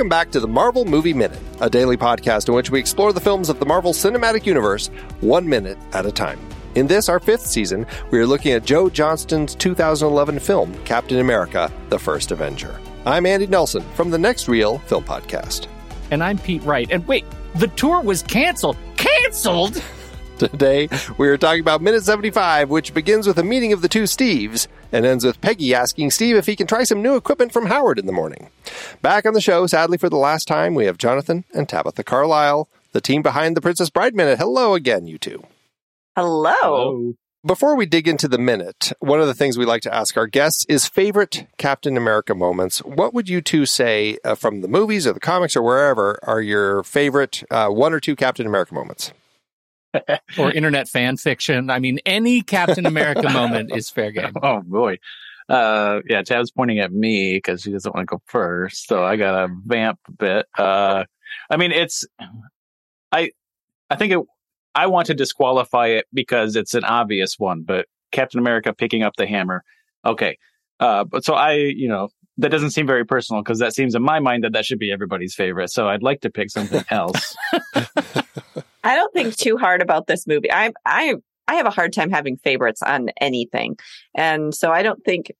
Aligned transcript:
Welcome 0.00 0.08
back 0.08 0.30
to 0.30 0.40
the 0.40 0.48
Marvel 0.48 0.86
Movie 0.86 1.12
Minute, 1.12 1.38
a 1.60 1.68
daily 1.68 1.98
podcast 1.98 2.48
in 2.48 2.54
which 2.54 2.70
we 2.70 2.80
explore 2.80 3.12
the 3.12 3.20
films 3.20 3.50
of 3.50 3.60
the 3.60 3.66
Marvel 3.66 3.92
Cinematic 3.92 4.46
Universe 4.46 4.86
one 5.20 5.46
minute 5.46 5.76
at 5.92 6.06
a 6.06 6.10
time. 6.10 6.40
In 6.74 6.86
this, 6.86 7.10
our 7.10 7.20
fifth 7.20 7.44
season, 7.44 7.84
we 8.10 8.18
are 8.18 8.26
looking 8.26 8.52
at 8.52 8.64
Joe 8.64 8.88
Johnston's 8.88 9.54
2011 9.56 10.38
film, 10.38 10.72
Captain 10.84 11.18
America 11.18 11.70
The 11.90 11.98
First 11.98 12.30
Avenger. 12.30 12.80
I'm 13.04 13.26
Andy 13.26 13.46
Nelson 13.46 13.82
from 13.94 14.10
the 14.10 14.16
Next 14.16 14.48
Reel 14.48 14.78
Film 14.78 15.04
Podcast. 15.04 15.66
And 16.10 16.24
I'm 16.24 16.38
Pete 16.38 16.62
Wright. 16.62 16.90
And 16.90 17.06
wait, 17.06 17.26
the 17.56 17.68
tour 17.68 18.00
was 18.00 18.22
canceled. 18.22 18.78
Canceled? 18.96 19.82
Today, 20.38 20.88
we 21.18 21.28
are 21.28 21.36
talking 21.36 21.60
about 21.60 21.82
Minute 21.82 22.04
75, 22.04 22.70
which 22.70 22.94
begins 22.94 23.26
with 23.26 23.38
a 23.38 23.44
meeting 23.44 23.74
of 23.74 23.82
the 23.82 23.88
two 23.88 24.04
Steves 24.04 24.66
and 24.92 25.06
ends 25.06 25.24
with 25.24 25.40
Peggy 25.40 25.74
asking 25.74 26.10
Steve 26.10 26.36
if 26.36 26.46
he 26.46 26.56
can 26.56 26.66
try 26.66 26.84
some 26.84 27.02
new 27.02 27.16
equipment 27.16 27.52
from 27.52 27.66
Howard 27.66 27.98
in 27.98 28.06
the 28.06 28.12
morning. 28.12 28.50
Back 29.02 29.26
on 29.26 29.34
the 29.34 29.40
show, 29.40 29.66
sadly 29.66 29.98
for 29.98 30.08
the 30.08 30.16
last 30.16 30.46
time, 30.46 30.74
we 30.74 30.86
have 30.86 30.98
Jonathan 30.98 31.44
and 31.54 31.68
Tabitha 31.68 32.04
Carlisle, 32.04 32.68
the 32.92 33.00
team 33.00 33.22
behind 33.22 33.56
the 33.56 33.60
Princess 33.60 33.90
Bride 33.90 34.14
Minute. 34.14 34.38
Hello 34.38 34.74
again, 34.74 35.06
you 35.06 35.18
two. 35.18 35.42
Hello. 36.16 36.54
Hello. 36.60 37.14
Before 37.46 37.74
we 37.74 37.86
dig 37.86 38.06
into 38.06 38.28
the 38.28 38.36
minute, 38.36 38.92
one 38.98 39.18
of 39.18 39.26
the 39.26 39.32
things 39.32 39.56
we 39.56 39.64
like 39.64 39.80
to 39.82 39.94
ask 39.94 40.18
our 40.18 40.26
guests 40.26 40.66
is 40.68 40.86
favorite 40.86 41.46
Captain 41.56 41.96
America 41.96 42.34
moments. 42.34 42.80
What 42.80 43.14
would 43.14 43.30
you 43.30 43.40
two 43.40 43.64
say 43.64 44.18
uh, 44.26 44.34
from 44.34 44.60
the 44.60 44.68
movies 44.68 45.06
or 45.06 45.14
the 45.14 45.20
comics 45.20 45.56
or 45.56 45.62
wherever 45.62 46.18
are 46.22 46.42
your 46.42 46.82
favorite 46.82 47.42
uh, 47.50 47.68
one 47.68 47.94
or 47.94 48.00
two 48.00 48.14
Captain 48.14 48.46
America 48.46 48.74
moments? 48.74 49.14
Or 50.38 50.52
internet 50.52 50.88
fan 50.88 51.16
fiction. 51.16 51.70
I 51.70 51.78
mean, 51.78 51.98
any 52.06 52.42
Captain 52.42 52.86
America 52.86 53.28
moment 53.32 53.74
is 53.74 53.90
fair 53.90 54.10
game. 54.10 54.32
Oh 54.42 54.60
boy. 54.60 54.98
Uh, 55.48 56.00
yeah, 56.08 56.22
Tab's 56.22 56.52
pointing 56.52 56.78
at 56.78 56.92
me 56.92 57.34
because 57.34 57.64
he 57.64 57.72
doesn't 57.72 57.92
want 57.92 58.08
to 58.08 58.14
go 58.16 58.22
first. 58.26 58.86
So 58.86 59.02
I 59.02 59.16
got 59.16 59.32
to 59.32 59.54
vamp 59.66 59.98
a 60.06 60.12
bit. 60.12 60.46
Uh, 60.56 61.04
I 61.50 61.56
mean, 61.56 61.72
it's, 61.72 62.06
I, 63.10 63.30
I 63.90 63.96
think 63.96 64.12
it, 64.12 64.20
I 64.76 64.86
want 64.86 65.08
to 65.08 65.14
disqualify 65.14 65.88
it 65.88 66.06
because 66.14 66.54
it's 66.54 66.74
an 66.74 66.84
obvious 66.84 67.36
one, 67.36 67.62
but 67.62 67.86
Captain 68.12 68.38
America 68.38 68.72
picking 68.72 69.02
up 69.02 69.16
the 69.16 69.26
hammer. 69.26 69.64
Okay. 70.06 70.38
Uh, 70.78 71.02
but 71.02 71.24
so 71.24 71.34
I, 71.34 71.54
you 71.54 71.88
know, 71.88 72.10
that 72.38 72.50
doesn't 72.50 72.70
seem 72.70 72.86
very 72.86 73.04
personal 73.04 73.42
because 73.42 73.58
that 73.58 73.74
seems 73.74 73.94
in 73.96 74.02
my 74.02 74.20
mind 74.20 74.44
that 74.44 74.52
that 74.52 74.64
should 74.64 74.78
be 74.78 74.92
everybody's 74.92 75.34
favorite. 75.34 75.70
So 75.70 75.88
I'd 75.88 76.02
like 76.02 76.20
to 76.20 76.30
pick 76.30 76.50
something 76.50 76.84
else. 76.90 77.36
I 78.82 78.96
don't 78.96 79.12
think 79.12 79.36
too 79.36 79.56
hard 79.56 79.82
about 79.82 80.06
this 80.06 80.26
movie. 80.26 80.50
I 80.52 80.72
I 80.86 81.14
I 81.48 81.54
have 81.54 81.66
a 81.66 81.70
hard 81.70 81.92
time 81.92 82.10
having 82.10 82.36
favorites 82.38 82.82
on 82.82 83.10
anything. 83.20 83.76
And 84.14 84.54
so 84.54 84.70
I 84.70 84.82
don't 84.82 85.04
think 85.04 85.32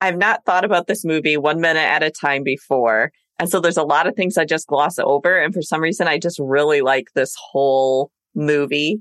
I've 0.00 0.18
not 0.18 0.44
thought 0.44 0.64
about 0.64 0.88
this 0.88 1.04
movie 1.04 1.36
one 1.36 1.60
minute 1.60 1.80
at 1.80 2.02
a 2.02 2.10
time 2.10 2.42
before. 2.42 3.12
And 3.38 3.48
so 3.48 3.60
there's 3.60 3.76
a 3.76 3.84
lot 3.84 4.08
of 4.08 4.16
things 4.16 4.36
I 4.36 4.44
just 4.44 4.66
gloss 4.66 4.98
over. 4.98 5.40
And 5.40 5.54
for 5.54 5.62
some 5.62 5.80
reason, 5.80 6.08
I 6.08 6.18
just 6.18 6.40
really 6.40 6.80
like 6.80 7.06
this 7.14 7.36
whole 7.38 8.10
movie. 8.34 9.00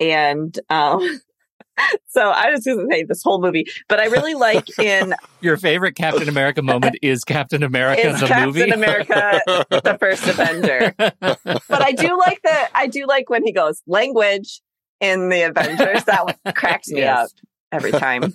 And, 0.00 0.58
um, 0.68 1.20
so 2.08 2.28
I 2.30 2.50
was 2.50 2.64
going 2.64 2.78
to 2.78 2.86
say 2.94 3.04
this 3.04 3.22
whole 3.22 3.40
movie, 3.40 3.66
but 3.88 4.00
I 4.00 4.06
really 4.06 4.34
like 4.34 4.78
in 4.78 5.14
Your 5.40 5.56
favorite 5.56 5.94
Captain 5.94 6.28
America 6.28 6.62
moment 6.62 6.96
is 7.02 7.24
Captain 7.24 7.62
America 7.62 8.08
is 8.08 8.20
the 8.20 8.26
Captain 8.26 8.46
movie. 8.46 8.70
America, 8.70 9.40
the 9.46 9.96
first 9.98 10.26
Avenger. 10.26 10.94
But 10.98 11.82
I 11.82 11.92
do 11.92 12.18
like 12.18 12.40
the, 12.42 12.68
I 12.74 12.86
do 12.86 13.06
like 13.06 13.30
when 13.30 13.44
he 13.44 13.52
goes 13.52 13.82
language 13.86 14.60
in 15.00 15.28
the 15.28 15.42
Avengers. 15.42 16.04
That 16.04 16.24
one 16.26 16.54
cracks 16.54 16.88
me 16.88 17.00
Yes. 17.00 17.26
up 17.26 17.30
every 17.72 17.92
time. 17.92 18.34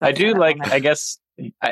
I 0.00 0.12
do 0.12 0.34
like, 0.34 0.56
I 0.60 0.78
guess, 0.80 1.18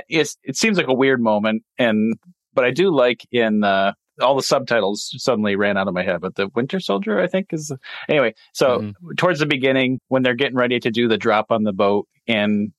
it's, 0.08 0.36
it 0.42 0.56
seems 0.56 0.78
like 0.78 0.88
a 0.88 0.94
weird 0.94 1.20
moment, 1.20 1.62
and 1.78 2.14
but 2.54 2.64
I 2.64 2.70
do 2.70 2.94
like 2.94 3.26
in 3.30 3.62
uh, 3.64 3.92
all 4.20 4.34
the 4.36 4.42
subtitles 4.42 5.12
suddenly 5.18 5.56
ran 5.56 5.76
out 5.76 5.88
of 5.88 5.94
my 5.94 6.02
head. 6.02 6.20
But 6.20 6.34
the 6.36 6.48
Winter 6.54 6.80
Soldier, 6.80 7.20
I 7.20 7.26
think, 7.26 7.52
is 7.52 7.72
anyway. 8.08 8.34
So 8.52 8.80
Mhm. 8.80 9.16
towards 9.16 9.40
the 9.40 9.46
beginning, 9.46 10.00
when 10.08 10.22
they're 10.22 10.34
getting 10.34 10.56
ready 10.56 10.80
to 10.80 10.90
do 10.90 11.08
the 11.08 11.18
drop 11.18 11.50
on 11.50 11.64
the 11.64 11.72
boat, 11.72 12.06
and 12.26 12.72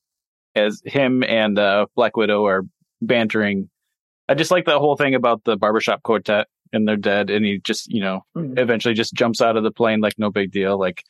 as 0.54 0.82
him 0.84 1.22
and 1.22 1.58
uh, 1.58 1.86
Black 1.94 2.16
Widow 2.16 2.46
are 2.46 2.62
bantering, 3.00 3.68
I 4.28 4.34
just 4.34 4.50
like 4.50 4.64
the 4.64 4.78
whole 4.78 4.96
thing 4.96 5.14
about 5.14 5.44
the 5.44 5.56
barbershop 5.56 6.02
quartet 6.02 6.48
and 6.72 6.86
they're 6.86 6.96
dead, 6.96 7.30
and 7.30 7.44
he 7.44 7.60
just 7.64 7.86
you 7.92 8.00
know 8.02 8.24
eventually 8.34 8.94
just 8.94 9.14
jumps 9.14 9.40
out 9.40 9.56
of 9.56 9.62
the 9.62 9.70
plane 9.70 10.00
like 10.00 10.18
no 10.18 10.30
big 10.30 10.50
deal, 10.52 10.78
like 10.78 11.02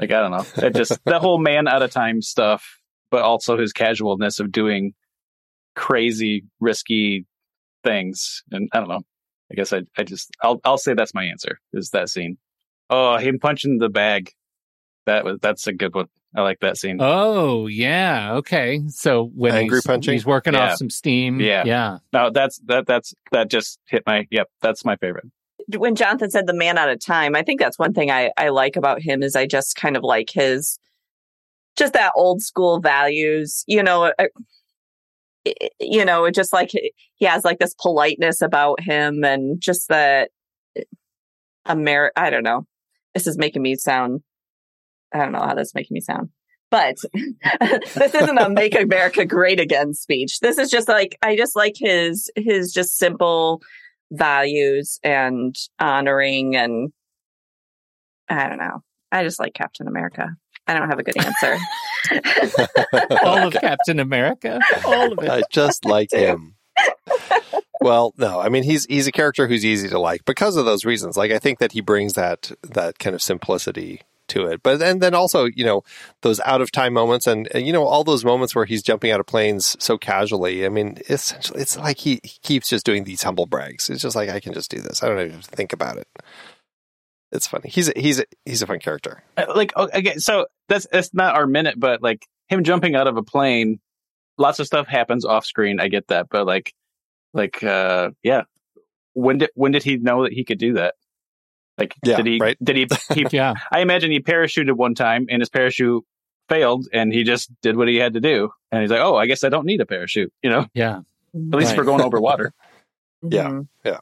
like 0.00 0.10
I 0.10 0.20
don't 0.20 0.32
know, 0.32 0.66
it 0.66 0.74
just 0.74 0.98
that 1.04 1.20
whole 1.20 1.38
man 1.38 1.68
out 1.68 1.82
of 1.82 1.90
time 1.90 2.20
stuff, 2.20 2.78
but 3.10 3.22
also 3.22 3.56
his 3.56 3.72
casualness 3.72 4.40
of 4.40 4.50
doing 4.50 4.94
crazy, 5.76 6.44
risky 6.60 7.24
things, 7.84 8.42
and 8.50 8.68
I 8.72 8.80
don't 8.80 8.88
know. 8.88 9.02
I 9.52 9.54
guess 9.54 9.72
I 9.72 9.82
I 9.96 10.02
just 10.02 10.30
I'll 10.42 10.60
I'll 10.64 10.78
say 10.78 10.94
that's 10.94 11.14
my 11.14 11.24
answer 11.24 11.60
is 11.72 11.90
that 11.90 12.08
scene. 12.08 12.38
Oh, 12.90 13.16
him 13.18 13.38
punching 13.38 13.78
the 13.78 13.88
bag. 13.88 14.32
That 15.06 15.24
was 15.24 15.38
that's 15.40 15.66
a 15.66 15.72
good 15.72 15.94
one. 15.94 16.06
I 16.34 16.40
like 16.40 16.60
that 16.60 16.78
scene. 16.78 16.96
Oh, 17.00 17.66
yeah. 17.66 18.32
Okay. 18.36 18.80
So 18.88 19.30
when 19.34 19.54
Angry 19.54 19.76
he's, 19.78 19.86
punching? 19.86 20.12
he's 20.12 20.24
working 20.24 20.54
Yeah. 20.54 20.70
off 20.72 20.78
some 20.78 20.88
steam. 20.88 21.40
Yeah. 21.40 21.64
Yeah. 21.66 21.98
No, 22.14 22.30
that's 22.30 22.58
that 22.66 22.86
that's 22.86 23.12
that 23.32 23.50
just 23.50 23.78
hit 23.86 24.02
my 24.06 24.26
yep. 24.30 24.48
That's 24.62 24.84
my 24.84 24.96
favorite. 24.96 25.26
when 25.76 25.94
Jonathan 25.94 26.30
said 26.30 26.46
the 26.46 26.54
man 26.54 26.78
out 26.78 26.88
of 26.88 26.98
time, 27.00 27.36
I 27.36 27.42
think 27.42 27.60
that's 27.60 27.78
one 27.78 27.92
thing 27.92 28.10
I, 28.10 28.30
I 28.38 28.48
like 28.48 28.76
about 28.76 29.02
him 29.02 29.22
is 29.22 29.36
I 29.36 29.46
just 29.46 29.76
kind 29.76 29.96
of 29.96 30.02
like 30.02 30.30
his 30.30 30.78
just 31.76 31.92
that 31.92 32.12
old 32.16 32.40
school 32.42 32.80
values, 32.80 33.64
you 33.66 33.82
know, 33.82 34.12
you 35.80 36.04
know, 36.04 36.24
it 36.24 36.34
just 36.34 36.52
like 36.52 36.70
he 36.70 37.26
has 37.26 37.44
like 37.44 37.58
this 37.58 37.74
politeness 37.74 38.42
about 38.42 38.80
him 38.80 39.24
and 39.24 39.60
just 39.60 39.88
that 39.88 40.30
Amer 41.68 42.12
I 42.16 42.30
don't 42.30 42.44
know. 42.44 42.66
This 43.14 43.26
is 43.26 43.38
making 43.38 43.62
me 43.62 43.76
sound 43.76 44.22
I 45.12 45.18
don't 45.18 45.32
know 45.32 45.42
how 45.42 45.54
this 45.54 45.68
is 45.68 45.74
making 45.74 45.94
me 45.94 46.00
sound. 46.00 46.30
But 46.70 46.96
this 47.94 48.14
isn't 48.14 48.38
a 48.38 48.48
make 48.48 48.74
America 48.74 49.26
great 49.26 49.60
again 49.60 49.92
speech. 49.92 50.40
This 50.40 50.56
is 50.56 50.70
just 50.70 50.88
like 50.88 51.18
I 51.22 51.36
just 51.36 51.54
like 51.54 51.74
his 51.76 52.30
his 52.34 52.72
just 52.72 52.96
simple 52.96 53.60
values 54.10 54.98
and 55.02 55.54
honoring 55.78 56.56
and 56.56 56.92
I 58.28 58.48
don't 58.48 58.58
know. 58.58 58.82
I 59.10 59.24
just 59.24 59.38
like 59.38 59.52
Captain 59.52 59.86
America. 59.86 60.28
I 60.66 60.74
don't 60.74 60.88
have 60.88 60.98
a 60.98 61.02
good 61.02 61.16
answer. 61.18 61.58
All 63.24 63.46
of 63.48 63.52
Captain 63.54 63.98
America. 64.00 64.60
All 64.84 65.12
of 65.12 65.18
it. 65.24 65.30
I 65.30 65.42
just 65.50 65.84
like 65.84 66.12
him. 66.12 66.54
Well, 67.80 68.14
no, 68.16 68.40
I 68.40 68.48
mean 68.48 68.62
he's 68.62 68.86
he's 68.86 69.06
a 69.06 69.12
character 69.12 69.48
who's 69.48 69.64
easy 69.64 69.88
to 69.88 69.98
like 69.98 70.24
because 70.24 70.56
of 70.56 70.64
those 70.64 70.84
reasons. 70.84 71.16
Like 71.16 71.32
I 71.32 71.38
think 71.38 71.58
that 71.58 71.72
he 71.72 71.80
brings 71.80 72.12
that 72.12 72.52
that 72.62 72.98
kind 72.98 73.14
of 73.14 73.22
simplicity 73.22 74.02
to 74.28 74.46
it. 74.46 74.62
But 74.62 74.82
and 74.82 75.00
then 75.00 75.14
also, 75.14 75.46
you 75.46 75.64
know, 75.64 75.82
those 76.22 76.40
out 76.40 76.60
of 76.60 76.70
time 76.70 76.92
moments 76.92 77.26
and, 77.26 77.48
and 77.54 77.66
you 77.66 77.72
know 77.72 77.84
all 77.84 78.04
those 78.04 78.24
moments 78.24 78.54
where 78.54 78.64
he's 78.64 78.82
jumping 78.82 79.10
out 79.10 79.20
of 79.20 79.26
planes 79.26 79.76
so 79.78 79.98
casually. 79.98 80.64
I 80.64 80.68
mean, 80.68 80.98
essentially 81.08 81.60
it's 81.60 81.76
like 81.76 81.98
he, 81.98 82.20
he 82.22 82.38
keeps 82.42 82.68
just 82.68 82.86
doing 82.86 83.04
these 83.04 83.22
humble 83.22 83.46
brags. 83.46 83.90
It's 83.90 84.02
just 84.02 84.16
like 84.16 84.30
I 84.30 84.40
can 84.40 84.52
just 84.52 84.70
do 84.70 84.80
this. 84.80 85.02
I 85.02 85.08
don't 85.08 85.18
even 85.20 85.32
have 85.32 85.48
to 85.48 85.56
think 85.56 85.72
about 85.72 85.98
it. 85.98 86.08
It's 87.32 87.46
funny. 87.46 87.70
He's 87.70 87.88
a, 87.88 87.92
he's 87.96 88.20
a, 88.20 88.24
he's 88.44 88.60
a 88.62 88.66
fun 88.66 88.78
character. 88.78 89.22
Uh, 89.36 89.46
like 89.54 89.74
okay, 89.76 90.18
so 90.18 90.46
that's 90.68 90.86
that's 90.92 91.12
not 91.14 91.34
our 91.34 91.46
minute 91.46 91.74
but 91.78 92.02
like 92.02 92.26
him 92.48 92.62
jumping 92.64 92.94
out 92.94 93.06
of 93.06 93.16
a 93.16 93.22
plane 93.22 93.80
lots 94.38 94.58
of 94.58 94.66
stuff 94.66 94.86
happens 94.86 95.24
off 95.24 95.44
screen 95.44 95.80
i 95.80 95.88
get 95.88 96.06
that 96.08 96.26
but 96.30 96.46
like 96.46 96.72
like 97.34 97.62
uh 97.62 98.10
yeah 98.22 98.42
when 99.14 99.38
did 99.38 99.50
when 99.54 99.72
did 99.72 99.82
he 99.82 99.96
know 99.98 100.22
that 100.24 100.32
he 100.32 100.44
could 100.44 100.58
do 100.58 100.74
that 100.74 100.94
like 101.78 101.94
Yeah, 102.04 102.16
did 102.16 102.26
he 102.26 102.38
right. 102.38 102.56
did 102.62 102.76
he, 102.76 102.86
he 103.14 103.26
Yeah. 103.30 103.54
i 103.70 103.80
imagine 103.80 104.10
he 104.10 104.20
parachuted 104.20 104.72
one 104.74 104.94
time 104.94 105.26
and 105.28 105.40
his 105.42 105.48
parachute 105.50 106.04
failed 106.48 106.86
and 106.92 107.12
he 107.12 107.22
just 107.24 107.50
did 107.60 107.76
what 107.76 107.88
he 107.88 107.96
had 107.96 108.14
to 108.14 108.20
do 108.20 108.50
and 108.70 108.80
he's 108.82 108.90
like 108.90 109.00
oh 109.00 109.16
i 109.16 109.26
guess 109.26 109.44
i 109.44 109.48
don't 109.50 109.66
need 109.66 109.80
a 109.80 109.86
parachute 109.86 110.32
you 110.42 110.48
know 110.50 110.66
Yeah. 110.74 110.98
at 110.98 111.58
least 111.58 111.70
Right. 111.70 111.76
for 111.76 111.84
going 111.84 112.00
over 112.00 112.20
water 112.20 112.52
Yeah. 113.22 113.60
yeah 113.84 114.00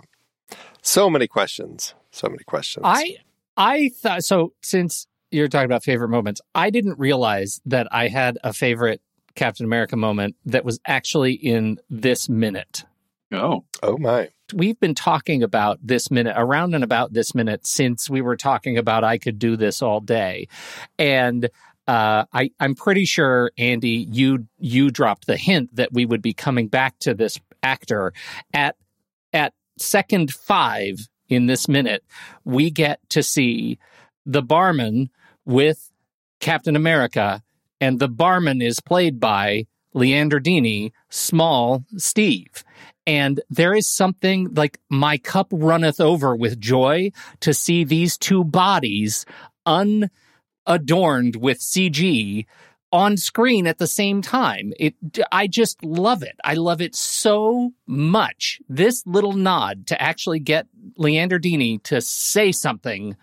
So 0.83 1.11
many 1.11 1.27
questions. 1.27 1.95
So 2.13 2.29
many 2.29 2.45
questions. 2.45 2.85
I 2.87 3.17
I 3.57 3.91
thought 3.91 4.25
so 4.25 4.53
since 4.63 5.07
you're 5.31 5.49
talking 5.49 5.67
about 5.67 5.85
favorite 5.85 6.09
moments, 6.09 6.41
I 6.55 6.71
didn't 6.71 6.99
realize 6.99 7.61
that 7.67 7.87
I 7.93 8.09
had 8.09 8.39
a 8.43 8.53
favorite 8.53 9.01
Captain 9.35 9.65
America 9.65 9.97
moment 9.97 10.37
that 10.45 10.65
was 10.65 10.81
actually 10.87 11.35
in 11.35 11.79
this 11.89 12.29
minute. 12.29 12.85
oh 13.33 13.65
oh 13.83 13.97
my. 13.99 14.31
We've 14.53 14.79
been 14.81 14.97
talking 14.97 15.45
about 15.45 15.79
this 15.81 16.11
minute 16.11 16.35
around 16.37 16.75
and 16.75 16.83
about 16.83 17.13
this 17.13 17.37
minute 17.37 17.67
since 17.67 18.11
we 18.11 18.21
were 18.21 18.37
talking 18.37 18.77
about 18.77 19.05
I 19.05 19.17
could 19.17 19.39
do 19.39 19.57
this 19.57 19.81
all 19.81 20.01
day. 20.01 20.49
And 20.99 21.49
uh, 21.87 22.25
I, 22.33 22.51
I'm 22.61 22.75
pretty 22.75 23.05
sure, 23.05 23.51
Andy, 23.59 24.07
you 24.11 24.47
you 24.59 24.91
dropped 24.91 25.27
the 25.27 25.37
hint 25.37 25.75
that 25.77 25.93
we 25.93 26.07
would 26.07 26.23
be 26.23 26.33
coming 26.33 26.69
back 26.69 26.99
to 27.01 27.15
this 27.15 27.41
actor 27.63 28.13
at 28.53 28.77
at 29.33 29.55
second 29.79 30.33
five 30.33 31.09
in 31.31 31.47
this 31.47 31.69
minute. 31.69 32.05
We 32.45 32.71
get 32.71 33.01
to 33.11 33.23
see 33.23 33.79
the 34.27 34.43
barman 34.43 35.09
with 35.47 35.91
Captain 36.41 36.77
America, 36.77 37.43
and 37.81 37.99
the 37.99 38.09
barman 38.09 38.61
is 38.61 38.81
played 38.81 39.19
by 39.19 39.67
Leander 39.95 40.41
Deeny, 40.41 40.93
small 41.09 41.85
Steve. 41.97 42.65
And 43.07 43.41
there 43.49 43.75
is 43.75 43.89
something 43.89 44.53
like 44.55 44.79
my 44.89 45.19
cup 45.19 45.49
runneth 45.51 46.01
over 46.01 46.37
with 46.37 46.61
joy 46.61 47.13
to 47.41 47.55
see 47.55 47.85
these 47.85 48.19
two 48.19 48.45
bodies 48.45 49.25
unadorned 49.67 51.37
with 51.37 51.59
CG 51.59 52.47
on 52.93 53.17
screen 53.17 53.67
at 53.67 53.79
the 53.79 53.87
same 53.87 54.23
time. 54.23 54.73
It, 54.79 54.95
I 55.31 55.47
just 55.47 55.85
love 55.85 56.23
it. 56.23 56.37
I 56.45 56.55
love 56.55 56.81
it 56.81 56.95
so 56.95 57.73
much. 57.87 58.61
This 58.69 59.03
little 59.07 59.33
nod 59.33 59.87
to 59.89 60.01
actually 60.01 60.41
get 60.41 60.67
Leander 60.97 61.39
Deeny 61.39 61.83
to 61.85 62.01
say 62.01 62.53
something. 62.53 63.17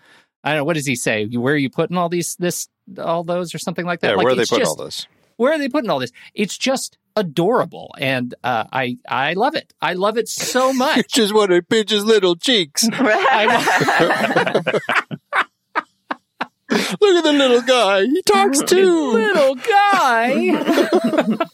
I 0.44 0.50
don't 0.50 0.58
know. 0.58 0.64
What 0.64 0.74
does 0.74 0.86
he 0.86 0.96
say? 0.96 1.26
Where 1.26 1.54
are 1.54 1.58
you 1.58 1.70
putting 1.70 1.96
all 1.96 2.08
these, 2.08 2.36
this, 2.36 2.68
all 2.98 3.24
those 3.24 3.54
or 3.54 3.58
something 3.58 3.84
like 3.84 4.00
that? 4.00 4.10
Yeah, 4.10 4.16
like, 4.16 4.24
where 4.24 4.32
are 4.32 4.36
they 4.36 4.44
putting 4.44 4.64
just- 4.64 4.78
all 4.78 4.84
this? 4.84 5.06
where 5.38 5.52
are 5.52 5.58
they 5.58 5.68
putting 5.68 5.88
all 5.88 6.00
this? 6.00 6.12
It's 6.34 6.58
just 6.58 6.98
adorable, 7.16 7.94
and 7.98 8.34
uh, 8.44 8.64
I 8.72 8.98
I 9.08 9.32
love 9.32 9.54
it. 9.54 9.72
I 9.80 9.94
love 9.94 10.18
it 10.18 10.28
so 10.28 10.72
much. 10.74 11.14
Just 11.14 11.34
want 11.34 11.50
to 11.52 11.62
pinch 11.62 11.90
his 11.90 12.04
little 12.04 12.36
cheeks. 12.36 12.86
Look 16.70 17.16
at 17.16 17.24
the 17.24 17.32
little 17.32 17.62
guy. 17.62 18.04
He 18.04 18.22
talks 18.22 18.62
too. 18.62 19.12
Little 19.12 19.54
guy. 19.54 21.48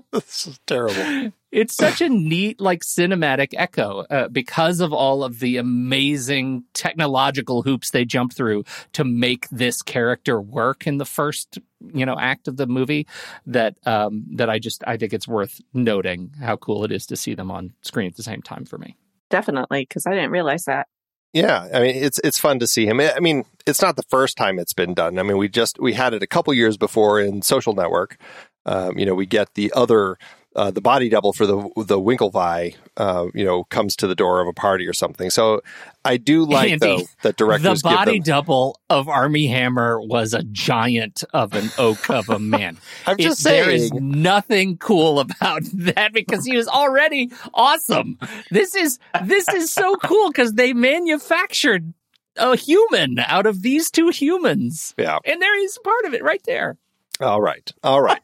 this 0.12 0.46
is 0.48 0.60
terrible. 0.66 1.32
it's 1.52 1.74
such 1.74 2.00
a 2.00 2.08
neat 2.08 2.60
like 2.60 2.82
cinematic 2.82 3.48
echo 3.54 4.00
uh, 4.10 4.28
because 4.28 4.80
of 4.80 4.92
all 4.92 5.22
of 5.22 5.38
the 5.38 5.56
amazing 5.56 6.64
technological 6.74 7.62
hoops 7.62 7.90
they 7.90 8.04
jumped 8.04 8.36
through 8.36 8.64
to 8.92 9.04
make 9.04 9.48
this 9.50 9.82
character 9.82 10.40
work 10.40 10.86
in 10.86 10.98
the 10.98 11.04
first 11.04 11.58
you 11.92 12.04
know 12.04 12.16
act 12.18 12.48
of 12.48 12.56
the 12.56 12.66
movie 12.66 13.06
that 13.46 13.76
um 13.86 14.24
that 14.32 14.48
i 14.50 14.58
just 14.58 14.82
i 14.86 14.96
think 14.96 15.12
it's 15.12 15.28
worth 15.28 15.60
noting 15.72 16.32
how 16.40 16.56
cool 16.56 16.82
it 16.82 16.90
is 16.90 17.06
to 17.06 17.14
see 17.14 17.34
them 17.34 17.50
on 17.50 17.72
screen 17.82 18.08
at 18.08 18.16
the 18.16 18.22
same 18.22 18.42
time 18.42 18.64
for 18.64 18.78
me 18.78 18.96
Definitely, 19.30 19.80
because 19.82 20.06
I 20.06 20.10
didn't 20.10 20.30
realize 20.30 20.66
that. 20.66 20.86
Yeah, 21.34 21.68
I 21.74 21.80
mean 21.80 21.96
it's 21.96 22.20
it's 22.22 22.38
fun 22.38 22.60
to 22.60 22.66
see 22.66 22.86
him. 22.86 23.00
I 23.00 23.18
mean, 23.18 23.44
it's 23.66 23.82
not 23.82 23.96
the 23.96 24.04
first 24.04 24.36
time 24.36 24.60
it's 24.60 24.72
been 24.72 24.94
done. 24.94 25.18
I 25.18 25.24
mean, 25.24 25.36
we 25.36 25.48
just 25.48 25.80
we 25.80 25.92
had 25.92 26.14
it 26.14 26.22
a 26.22 26.28
couple 26.28 26.54
years 26.54 26.76
before 26.76 27.20
in 27.20 27.42
Social 27.42 27.74
Network. 27.74 28.18
Um, 28.64 28.96
you 28.96 29.04
know, 29.04 29.14
we 29.14 29.26
get 29.26 29.52
the 29.54 29.72
other 29.74 30.16
uh, 30.56 30.70
the 30.70 30.80
body 30.80 31.08
double 31.08 31.32
for 31.32 31.46
the 31.46 31.56
the 31.76 31.98
Winklevi, 32.00 32.76
uh, 32.96 33.26
you 33.34 33.44
know, 33.44 33.64
comes 33.64 33.96
to 33.96 34.06
the 34.06 34.14
door 34.14 34.40
of 34.40 34.48
a 34.48 34.52
party 34.52 34.86
or 34.86 34.92
something. 34.92 35.30
So 35.30 35.60
I 36.04 36.16
do 36.16 36.44
like 36.46 36.72
Andy, 36.72 36.78
though 36.86 36.98
that 37.22 37.36
the 37.36 37.44
directors 37.44 37.82
body 37.82 38.18
give 38.18 38.24
them. 38.24 38.34
double 38.34 38.80
of 38.88 39.08
Armie 39.08 39.46
Hammer 39.48 40.00
was 40.00 40.32
a 40.34 40.42
giant 40.44 41.24
of 41.32 41.54
an 41.54 41.70
oak 41.78 42.08
of 42.10 42.28
a 42.28 42.38
man 42.38 42.76
I'm 43.06 43.16
just 43.18 43.40
It- 43.40 43.44
there 43.50 43.70
is 43.70 43.92
nothing 43.92 44.76
cool 44.78 45.18
about 45.20 45.62
that 45.74 46.12
because 46.12 46.44
he 46.44 46.56
was 46.56 46.68
already 46.68 47.30
awesome. 47.52 48.18
This 48.50 48.74
is 48.74 48.98
this 49.24 49.48
is 49.48 49.72
so 49.72 49.96
cool 49.96 50.28
because 50.30 50.52
they 50.54 50.72
manufactured 50.72 51.92
a 52.36 52.56
human 52.56 53.18
out 53.20 53.46
of 53.46 53.62
these 53.62 53.90
two 53.92 54.08
humans, 54.08 54.92
Yeah. 54.98 55.18
and 55.24 55.40
there 55.40 55.56
is 55.64 55.78
part 55.84 56.04
of 56.04 56.14
it 56.14 56.22
right 56.24 56.42
there. 56.46 56.76
All 57.20 57.40
right. 57.40 57.70
All 57.82 58.02
right. 58.02 58.20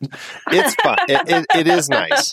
It's 0.50 0.74
fun. 0.76 0.96
It, 1.08 1.22
it, 1.28 1.46
it 1.60 1.66
is 1.68 1.88
nice. 1.88 2.32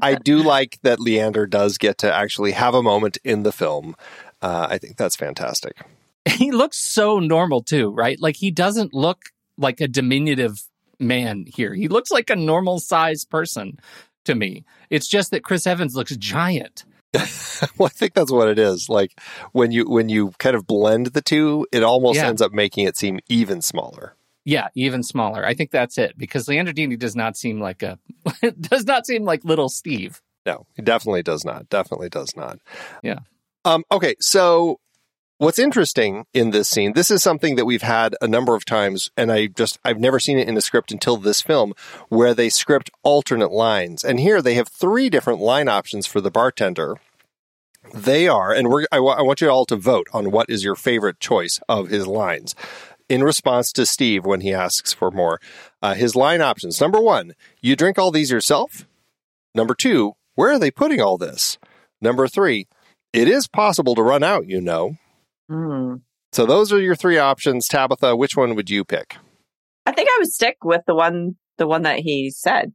I 0.00 0.14
do 0.14 0.38
like 0.42 0.78
that 0.82 1.00
Leander 1.00 1.46
does 1.46 1.76
get 1.78 1.98
to 1.98 2.14
actually 2.14 2.52
have 2.52 2.74
a 2.74 2.82
moment 2.82 3.18
in 3.24 3.42
the 3.42 3.52
film. 3.52 3.96
Uh, 4.40 4.68
I 4.70 4.78
think 4.78 4.96
that's 4.96 5.16
fantastic. 5.16 5.76
He 6.24 6.52
looks 6.52 6.78
so 6.78 7.18
normal 7.18 7.62
too, 7.62 7.90
right? 7.90 8.20
Like 8.20 8.36
he 8.36 8.50
doesn't 8.50 8.94
look 8.94 9.18
like 9.56 9.80
a 9.80 9.88
diminutive 9.88 10.62
man 11.00 11.46
here. 11.48 11.74
He 11.74 11.88
looks 11.88 12.10
like 12.10 12.30
a 12.30 12.36
normal 12.36 12.78
sized 12.78 13.28
person 13.30 13.80
to 14.24 14.34
me. 14.34 14.64
It's 14.90 15.08
just 15.08 15.30
that 15.32 15.42
Chris 15.42 15.66
Evans 15.66 15.96
looks 15.96 16.14
giant. 16.16 16.84
well, 17.14 17.86
I 17.86 17.88
think 17.88 18.12
that's 18.14 18.30
what 18.30 18.48
it 18.48 18.58
is. 18.58 18.88
Like 18.88 19.18
when 19.52 19.72
you 19.72 19.88
when 19.88 20.08
you 20.10 20.32
kind 20.38 20.54
of 20.54 20.66
blend 20.66 21.06
the 21.06 21.22
two, 21.22 21.66
it 21.72 21.82
almost 21.82 22.16
Yeah. 22.18 22.28
ends 22.28 22.42
up 22.42 22.52
making 22.52 22.86
it 22.86 22.96
seem 22.96 23.18
even 23.28 23.62
smaller. 23.62 24.14
Yeah, 24.44 24.68
even 24.74 25.02
smaller. 25.02 25.44
I 25.44 25.54
think 25.54 25.70
that's 25.70 25.98
it 25.98 26.16
because 26.16 26.48
Leander 26.48 26.72
Deeny 26.72 26.98
does 26.98 27.14
not 27.14 27.36
seem 27.36 27.60
like 27.60 27.82
a 27.82 27.98
does 28.60 28.84
not 28.86 29.06
seem 29.06 29.24
like 29.24 29.44
little 29.44 29.68
Steve. 29.68 30.22
No, 30.46 30.66
he 30.74 30.82
definitely 30.82 31.22
does 31.22 31.44
not. 31.44 31.68
Definitely 31.68 32.08
does 32.08 32.34
not. 32.36 32.58
Yeah. 33.02 33.18
Um, 33.64 33.84
okay, 33.92 34.14
so 34.20 34.80
what's 35.38 35.58
interesting 35.58 36.24
in 36.32 36.50
this 36.50 36.68
scene, 36.68 36.92
this 36.92 37.10
is 37.10 37.22
something 37.22 37.56
that 37.56 37.64
we've 37.64 37.82
had 37.82 38.16
a 38.20 38.28
number 38.28 38.54
of 38.54 38.64
times, 38.64 39.10
and 39.16 39.30
I 39.32 39.46
just 39.46 39.78
I've 39.84 40.00
never 40.00 40.18
seen 40.18 40.38
it 40.38 40.48
in 40.48 40.56
a 40.56 40.62
script 40.62 40.92
until 40.92 41.16
this 41.16 41.42
film, 41.42 41.74
where 42.08 42.34
they 42.34 42.48
script 42.48 42.90
alternate 43.02 43.52
lines. 43.52 44.04
And 44.04 44.20
here 44.20 44.40
they 44.40 44.54
have 44.54 44.68
three 44.68 45.10
different 45.10 45.40
line 45.40 45.68
options 45.68 46.06
for 46.06 46.20
the 46.20 46.30
bartender. 46.30 46.96
They 47.94 48.28
are, 48.28 48.52
and 48.52 48.68
we're 48.68 48.86
I, 48.92 49.00
wa- 49.00 49.16
I 49.18 49.22
want 49.22 49.40
you 49.40 49.48
all 49.48 49.64
to 49.66 49.76
vote 49.76 50.08
on 50.12 50.30
what 50.30 50.50
is 50.50 50.64
your 50.64 50.74
favorite 50.74 51.20
choice 51.20 51.60
of 51.68 51.88
his 51.88 52.06
lines. 52.06 52.54
In 53.08 53.24
response 53.24 53.72
to 53.72 53.86
Steve 53.86 54.26
when 54.26 54.42
he 54.42 54.52
asks 54.52 54.92
for 54.92 55.10
more, 55.10 55.40
uh, 55.82 55.94
his 55.94 56.14
line 56.14 56.40
options: 56.40 56.80
number 56.80 57.00
one, 57.00 57.34
you 57.60 57.74
drink 57.74 57.98
all 57.98 58.10
these 58.10 58.30
yourself. 58.30 58.86
Number 59.54 59.74
two, 59.74 60.12
where 60.34 60.52
are 60.52 60.58
they 60.58 60.70
putting 60.70 61.00
all 61.00 61.16
this? 61.16 61.58
Number 62.00 62.28
three, 62.28 62.68
it 63.12 63.28
is 63.28 63.48
possible 63.48 63.94
to 63.94 64.02
run 64.02 64.22
out, 64.22 64.46
you 64.46 64.60
know. 64.60 64.96
Hmm. 65.48 65.96
So 66.32 66.44
those 66.44 66.72
are 66.72 66.80
your 66.80 66.94
three 66.94 67.18
options. 67.18 67.66
Tabitha, 67.66 68.14
which 68.14 68.36
one 68.36 68.54
would 68.54 68.68
you 68.68 68.84
pick? 68.84 69.16
I 69.86 69.92
think 69.92 70.08
I 70.10 70.18
would 70.20 70.30
stick 70.30 70.58
with 70.62 70.82
the 70.86 70.94
one 70.94 71.36
the 71.56 71.66
one 71.66 71.82
that 71.82 72.00
he 72.00 72.30
said. 72.30 72.72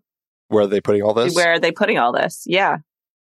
Where 0.48 0.64
are 0.64 0.68
they 0.68 0.82
putting 0.82 1.04
all 1.04 1.14
this? 1.14 1.36
Where 1.36 1.54
are 1.54 1.60
they 1.60 1.72
putting 1.72 1.98
all 1.98 2.12
this? 2.12 2.44
Yeah. 2.46 2.78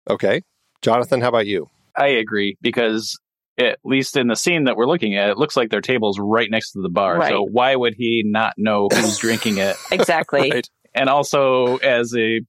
Okay. 0.10 0.42
Jonathan, 0.82 1.22
how 1.22 1.30
about 1.30 1.46
you? 1.46 1.70
I 1.96 2.08
agree 2.08 2.58
because 2.62 3.20
at 3.58 3.80
least 3.84 4.18
in 4.18 4.28
the 4.28 4.36
scene 4.36 4.64
that 4.66 4.76
we're 4.76 4.88
looking 4.88 5.16
at, 5.18 5.30
it 5.30 5.38
looks 5.38 5.56
like 5.58 5.70
their 5.70 5.82
table's 5.82 6.20
right 6.20 6.50
next 6.50 6.72
to 6.72 6.82
the 6.82 6.90
bar. 6.90 7.18
Right. 7.18 7.30
So 7.30 7.44
why 7.44 7.76
would 7.76 7.94
he 7.98 8.24
not 8.26 8.54
know 8.58 8.88
who's 8.92 9.18
drinking 9.18 9.58
it? 9.58 9.76
Exactly. 9.92 10.50
Right. 10.52 10.70
And 10.94 11.10
also, 11.10 11.78
as 11.78 12.14
a, 12.18 12.42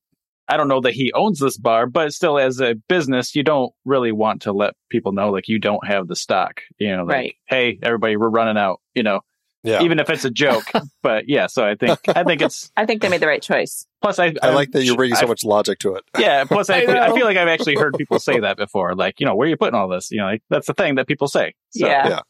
I 0.49 0.57
don't 0.57 0.67
know 0.69 0.81
that 0.81 0.93
he 0.95 1.13
owns 1.15 1.39
this 1.39 1.57
bar, 1.57 1.87
but 1.87 2.13
still, 2.13 2.39
as 2.39 2.61
a 2.61 2.75
business, 2.89 3.37
you 3.37 3.45
don't 3.45 3.73
really 3.85 4.11
want 4.11 4.43
to 4.43 4.53
let 4.53 4.75
people 4.91 5.13
know 5.13 5.31
like 5.31 5.47
you 5.49 5.59
don't 5.61 5.87
have 5.87 6.09
the 6.09 6.17
stock. 6.17 6.61
You 6.79 6.97
know, 6.97 7.05
like, 7.05 7.09
Right. 7.15 7.35
hey, 7.47 7.79
everybody, 7.83 8.17
we're 8.17 8.29
running 8.31 8.57
out. 8.59 8.81
You 8.95 9.05
know, 9.05 9.21
Yeah. 9.65 9.83
even 9.83 9.99
if 10.01 10.11
it's 10.11 10.25
a 10.25 10.31
joke. 10.31 10.65
but 11.03 11.29
yeah, 11.29 11.47
so 11.47 11.65
I 11.65 11.75
think 11.77 12.01
I 12.09 12.25
think 12.25 12.43
it's 12.43 12.71
I 12.77 12.85
think 12.87 13.03
they 13.03 13.09
made 13.09 13.21
the 13.21 13.27
right 13.27 13.43
choice. 13.43 13.87
plus 14.01 14.19
I 14.19 14.35
I 14.43 14.51
like 14.51 14.73
that 14.73 14.85
you're 14.85 14.97
bringing 14.97 15.17
so 15.17 15.27
I- 15.27 15.29
much 15.29 15.45
logic 15.45 15.79
to 15.81 15.95
it. 15.95 16.05
Yeah, 16.19 16.45
plus 16.45 16.69
I, 16.71 16.79
I 16.79 16.87
feel, 16.87 16.97
I 16.97 17.13
feel 17.15 17.25
like 17.25 17.37
I've 17.37 17.49
actually 17.49 17.77
heard 17.77 17.95
people 17.97 18.19
say 18.19 18.41
that 18.41 18.57
before. 18.57 18.95
Like, 18.95 19.21
you 19.21 19.27
know, 19.27 19.35
where 19.35 19.47
are 19.47 19.51
you 19.51 19.57
putting 19.57 19.75
all 19.75 19.89
this? 19.89 20.11
You 20.11 20.19
know, 20.19 20.27
like 20.27 20.43
that's 20.51 20.67
the 20.67 20.75
thing 20.75 20.97
that 20.97 21.07
people 21.07 21.29
say. 21.29 21.55
So, 21.71 21.87
yeah. 21.87 22.09
yeah. 22.09 22.21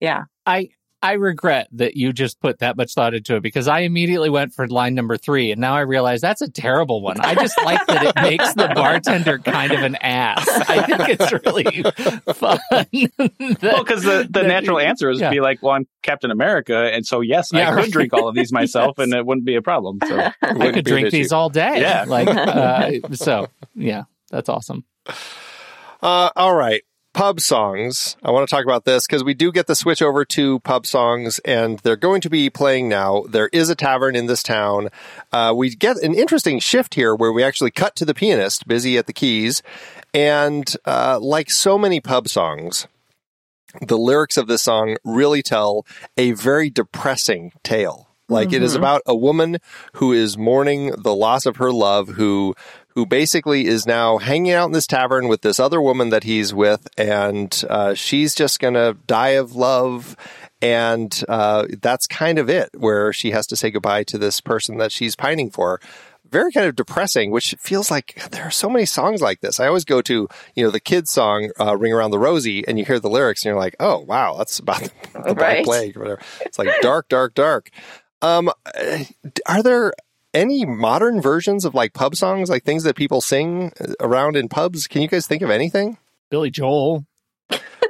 Yeah. 0.00 0.22
I 0.44 0.68
I 1.02 1.12
regret 1.12 1.68
that 1.72 1.94
you 1.96 2.12
just 2.12 2.40
put 2.40 2.60
that 2.60 2.76
much 2.76 2.94
thought 2.94 3.14
into 3.14 3.36
it 3.36 3.42
because 3.42 3.68
I 3.68 3.80
immediately 3.80 4.30
went 4.30 4.54
for 4.54 4.66
line 4.66 4.94
number 4.94 5.16
three, 5.16 5.52
and 5.52 5.60
now 5.60 5.74
I 5.76 5.80
realize 5.80 6.20
that's 6.20 6.40
a 6.42 6.50
terrible 6.50 7.02
one. 7.02 7.20
I 7.20 7.34
just 7.34 7.56
like 7.64 7.86
that 7.86 8.02
it 8.02 8.14
makes 8.22 8.54
the 8.54 8.72
bartender 8.74 9.38
kind 9.38 9.72
of 9.72 9.82
an 9.82 9.96
ass. 9.96 10.48
I 10.48 10.82
think 10.86 11.20
it's 11.20 11.32
really 11.32 11.82
fun. 12.34 12.58
that- 12.72 13.58
Well, 13.62 13.84
because 13.84 14.02
the, 14.02 14.26
the 14.28 14.40
that- 14.40 14.46
natural 14.46 14.80
answer 14.80 15.10
is 15.10 15.20
yeah. 15.20 15.30
be 15.30 15.40
like, 15.40 15.62
well, 15.62 15.74
I'm 15.74 15.86
Captain 16.02 16.30
America, 16.30 16.76
and 16.92 17.06
so 17.06 17.20
yes, 17.20 17.50
Yeah, 17.52 17.68
I 17.68 17.70
could 17.72 17.76
right. 17.76 17.90
drink 17.92 18.12
all 18.14 18.28
of 18.28 18.34
these 18.34 18.52
myself, 18.60 18.94
Yes. 18.98 19.04
and 19.04 19.14
it 19.14 19.24
wouldn't 19.26 19.46
be 19.46 19.56
a 19.56 19.62
problem. 19.62 19.98
So 20.06 20.18
I 20.42 20.72
could 20.72 20.84
drink 20.86 21.10
these 21.10 21.30
all 21.30 21.50
day. 21.50 21.80
Yeah. 21.80 22.04
Like 22.08 22.26
uh, 22.28 22.90
so. 23.12 23.48
Yeah, 23.74 24.04
that's 24.30 24.48
awesome. 24.48 24.84
Uh, 26.02 26.30
all 26.36 26.54
right. 26.54 26.82
Pub 27.16 27.40
songs. 27.40 28.14
I 28.22 28.30
want 28.30 28.46
to 28.46 28.54
talk 28.54 28.66
about 28.66 28.84
this 28.84 29.06
because 29.06 29.24
we 29.24 29.32
do 29.32 29.50
get 29.50 29.66
the 29.66 29.74
switch 29.74 30.02
over 30.02 30.22
to 30.26 30.60
pub 30.60 30.84
songs, 30.84 31.38
and 31.46 31.78
they're 31.78 31.96
going 31.96 32.20
to 32.20 32.28
be 32.28 32.50
playing 32.50 32.90
now. 32.90 33.24
There 33.26 33.48
is 33.54 33.70
a 33.70 33.74
tavern 33.74 34.14
in 34.14 34.26
this 34.26 34.42
town. 34.42 34.90
Uh, 35.32 35.54
we 35.56 35.74
get 35.74 35.96
an 35.96 36.14
interesting 36.14 36.58
shift 36.60 36.92
here 36.94 37.14
where 37.14 37.32
we 37.32 37.42
actually 37.42 37.70
cut 37.70 37.96
to 37.96 38.04
the 38.04 38.12
pianist 38.12 38.68
busy 38.68 38.98
at 38.98 39.06
the 39.06 39.14
keys, 39.14 39.62
and 40.12 40.76
uh, 40.84 41.18
like 41.18 41.50
so 41.50 41.78
many 41.78 42.00
pub 42.00 42.28
songs, 42.28 42.86
the 43.80 43.96
lyrics 43.96 44.36
of 44.36 44.46
this 44.46 44.62
song 44.64 44.98
really 45.02 45.42
tell 45.42 45.86
a 46.18 46.32
very 46.32 46.68
depressing 46.68 47.50
tale. 47.62 48.08
Like 48.28 48.52
it 48.52 48.62
is 48.62 48.74
Mhm. 48.74 48.78
about 48.78 49.02
a 49.06 49.14
woman 49.16 49.56
who 49.94 50.12
is 50.12 50.36
mourning 50.36 50.90
the 50.98 51.14
loss 51.14 51.46
of 51.46 51.56
her 51.56 51.72
love, 51.72 52.08
who 52.08 52.54
who 52.96 53.04
basically 53.04 53.66
is 53.66 53.86
now 53.86 54.16
hanging 54.16 54.52
out 54.52 54.64
in 54.64 54.72
this 54.72 54.86
tavern 54.86 55.28
with 55.28 55.42
this 55.42 55.60
other 55.60 55.82
woman 55.82 56.08
that 56.08 56.24
he's 56.24 56.54
with, 56.54 56.88
and 56.96 57.62
uh, 57.68 57.92
she's 57.92 58.34
just 58.34 58.58
gonna 58.58 58.94
die 59.06 59.36
of 59.36 59.54
love, 59.54 60.16
and 60.62 61.22
uh, 61.28 61.66
that's 61.82 62.06
kind 62.06 62.38
of 62.38 62.48
it. 62.48 62.70
Where 62.74 63.12
she 63.12 63.32
has 63.32 63.46
to 63.48 63.56
say 63.56 63.70
goodbye 63.70 64.04
to 64.04 64.16
this 64.18 64.40
person 64.40 64.78
that 64.78 64.90
she's 64.90 65.14
pining 65.14 65.50
for. 65.50 65.78
Very 66.28 66.50
kind 66.50 66.66
of 66.66 66.74
depressing, 66.74 67.30
which 67.30 67.54
feels 67.60 67.90
like 67.90 68.14
there 68.30 68.44
are 68.44 68.50
so 68.50 68.68
many 68.68 68.86
songs 68.86 69.20
like 69.20 69.42
this. 69.42 69.60
I 69.60 69.68
always 69.68 69.84
go 69.84 70.02
to, 70.02 70.26
you 70.54 70.64
know, 70.64 70.70
the 70.70 70.80
kids' 70.80 71.10
song 71.10 71.50
uh, 71.60 71.76
"Ring 71.76 71.92
Around 71.92 72.12
the 72.12 72.18
Rosie," 72.18 72.66
and 72.66 72.78
you 72.78 72.86
hear 72.86 72.98
the 72.98 73.10
lyrics, 73.10 73.44
and 73.44 73.50
you're 73.50 73.60
like, 73.60 73.76
"Oh, 73.78 74.00
wow, 74.00 74.36
that's 74.38 74.58
about 74.58 74.80
the, 74.80 75.22
the 75.22 75.34
Black 75.38 75.64
Plague 75.64 75.98
or 75.98 76.00
whatever." 76.00 76.22
It's 76.40 76.58
like 76.58 76.80
dark, 76.80 77.10
dark, 77.10 77.34
dark. 77.34 77.68
Um, 78.22 78.48
uh, 78.48 79.04
are 79.46 79.62
there 79.62 79.92
any 80.36 80.64
modern 80.64 81.20
versions 81.20 81.64
of 81.64 81.74
like 81.74 81.92
pub 81.94 82.14
songs, 82.14 82.48
like 82.50 82.64
things 82.64 82.84
that 82.84 82.94
people 82.96 83.20
sing 83.20 83.72
around 84.00 84.36
in 84.36 84.48
pubs? 84.48 84.86
Can 84.86 85.02
you 85.02 85.08
guys 85.08 85.26
think 85.26 85.42
of 85.42 85.50
anything? 85.50 85.98
Billy 86.30 86.50
Joel. 86.50 87.06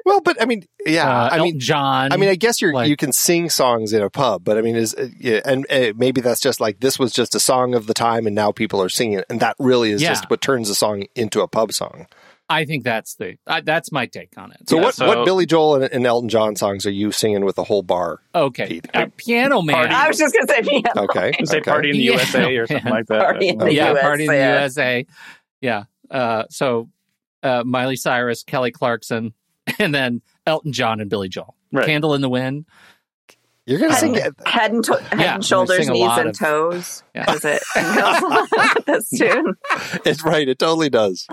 Well, 0.04 0.20
but 0.20 0.40
I 0.40 0.44
mean, 0.44 0.62
yeah, 0.86 1.08
uh, 1.10 1.28
I 1.32 1.38
mean, 1.40 1.58
John. 1.58 2.12
I 2.12 2.16
mean, 2.16 2.28
I 2.28 2.36
guess 2.36 2.62
you're 2.62 2.72
like- 2.72 2.88
you 2.88 2.96
can 2.96 3.12
sing 3.12 3.50
songs 3.50 3.92
in 3.92 4.02
a 4.02 4.10
pub, 4.10 4.44
but 4.44 4.56
I 4.56 4.60
mean, 4.60 4.76
is 4.76 4.94
yeah, 5.18 5.40
and 5.44 5.66
uh, 5.68 5.92
maybe 5.96 6.20
that's 6.20 6.40
just 6.40 6.60
like 6.60 6.78
this 6.78 6.96
was 6.96 7.12
just 7.12 7.34
a 7.34 7.40
song 7.40 7.74
of 7.74 7.88
the 7.88 7.94
time, 7.94 8.24
and 8.26 8.34
now 8.34 8.52
people 8.52 8.80
are 8.80 8.88
singing 8.88 9.18
it, 9.18 9.24
and 9.28 9.40
that 9.40 9.56
really 9.58 9.90
is 9.90 10.00
Yeah. 10.02 10.10
just 10.10 10.30
what 10.30 10.40
turns 10.40 10.70
a 10.70 10.76
song 10.76 11.06
into 11.16 11.40
a 11.40 11.48
pub 11.48 11.72
song. 11.72 12.06
I 12.48 12.64
think 12.64 12.84
that's 12.84 13.16
the 13.16 13.36
uh, 13.46 13.60
that's 13.64 13.90
my 13.90 14.06
take 14.06 14.32
on 14.36 14.52
it. 14.52 14.68
So 14.68 14.76
Yeah, 14.76 14.82
what 14.82 14.94
so- 14.94 15.06
what 15.08 15.24
Billy 15.24 15.46
Joel 15.46 15.82
and, 15.82 15.92
and 15.92 16.06
Elton 16.06 16.28
John 16.28 16.54
songs 16.56 16.86
are 16.86 16.90
you 16.90 17.10
singing 17.12 17.44
with 17.44 17.56
the 17.56 17.64
whole 17.64 17.82
bar? 17.82 18.20
Okay, 18.34 18.66
Pete. 18.68 18.88
Uh, 18.94 19.06
Piano 19.16 19.62
Man. 19.62 19.74
Party. 19.74 19.92
I 19.94 20.06
was 20.08 20.18
just 20.18 20.32
gonna 20.34 20.46
say 20.46 20.62
piano. 20.62 21.04
Okay, 21.04 21.32
Say 21.44 21.58
okay. 21.58 21.70
party 21.70 21.90
in 21.90 21.96
the 21.96 22.02
Yeah. 22.02 22.12
USA 22.12 22.56
or 22.56 22.66
something 22.68 22.92
like 22.92 23.06
that. 23.06 23.20
Party 23.20 23.48
in 23.48 23.58
the 23.58 23.72
yeah, 23.74 23.88
USA. 23.88 24.00
Party 24.02 24.24
in 24.24 24.30
the 24.30 24.36
USA. 24.36 25.06
Yeah. 25.60 25.84
Uh, 26.10 26.44
so 26.50 26.88
uh, 27.42 27.64
Miley 27.64 27.96
Cyrus, 27.96 28.42
Kelly 28.44 28.70
Clarkson, 28.70 29.34
and 29.80 29.92
then 29.94 30.22
Elton 30.46 30.72
John 30.72 31.00
and 31.00 31.10
Billy 31.10 31.28
Joel. 31.28 31.56
Right. 31.72 31.86
Candle 31.86 32.14
in 32.14 32.20
the 32.20 32.28
Wind. 32.28 32.64
You're 33.68 33.80
gonna 33.80 33.94
sing 33.94 34.14
it. 34.14 34.32
Head 34.46 34.70
and, 34.72 34.84
to- 34.84 35.02
head 35.02 35.18
Yeah, 35.20 35.34
and 35.34 35.44
shoulders, 35.44 35.88
knees 35.88 36.08
and 36.16 36.28
of- 36.28 36.38
toes. 36.38 37.02
Yeah. 37.16 37.32
Is 37.32 37.44
it 37.44 37.60
goes 37.74 38.22
along 38.22 38.48
with 38.52 38.84
this 38.86 39.10
tune? 39.10 39.54
It's 40.04 40.24
right. 40.24 40.48
It 40.48 40.60
totally 40.60 40.88
does. 40.88 41.26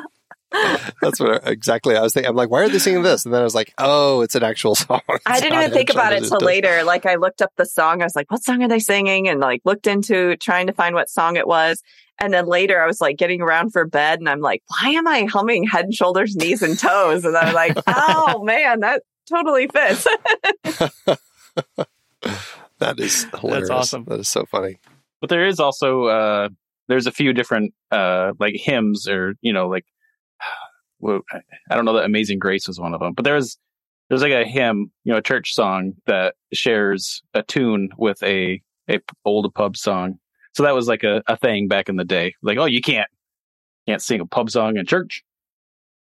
That's 1.01 1.19
what 1.19 1.47
exactly 1.47 1.95
I 1.95 2.01
was 2.01 2.13
thinking. 2.13 2.29
I'm 2.29 2.35
like, 2.35 2.49
why 2.49 2.61
are 2.63 2.69
they 2.69 2.79
singing 2.79 3.03
this? 3.03 3.25
And 3.25 3.33
then 3.33 3.41
I 3.41 3.43
was 3.43 3.55
like, 3.55 3.73
oh, 3.77 4.21
it's 4.21 4.35
an 4.35 4.43
actual 4.43 4.75
song. 4.75 5.01
I 5.25 5.39
didn't 5.39 5.59
even 5.59 5.71
think 5.71 5.89
Head, 5.89 5.95
about 5.95 6.13
it 6.13 6.17
Shoulders, 6.17 6.29
till 6.29 6.39
Toes. 6.39 6.45
later. 6.45 6.83
Like 6.83 7.05
I 7.05 7.15
looked 7.15 7.41
up 7.41 7.51
the 7.57 7.65
song. 7.65 8.01
I 8.01 8.05
was 8.05 8.15
like, 8.15 8.31
what 8.31 8.43
song 8.43 8.61
are 8.63 8.67
they 8.67 8.79
singing? 8.79 9.27
And 9.27 9.39
like 9.39 9.61
looked 9.65 9.87
into 9.87 10.35
trying 10.37 10.67
to 10.67 10.73
find 10.73 10.95
what 10.95 11.09
song 11.09 11.35
it 11.35 11.47
was. 11.47 11.81
And 12.19 12.31
then 12.33 12.45
later 12.45 12.81
I 12.81 12.85
was 12.85 13.01
like 13.01 13.17
getting 13.17 13.41
around 13.41 13.71
for 13.71 13.85
bed 13.85 14.19
and 14.19 14.29
I'm 14.29 14.39
like, 14.39 14.61
why 14.67 14.91
am 14.91 15.07
I 15.07 15.23
humming 15.23 15.65
head 15.65 15.85
and 15.85 15.93
shoulders, 15.93 16.35
knees 16.35 16.61
and 16.61 16.77
toes? 16.77 17.25
And 17.25 17.35
I'm 17.35 17.53
like, 17.53 17.75
oh 17.87 18.43
man, 18.43 18.81
that 18.81 19.01
totally 19.29 19.67
fits. 19.67 20.07
That 22.79 22.99
is 22.99 23.25
hilarious. 23.39 23.69
awesome. 23.69 24.03
That 24.05 24.19
is 24.19 24.27
so 24.27 24.45
funny. 24.45 24.77
But 25.21 25.29
there 25.29 25.45
is 25.45 25.59
also 25.59 26.05
uh 26.05 26.49
there's 26.89 27.07
a 27.07 27.11
few 27.11 27.31
different 27.31 27.73
uh 27.91 28.33
like 28.39 28.55
hymns 28.57 29.07
or 29.07 29.35
you 29.41 29.53
know 29.53 29.69
like 29.69 29.85
well, 29.85 29.92
I- 31.09 31.41
I 31.69 31.75
don't 31.75 31.85
know 31.85 31.93
that 31.93 32.05
Amazing 32.05 32.39
Grace 32.39 32.67
was 32.67 32.79
one 32.79 32.93
of 32.93 32.99
them, 32.99 33.13
but 33.13 33.23
there's 33.25 33.57
there's 34.09 34.21
like 34.21 34.33
a 34.33 34.45
hymn, 34.45 34.91
you 35.03 35.11
know, 35.13 35.17
a 35.17 35.21
church 35.21 35.53
song 35.53 35.93
that 36.05 36.35
shares 36.53 37.23
a 37.33 37.41
tune 37.43 37.89
with 37.97 38.21
a 38.23 38.61
a 38.89 38.99
old 39.25 39.53
pub 39.53 39.77
song. 39.77 40.19
So 40.55 40.63
that 40.63 40.75
was 40.75 40.87
like 40.87 41.03
a, 41.03 41.23
a 41.27 41.35
thing 41.37 41.67
back 41.67 41.89
in 41.89 41.95
the 41.95 42.03
day. 42.05 42.35
Like, 42.43 42.57
oh, 42.57 42.65
you 42.65 42.81
can't 42.81 43.09
can't 43.87 44.01
sing 44.01 44.19
a 44.21 44.25
pub 44.25 44.49
song 44.51 44.77
in 44.77 44.85
church. 44.85 45.23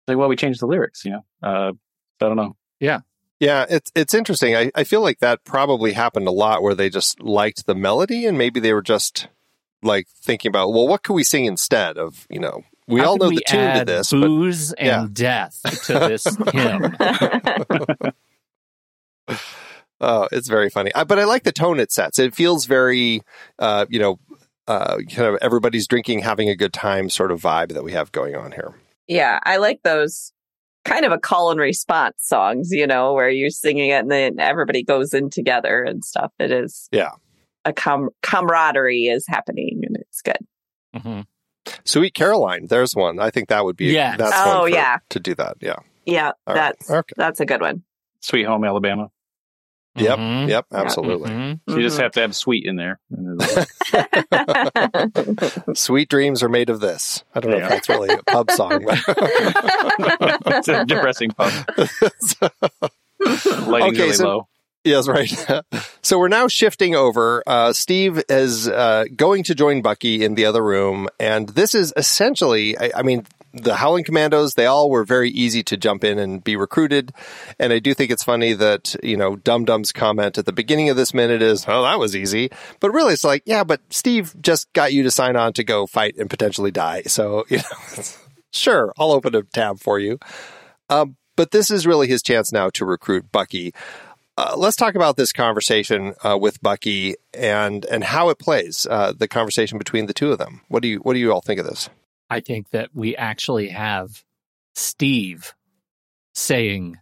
Like, 0.07 0.17
well, 0.17 0.29
we 0.29 0.37
changed 0.37 0.61
the 0.61 0.67
lyrics, 0.67 1.05
you 1.05 1.11
know. 1.13 1.25
Uh, 1.43 1.73
I 2.21 2.25
don't 2.29 2.37
know. 2.37 2.57
Yeah, 2.81 3.01
yeah, 3.41 3.67
it's 3.69 3.91
it's 3.95 4.15
interesting. 4.15 4.57
I, 4.57 4.71
I 4.75 4.85
feel 4.85 5.03
like 5.03 5.19
that 5.19 5.45
probably 5.45 5.93
happened 5.93 6.27
a 6.29 6.33
lot 6.33 6.63
where 6.63 6.75
they 6.75 6.89
just 6.89 7.21
liked 7.21 7.67
the 7.67 7.75
melody 7.75 8.25
and 8.27 8.39
maybe 8.39 8.59
they 8.61 8.73
were 8.73 8.83
just 8.83 9.29
like 9.83 10.07
thinking 10.09 10.49
about, 10.49 10.73
well, 10.73 10.89
what 10.89 11.03
could 11.05 11.13
we 11.13 11.23
sing 11.25 11.45
instead 11.45 11.99
of, 11.99 12.27
you 12.31 12.41
know, 12.41 12.63
we 12.89 13.01
How 13.01 13.11
all 13.11 13.17
know 13.19 13.29
we 13.29 13.37
the 13.37 13.43
tune 13.47 13.61
to 13.61 13.67
add 13.67 13.87
this, 13.87 14.11
but 14.11 14.21
booze 14.21 14.73
and 14.73 14.87
yeah. 14.87 15.07
death 15.13 15.61
to 15.87 15.93
this 16.09 16.27
hymn. 16.53 16.97
Oh, 20.01 20.29
it's 20.31 20.47
very 20.47 20.71
funny. 20.71 20.95
I, 20.95 21.03
but 21.03 21.19
I 21.19 21.25
like 21.25 21.43
the 21.43 21.51
tone 21.51 21.81
it 21.81 21.91
sets. 21.91 22.21
It 22.21 22.33
feels 22.33 22.67
very, 22.67 23.21
uh, 23.59 23.85
you 23.89 23.99
know, 23.99 24.21
uh, 24.69 24.99
kind 25.11 25.27
of 25.35 25.39
everybody's 25.43 25.89
drinking, 25.89 26.21
having 26.21 26.49
a 26.49 26.55
good 26.55 26.73
time 26.73 27.11
sort 27.11 27.33
of 27.33 27.41
vibe 27.43 27.73
that 27.73 27.83
we 27.83 27.91
have 27.93 28.13
going 28.13 28.37
on 28.37 28.53
here. 28.53 28.75
yeah, 29.09 29.41
I 29.45 29.57
like 29.57 29.83
those 29.83 30.33
kind 30.85 31.05
of 31.05 31.11
a 31.11 31.19
call 31.19 31.51
and 31.51 31.59
response 31.59 32.15
songs, 32.21 32.69
you 32.71 32.87
know, 32.87 33.13
where 33.13 33.29
you're 33.29 33.51
singing 33.51 33.91
it 33.91 33.95
and 33.95 34.11
then 34.11 34.39
everybody 34.39 34.85
goes 34.85 35.13
in 35.13 35.31
together 35.31 35.83
and 35.83 36.05
stuff. 36.05 36.31
It 36.39 36.53
is 36.53 36.89
Yeah. 36.93 37.11
a 37.65 37.73
com- 37.73 38.11
camaraderie 38.23 39.07
is 39.07 39.25
happening 39.27 39.81
and 39.85 39.97
it's 39.97 40.23
good. 40.23 40.39
Mhm. 40.95 41.27
Sweet 41.85 42.15
Caroline, 42.15 42.67
there's 42.69 42.95
one. 42.95 43.19
I 43.21 43.31
think 43.31 43.49
that 43.49 43.65
would 43.65 43.77
be 43.77 43.87
Yes. 43.87 44.17
that's 44.19 44.33
Oh, 44.37 44.61
one 44.63 44.71
for- 44.71 44.77
yeah. 44.77 44.99
to 45.11 45.21
do 45.21 45.35
that. 45.37 45.57
Yeah. 45.61 45.77
Yeah, 46.07 46.33
All 46.47 46.55
right. 46.55 46.75
that's 46.79 46.91
Okay. 46.91 47.15
that's 47.17 47.41
a 47.41 47.47
good 47.47 47.61
one. 47.61 47.83
Sweet 48.21 48.45
Home 48.47 48.65
Alabama. 48.65 49.11
Yep. 49.97 50.19
Mhm. 50.19 50.49
Yep. 50.49 50.67
Absolutely. 50.73 51.31
Mhm. 51.31 51.61
So 51.69 51.77
you 51.77 51.83
just 51.83 51.99
Mhm. 51.99 52.03
have 52.03 52.13
to 52.13 52.21
have 52.21 52.37
sweet 52.37 52.65
in 52.67 52.77
there. 52.77 53.01
Sweet 55.75 56.09
dreams 56.09 56.43
are 56.43 56.49
made 56.49 56.71
of 56.71 56.81
this. 56.81 57.25
I 57.35 57.41
don't 57.41 57.51
know 57.51 57.59
Yeah. 57.59 57.65
if 57.65 57.71
that's 57.71 57.89
really 57.89 58.15
a 58.15 58.23
pub 58.23 58.51
song. 58.53 58.85
But 58.87 58.99
it's 60.47 60.69
a 60.69 60.85
depressing 60.85 61.31
pub. 61.31 61.53
Lighting's 63.21 63.99
Okay, 63.99 64.03
really 64.03 64.13
so- 64.13 64.29
low. 64.29 64.49
Yes, 64.89 65.07
right. 65.07 65.31
so 66.03 66.19
we're 66.19 66.29
now 66.29 66.49
shifting 66.49 66.95
over. 66.95 67.43
Uh, 67.47 67.73
Steve 67.73 68.23
is 68.29 68.69
uh, 68.69 69.05
going 69.15 69.43
to 69.45 69.55
join 69.55 69.83
Bucky 69.83 70.25
in 70.25 70.35
the 70.35 70.47
other 70.47 70.65
room, 70.65 71.09
and 71.21 71.49
this 71.51 71.75
is 71.75 71.93
essentially, 71.97 72.77
I, 72.79 72.91
I 72.97 73.03
mean, 73.03 73.27
the 73.53 73.77
Howling 73.77 74.05
Commandos. 74.05 74.55
They 74.55 74.67
all 74.67 74.89
were 74.91 75.05
very 75.05 75.31
easy 75.31 75.63
to 75.65 75.77
jump 75.77 76.05
in 76.05 76.19
and 76.19 76.43
be 76.43 76.57
recruited, 76.57 77.13
and 77.59 77.73
I 77.73 77.79
do 77.79 77.93
think 77.93 78.11
it's 78.11 78.25
funny 78.25 78.55
that 78.55 78.97
you 79.03 79.17
know 79.17 79.37
Dum 79.37 79.65
Dum's 79.65 79.93
comment 79.93 80.39
at 80.39 80.47
the 80.47 80.53
beginning 80.53 80.89
of 80.89 80.97
this 80.97 81.13
minute 81.13 81.43
is, 81.43 81.65
"Oh, 81.69 81.83
that 81.83 81.99
was 81.99 82.17
easy," 82.17 82.51
but 82.81 82.91
really 82.91 83.13
it's 83.13 83.25
like, 83.25 83.43
yeah, 83.47 83.65
but 83.65 83.81
Steve 83.91 84.35
just 84.41 84.73
got 84.73 84.93
you 84.93 85.03
to 85.03 85.11
sign 85.11 85.37
on 85.37 85.53
to 85.55 85.65
go 85.65 85.87
fight 85.87 86.17
and 86.17 86.31
potentially 86.31 86.71
die, 86.71 87.03
so 87.03 87.45
you 87.51 87.59
know, 87.59 88.03
sure, 88.53 88.93
I'll 88.99 89.13
open 89.13 89.35
a 89.35 89.43
tab 89.43 89.81
for 89.81 89.99
you. 89.99 90.19
Um, 90.91 91.17
but 91.37 91.53
this 91.53 91.71
is 91.71 91.87
really 91.87 92.09
his 92.09 92.21
chance 92.21 92.53
now 92.53 92.69
to 92.71 92.85
recruit 92.85 93.31
Bucky. 93.31 93.73
Uh, 94.39 94.55
let's 94.57 94.77
talk 94.77 94.95
about 94.95 95.17
this 95.17 95.33
conversation 95.33 96.15
uh, 96.23 96.39
with 96.41 96.63
Bucky 96.63 97.17
and 97.35 97.85
and 97.87 98.05
how 98.05 98.29
it 98.29 98.39
plays 98.39 98.87
uh, 98.89 99.13
the 99.13 99.27
conversation 99.27 99.79
between 99.79 100.07
the 100.07 100.15
two 100.15 100.31
of 100.31 100.39
them. 100.39 100.61
What 100.69 100.81
do 100.81 100.89
you 100.89 100.99
what 100.99 101.15
do 101.15 101.19
you 101.19 101.33
all 101.33 101.41
think 101.41 101.59
of 101.59 101.67
this? 101.67 101.91
I 102.31 102.39
think 102.39 102.71
that 102.71 102.91
we 102.95 103.17
actually 103.17 103.71
have 103.71 104.23
Steve 104.77 105.55
saying 106.37 106.99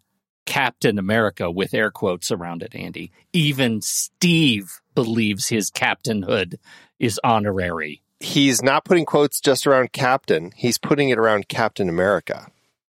Captain 0.46 0.98
America 0.98 1.50
with 1.50 1.74
air 1.74 1.90
quotes 1.90 2.30
around 2.32 2.62
it, 2.62 2.74
Andy. 2.74 3.12
Even 3.34 3.82
Steve 3.82 4.80
believes 4.94 5.48
his 5.48 5.70
captainhood 5.70 6.54
is 6.98 7.20
honorary. 7.22 8.00
He's 8.18 8.62
not 8.62 8.86
putting 8.86 9.04
quotes 9.04 9.42
just 9.42 9.66
around 9.66 9.92
Captain. 9.92 10.52
He's 10.56 10.78
putting 10.78 11.10
it 11.10 11.18
around 11.18 11.48
Captain 11.48 11.90
America. 11.90 12.46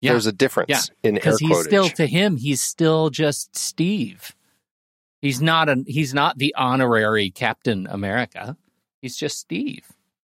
Yeah. 0.01 0.11
There's 0.11 0.27
a 0.27 0.31
difference 0.31 0.69
Yeah. 0.69 1.09
in 1.09 1.15
air 1.15 1.19
Because 1.19 1.39
he's 1.39 1.49
quotage. 1.51 1.63
still 1.65 1.89
to 1.89 2.07
him, 2.07 2.37
he's 2.37 2.61
still 2.61 3.09
just 3.09 3.55
Steve. 3.57 4.35
He's 5.21 5.41
not 5.41 5.67
a 5.67 5.83
he's 5.85 6.13
not 6.13 6.37
the 6.37 6.55
honorary 6.57 7.29
Captain 7.31 7.85
America. 7.89 8.55
He's 9.01 9.17
just 9.17 9.37
Steve. 9.39 9.85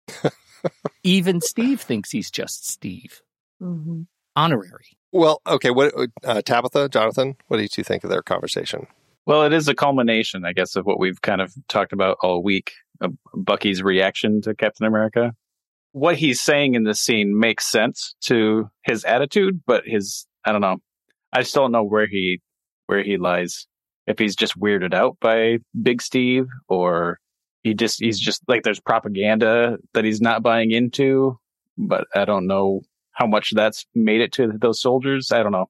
Even 1.04 1.42
Steve 1.42 1.82
thinks 1.82 2.12
he's 2.12 2.30
just 2.32 2.68
Steve. 2.68 3.22
Mhm. 3.62 4.08
Honorary. 4.36 4.98
well, 5.12 5.42
okay. 5.46 5.72
What 5.72 5.94
uh, 6.24 6.42
Tabitha, 6.42 6.90
Jonathan? 6.90 7.36
What 7.48 7.58
do 7.58 7.64
you 7.64 7.70
two 7.70 7.84
think 7.84 8.04
of 8.04 8.10
their 8.10 8.22
conversation? 8.22 8.88
Well, 9.26 9.44
it 9.44 9.54
is 9.54 9.68
a 9.68 9.76
culmination, 9.76 10.46
I 10.46 10.54
guess, 10.54 10.76
of 10.76 10.86
what 10.86 11.00
we've 11.00 11.22
kind 11.22 11.42
of 11.42 11.54
talked 11.68 11.92
about 11.94 12.18
all 12.22 12.42
week 12.42 12.72
of 13.02 13.14
Bucky's 13.36 13.84
reaction 13.84 14.42
to 14.42 14.56
Captain 14.56 14.86
America. 14.86 15.36
What 15.94 16.18
he's 16.18 16.42
saying 16.42 16.76
in 16.76 16.84
this 16.84 17.02
scene 17.02 17.38
makes 17.38 17.70
sense 17.70 18.16
to 18.22 18.70
his 18.84 19.04
attitude, 19.04 19.62
but 19.66 19.84
his 19.86 20.26
I 20.46 20.52
don't 20.52 20.62
know. 20.62 20.78
I 21.34 21.44
still 21.44 21.64
don't 21.64 21.72
know 21.72 21.84
where 21.84 22.08
he 22.08 22.42
where 22.88 23.04
he 23.04 23.18
lies. 23.18 23.68
If 24.08 24.20
he's 24.20 24.36
just 24.36 24.60
weirded 24.60 24.94
out 24.94 25.18
by 25.22 25.60
Big 25.82 26.02
Steve 26.02 26.48
or 26.68 27.20
he 27.64 27.74
just 27.74 28.00
he's 28.00 28.20
just 28.20 28.42
like 28.48 28.64
there's 28.64 28.80
propaganda 28.80 29.78
that 29.94 30.06
he's 30.06 30.22
not 30.22 30.44
buying 30.44 30.72
into, 30.72 31.38
but 31.78 32.08
I 32.16 32.26
don't 32.26 32.48
know 32.48 32.82
how 33.12 33.28
much 33.28 33.52
that's 33.52 33.86
made 33.94 34.22
it 34.22 34.32
to 34.34 34.52
those 34.60 34.82
soldiers. 34.82 35.32
I 35.32 35.44
don't 35.44 35.52
know. 35.52 35.70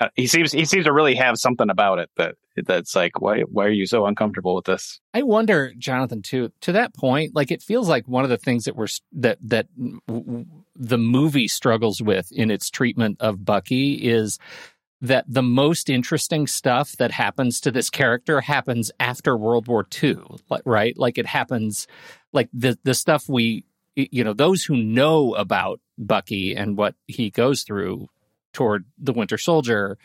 Uh, 0.00 0.08
he 0.16 0.26
seems 0.26 0.50
he 0.50 0.64
seems 0.64 0.86
to 0.86 0.92
really 0.92 1.14
have 1.14 1.36
something 1.36 1.68
about 1.68 1.98
it 1.98 2.08
that 2.16 2.34
that's 2.56 2.96
like 2.96 3.20
why 3.20 3.40
why 3.42 3.66
are 3.66 3.70
you 3.70 3.86
so 3.86 4.06
uncomfortable 4.06 4.54
with 4.54 4.64
this? 4.64 4.98
I 5.12 5.22
wonder, 5.22 5.74
Jonathan, 5.76 6.22
too. 6.22 6.50
To 6.62 6.72
that 6.72 6.94
point, 6.94 7.34
like 7.34 7.50
it 7.50 7.62
feels 7.62 7.88
like 7.88 8.08
one 8.08 8.24
of 8.24 8.30
the 8.30 8.38
things 8.38 8.64
that 8.64 8.76
we're 8.76 8.88
that 9.12 9.38
that 9.42 9.66
w- 10.08 10.46
the 10.74 10.98
movie 10.98 11.48
struggles 11.48 12.00
with 12.00 12.32
in 12.32 12.50
its 12.50 12.70
treatment 12.70 13.18
of 13.20 13.44
Bucky 13.44 13.94
is 13.94 14.38
that 15.02 15.24
the 15.28 15.42
most 15.42 15.88
interesting 15.90 16.46
stuff 16.46 16.92
that 16.92 17.10
happens 17.10 17.60
to 17.60 17.70
this 17.70 17.90
character 17.90 18.40
happens 18.40 18.90
after 19.00 19.36
World 19.36 19.66
War 19.66 19.86
II, 20.02 20.18
right? 20.64 20.96
Like 20.98 21.18
it 21.18 21.26
happens, 21.26 21.86
like 22.32 22.48
the 22.54 22.78
the 22.84 22.94
stuff 22.94 23.28
we, 23.28 23.64
you 23.96 24.24
know, 24.24 24.32
those 24.32 24.64
who 24.64 24.76
know 24.76 25.34
about 25.34 25.80
Bucky 25.98 26.56
and 26.56 26.76
what 26.78 26.94
he 27.06 27.30
goes 27.30 27.62
through 27.64 28.08
toward 28.52 28.84
the 28.98 29.12
Winter 29.12 29.38
Soldier 29.38 29.98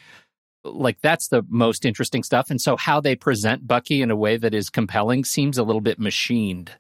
like 0.66 1.00
that's 1.02 1.28
the 1.28 1.46
most 1.48 1.86
interesting 1.86 2.24
stuff. 2.24 2.50
And 2.50 2.60
so 2.60 2.76
how 2.76 3.00
they 3.00 3.16
present 3.16 3.68
bucky 3.68 4.02
in 4.02 4.12
a 4.12 4.16
way 4.16 4.38
that 4.38 4.54
is 4.54 4.70
compelling 4.70 5.24
seems 5.24 5.58
a 5.58 5.64
little 5.64 5.82
bit 5.82 6.00
machined 6.00 6.72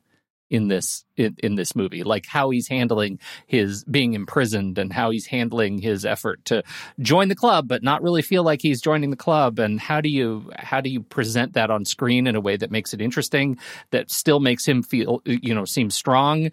in 0.52 0.68
this 0.68 1.04
in, 1.18 1.36
in 1.42 1.56
this 1.56 1.76
movie 1.76 2.04
like 2.04 2.28
how 2.28 2.52
he's 2.52 2.68
handling 2.68 3.20
his 3.48 3.84
being 3.86 4.14
imprisoned 4.14 4.78
and 4.78 4.94
how 4.94 5.10
he's 5.10 5.26
handling 5.26 5.80
his 5.80 6.06
effort 6.06 6.46
to 6.46 6.62
join 7.00 7.30
the 7.30 7.36
club 7.36 7.68
but 7.68 7.82
not 7.82 8.04
really 8.04 8.22
feel 8.22 8.44
like 8.44 8.62
he's 8.62 8.80
joining 8.80 9.10
the 9.10 9.16
club. 9.16 9.58
And 9.58 9.80
how 9.80 10.02
do 10.02 10.10
you 10.10 10.52
how 10.58 10.82
do 10.82 10.90
you 10.90 11.02
present 11.02 11.54
that 11.54 11.72
on 11.72 11.84
screen 11.84 12.28
in 12.28 12.36
a 12.36 12.42
way 12.42 12.58
that 12.58 12.72
makes 12.72 12.94
it 12.94 13.02
interesting 13.02 13.58
that 13.92 14.12
still 14.12 14.40
makes 14.40 14.66
him 14.66 14.84
feel 14.84 15.22
you 15.26 15.54
know 15.54 15.66
seem 15.66 15.90
strong 15.90 16.52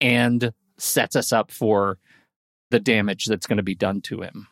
and 0.00 0.52
sets 0.78 1.16
us 1.16 1.32
up 1.32 1.50
for 1.50 1.98
the 2.70 2.80
damage 2.80 3.26
that's 3.26 3.46
going 3.46 3.58
to 3.58 3.62
be 3.62 3.74
done 3.74 4.00
to 4.00 4.22
him 4.22 4.48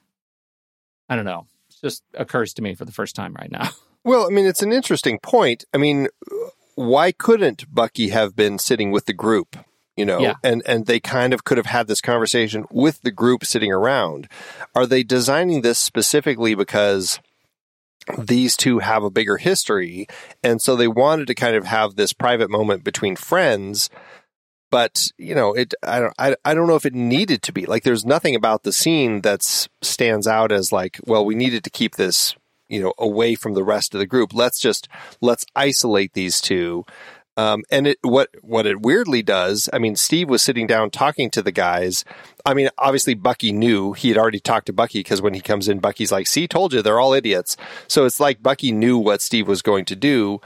i 1.10 1.16
don't 1.16 1.26
know 1.26 1.46
it 1.68 1.76
just 1.82 2.02
occurs 2.14 2.54
to 2.54 2.62
me 2.62 2.74
for 2.74 2.86
the 2.86 2.92
first 2.92 3.14
time 3.14 3.34
right 3.34 3.52
now 3.52 3.68
Well, 4.02 4.26
I 4.26 4.30
mean, 4.30 4.46
it's 4.46 4.62
an 4.62 4.72
interesting 4.72 5.18
point. 5.22 5.66
I 5.74 5.76
mean, 5.76 6.08
why 6.74 7.12
couldn't 7.12 7.66
Bucky 7.70 8.08
have 8.08 8.34
been 8.34 8.58
sitting 8.58 8.90
with 8.92 9.04
the 9.04 9.12
group? 9.12 9.58
You 9.94 10.06
know, 10.06 10.20
Yeah. 10.20 10.36
and 10.42 10.62
and 10.64 10.86
they 10.86 11.00
kind 11.00 11.34
of 11.34 11.44
could 11.44 11.58
have 11.58 11.66
had 11.66 11.86
this 11.86 12.00
conversation 12.00 12.64
with 12.70 13.02
the 13.02 13.10
group 13.10 13.44
sitting 13.44 13.70
around. 13.70 14.26
Are 14.74 14.86
they 14.86 15.02
designing 15.02 15.60
this 15.60 15.78
specifically 15.78 16.54
because 16.54 17.20
these 18.18 18.56
two 18.56 18.78
have 18.78 19.02
a 19.04 19.10
bigger 19.10 19.36
history, 19.36 20.06
and 20.42 20.62
so 20.62 20.76
they 20.76 20.88
wanted 20.88 21.26
to 21.26 21.34
kind 21.34 21.54
of 21.54 21.66
have 21.66 21.96
this 21.96 22.14
private 22.14 22.48
moment 22.48 22.82
between 22.82 23.16
friends? 23.16 23.90
But 24.70 25.10
you 25.18 25.34
know, 25.34 25.52
it 25.52 25.74
I 25.82 26.00
don't 26.00 26.14
I, 26.18 26.36
I 26.44 26.54
don't 26.54 26.68
know 26.68 26.76
if 26.76 26.86
it 26.86 26.94
needed 26.94 27.42
to 27.42 27.52
be. 27.52 27.66
Like. 27.66 27.82
There's 27.82 28.04
nothing 28.04 28.36
about 28.36 28.62
the 28.62 28.72
scene 28.72 29.20
that's 29.20 29.68
stands 29.82 30.26
out 30.26 30.52
as 30.52 30.70
like, 30.70 31.00
well, 31.06 31.24
we 31.24 31.34
needed 31.34 31.64
to 31.64 31.70
keep 31.70 31.96
this 31.96 32.34
you 32.70 32.80
know 32.80 32.94
away 32.98 33.34
from 33.34 33.52
the 33.52 33.64
rest 33.64 33.94
of 33.94 33.98
the 33.98 34.06
group. 34.06 34.32
Let's 34.32 34.58
just 34.58 34.88
let's 35.20 35.44
isolate 35.54 36.14
these 36.14 36.40
two. 36.40 36.86
Um, 37.36 37.64
and 37.70 37.86
it 37.86 37.98
what 38.02 38.30
what 38.42 38.66
it 38.66 38.82
weirdly 38.82 39.22
does 39.22 39.70
i 39.72 39.78
mean 39.78 39.94
steve 39.94 40.28
was 40.28 40.42
sitting 40.42 40.66
down 40.66 40.90
talking 40.90 41.30
to 41.30 41.42
the 41.42 41.52
guys. 41.52 42.04
I 42.44 42.54
mean 42.54 42.68
obviously 42.76 43.14
bucky 43.14 43.52
knew 43.52 43.92
he 43.92 44.08
had 44.08 44.18
already 44.18 44.40
talked 44.40 44.66
to 44.66 44.72
bucky 44.72 45.00
because 45.00 45.22
when 45.22 45.34
he 45.34 45.40
comes 45.40 45.68
in 45.68 45.78
bucky's 45.78 46.12
like 46.12 46.26
see 46.26 46.48
told 46.48 46.72
you 46.72 46.82
they're 46.82 47.00
all 47.00 47.14
idiots. 47.14 47.56
So 47.88 48.04
it's 48.04 48.20
like 48.20 48.42
bucky 48.42 48.72
knew 48.72 48.98
what 48.98 49.22
steve 49.22 49.48
was 49.48 49.62
going 49.62 49.84
to 49.86 49.96
do 49.96 50.40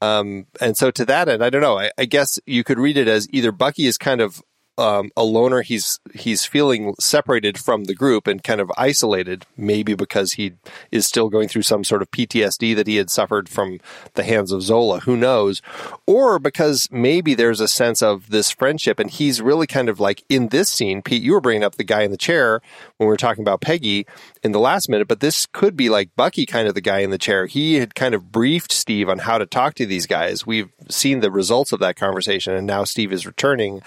um, 0.00 0.46
and 0.60 0.76
so 0.76 0.90
to 0.90 1.04
that 1.04 1.28
end 1.28 1.42
i 1.44 1.50
don't 1.50 1.62
know. 1.62 1.78
I, 1.78 1.90
I 1.98 2.04
guess 2.04 2.38
you 2.46 2.64
could 2.64 2.78
read 2.78 2.96
it 2.96 3.08
as 3.08 3.28
either 3.30 3.52
bucky 3.52 3.86
is 3.86 3.98
kind 3.98 4.20
of 4.20 4.42
um, 4.80 5.10
a 5.16 5.22
loner. 5.22 5.62
He's 5.62 6.00
he's 6.14 6.44
feeling 6.44 6.94
separated 6.98 7.58
from 7.58 7.84
the 7.84 7.94
group 7.94 8.26
and 8.26 8.42
kind 8.42 8.60
of 8.60 8.72
isolated, 8.76 9.44
maybe 9.56 9.94
because 9.94 10.32
he 10.32 10.52
is 10.90 11.06
still 11.06 11.28
going 11.28 11.48
through 11.48 11.62
some 11.62 11.84
sort 11.84 12.02
of 12.02 12.10
PTSD 12.10 12.74
that 12.74 12.86
he 12.86 12.96
had 12.96 13.10
suffered 13.10 13.48
from 13.48 13.78
the 14.14 14.24
hands 14.24 14.52
of 14.52 14.62
Zola. 14.62 15.00
Who 15.00 15.16
knows? 15.16 15.60
Or 16.06 16.38
because 16.38 16.88
maybe 16.90 17.34
there's 17.34 17.60
a 17.60 17.68
sense 17.68 18.02
of 18.02 18.30
this 18.30 18.50
friendship, 18.50 18.98
and 18.98 19.10
he's 19.10 19.42
really 19.42 19.66
kind 19.66 19.88
of 19.88 20.00
like 20.00 20.24
in 20.28 20.48
this 20.48 20.70
scene. 20.70 21.02
Pete, 21.02 21.22
you 21.22 21.32
were 21.32 21.40
bringing 21.40 21.64
up 21.64 21.76
the 21.76 21.84
guy 21.84 22.02
in 22.02 22.10
the 22.10 22.16
chair 22.16 22.60
when 22.96 23.06
we 23.06 23.12
were 23.12 23.16
talking 23.16 23.42
about 23.42 23.60
Peggy 23.60 24.06
in 24.42 24.52
the 24.52 24.58
last 24.58 24.88
minute, 24.88 25.08
but 25.08 25.20
this 25.20 25.46
could 25.46 25.76
be 25.76 25.90
like 25.90 26.16
Bucky, 26.16 26.46
kind 26.46 26.66
of 26.66 26.74
the 26.74 26.80
guy 26.80 27.00
in 27.00 27.10
the 27.10 27.18
chair. 27.18 27.46
He 27.46 27.74
had 27.74 27.94
kind 27.94 28.14
of 28.14 28.32
briefed 28.32 28.72
Steve 28.72 29.08
on 29.08 29.18
how 29.18 29.36
to 29.38 29.46
talk 29.46 29.74
to 29.74 29.86
these 29.86 30.06
guys. 30.06 30.46
We've 30.46 30.70
seen 30.88 31.20
the 31.20 31.30
results 31.30 31.72
of 31.72 31.80
that 31.80 31.96
conversation, 31.96 32.54
and 32.54 32.66
now 32.66 32.84
Steve 32.84 33.12
is 33.12 33.26
returning 33.26 33.82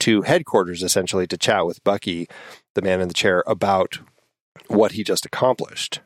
to 0.00 0.22
headquarters 0.22 0.82
essentially 0.82 1.26
to 1.26 1.36
chat 1.36 1.66
with 1.66 1.82
Bucky, 1.84 2.28
the 2.74 2.82
man 2.82 3.00
in 3.00 3.08
the 3.08 3.14
chair, 3.14 3.42
about 3.46 3.98
what 4.68 4.92
he 4.92 5.04
just 5.04 5.26
accomplished. 5.26 6.00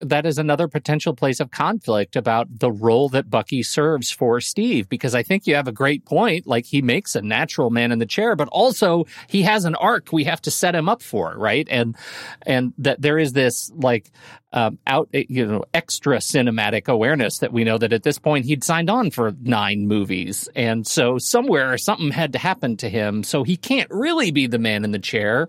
That 0.00 0.26
is 0.26 0.38
another 0.38 0.68
potential 0.68 1.14
place 1.14 1.40
of 1.40 1.50
conflict 1.50 2.16
about 2.16 2.46
the 2.58 2.70
role 2.70 3.08
that 3.10 3.30
Bucky 3.30 3.62
serves 3.62 4.10
for 4.10 4.40
Steve. 4.40 4.88
Because 4.88 5.14
I 5.14 5.22
think 5.22 5.46
you 5.46 5.54
have 5.54 5.68
a 5.68 5.72
great 5.72 6.04
point. 6.04 6.46
Like 6.46 6.66
he 6.66 6.82
makes 6.82 7.16
a 7.16 7.22
natural 7.22 7.70
man 7.70 7.92
in 7.92 7.98
the 7.98 8.06
chair, 8.06 8.36
but 8.36 8.48
also 8.48 9.06
he 9.28 9.42
has 9.42 9.64
an 9.64 9.74
arc 9.74 10.12
we 10.12 10.24
have 10.24 10.40
to 10.42 10.50
set 10.50 10.74
him 10.74 10.88
up 10.88 11.02
for, 11.02 11.34
right? 11.36 11.66
And 11.70 11.96
and 12.42 12.72
that 12.78 13.02
there 13.02 13.18
is 13.18 13.32
this 13.32 13.70
like 13.74 14.10
um, 14.52 14.78
out, 14.86 15.08
you 15.12 15.46
know, 15.46 15.64
extra 15.74 16.18
cinematic 16.18 16.88
awareness 16.88 17.38
that 17.38 17.52
we 17.52 17.64
know 17.64 17.76
that 17.76 17.92
at 17.92 18.02
this 18.02 18.18
point 18.18 18.46
he'd 18.46 18.64
signed 18.64 18.88
on 18.88 19.10
for 19.10 19.32
nine 19.42 19.86
movies, 19.86 20.48
and 20.54 20.86
so 20.86 21.18
somewhere 21.18 21.76
something 21.76 22.10
had 22.10 22.32
to 22.32 22.38
happen 22.38 22.76
to 22.78 22.88
him, 22.88 23.22
so 23.22 23.42
he 23.42 23.56
can't 23.56 23.90
really 23.90 24.30
be 24.30 24.46
the 24.46 24.58
man 24.58 24.84
in 24.84 24.92
the 24.92 24.98
chair. 24.98 25.48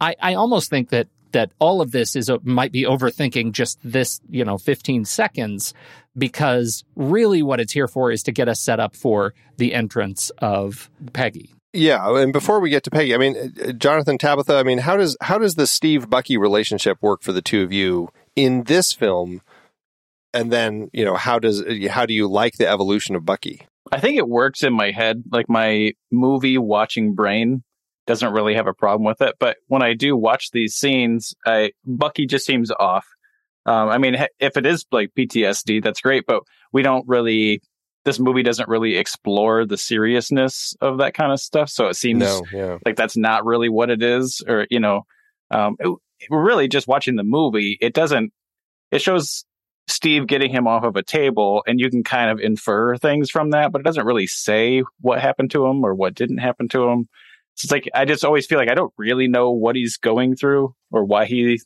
I, 0.00 0.14
I 0.20 0.34
almost 0.34 0.70
think 0.70 0.90
that 0.90 1.08
that 1.32 1.52
all 1.58 1.80
of 1.80 1.90
this 1.90 2.16
is 2.16 2.30
uh, 2.30 2.38
might 2.42 2.72
be 2.72 2.84
overthinking 2.84 3.52
just 3.52 3.78
this, 3.82 4.20
you 4.28 4.44
know, 4.44 4.58
15 4.58 5.04
seconds 5.04 5.74
because 6.16 6.84
really 6.96 7.42
what 7.42 7.60
it's 7.60 7.72
here 7.72 7.88
for 7.88 8.10
is 8.10 8.22
to 8.24 8.32
get 8.32 8.48
us 8.48 8.60
set 8.60 8.80
up 8.80 8.96
for 8.96 9.34
the 9.56 9.74
entrance 9.74 10.30
of 10.38 10.90
Peggy. 11.12 11.54
Yeah, 11.72 12.16
and 12.16 12.32
before 12.32 12.60
we 12.60 12.70
get 12.70 12.82
to 12.84 12.90
Peggy, 12.90 13.14
I 13.14 13.18
mean, 13.18 13.36
uh, 13.36 13.68
uh, 13.68 13.72
Jonathan 13.72 14.18
Tabitha, 14.18 14.56
I 14.56 14.64
mean, 14.64 14.78
how 14.78 14.96
does 14.96 15.16
how 15.20 15.38
does 15.38 15.54
the 15.54 15.68
Steve 15.68 16.10
Bucky 16.10 16.36
relationship 16.36 16.98
work 17.00 17.22
for 17.22 17.32
the 17.32 17.42
two 17.42 17.62
of 17.62 17.72
you 17.72 18.08
in 18.34 18.64
this 18.64 18.92
film? 18.92 19.40
And 20.32 20.52
then, 20.52 20.90
you 20.92 21.04
know, 21.04 21.14
how 21.14 21.38
does 21.38 21.62
uh, 21.62 21.88
how 21.90 22.06
do 22.06 22.14
you 22.14 22.28
like 22.28 22.54
the 22.54 22.68
evolution 22.68 23.14
of 23.14 23.24
Bucky? 23.24 23.68
I 23.92 24.00
think 24.00 24.18
it 24.18 24.28
works 24.28 24.64
in 24.64 24.72
my 24.72 24.90
head. 24.90 25.22
Like 25.30 25.48
my 25.48 25.92
movie 26.10 26.58
watching 26.58 27.14
brain 27.14 27.62
doesn't 28.10 28.32
really 28.32 28.54
have 28.54 28.66
a 28.66 28.74
problem 28.74 29.06
with 29.06 29.22
it. 29.22 29.36
But 29.38 29.58
when 29.68 29.82
I 29.82 29.94
do 29.94 30.16
watch 30.16 30.50
these 30.50 30.74
scenes, 30.74 31.32
I 31.46 31.70
Bucky 31.84 32.26
just 32.26 32.44
seems 32.44 32.72
off. 32.72 33.06
Um, 33.66 33.88
I 33.88 33.98
mean, 33.98 34.16
if 34.40 34.56
it 34.56 34.66
is 34.66 34.84
like 34.90 35.12
PTSD, 35.16 35.80
that's 35.82 36.00
great. 36.00 36.24
But 36.26 36.42
we 36.72 36.82
don't 36.82 37.06
really. 37.06 37.62
This 38.04 38.18
movie 38.18 38.42
doesn't 38.42 38.68
really 38.68 38.96
explore 38.96 39.66
the 39.66 39.76
seriousness 39.76 40.74
of 40.80 40.98
that 40.98 41.14
kind 41.14 41.32
of 41.32 41.38
stuff. 41.38 41.68
So 41.68 41.86
it 41.86 41.96
seems 41.96 42.20
No, 42.20 42.42
yeah. 42.50 42.78
like 42.84 42.96
that's 42.96 43.16
not 43.16 43.44
really 43.44 43.68
what 43.68 43.90
it 43.90 44.02
is, 44.02 44.42
or 44.48 44.66
you 44.70 44.80
know, 44.80 45.02
um, 45.50 45.76
it, 45.78 45.94
we're 46.30 46.44
really 46.44 46.66
just 46.66 46.88
watching 46.88 47.14
the 47.16 47.22
movie. 47.22 47.78
It 47.80 47.94
doesn't. 47.94 48.32
It 48.90 49.02
shows 49.02 49.44
Steve 49.86 50.26
getting 50.26 50.50
him 50.50 50.66
off 50.66 50.82
of 50.82 50.96
a 50.96 51.02
table, 51.02 51.62
and 51.66 51.78
you 51.78 51.90
can 51.90 52.02
kind 52.02 52.30
of 52.30 52.40
infer 52.40 52.96
things 52.96 53.30
from 53.30 53.50
that, 53.50 53.70
but 53.70 53.82
it 53.82 53.84
doesn't 53.84 54.06
really 54.06 54.26
say 54.26 54.82
what 55.00 55.20
happened 55.20 55.52
to 55.52 55.66
him 55.66 55.84
or 55.84 55.94
what 55.94 56.14
didn't 56.14 56.38
happen 56.38 56.66
to 56.68 56.88
him. 56.88 57.08
So 57.60 57.66
it's 57.66 57.72
like 57.72 57.90
I 57.94 58.06
just 58.06 58.24
always 58.24 58.46
feel 58.46 58.58
like 58.58 58.70
I 58.70 58.74
don't 58.74 58.94
really 58.96 59.28
know 59.28 59.50
what 59.50 59.76
he's 59.76 59.98
going 59.98 60.34
through 60.34 60.74
or 60.90 61.04
why 61.04 61.26
he 61.26 61.60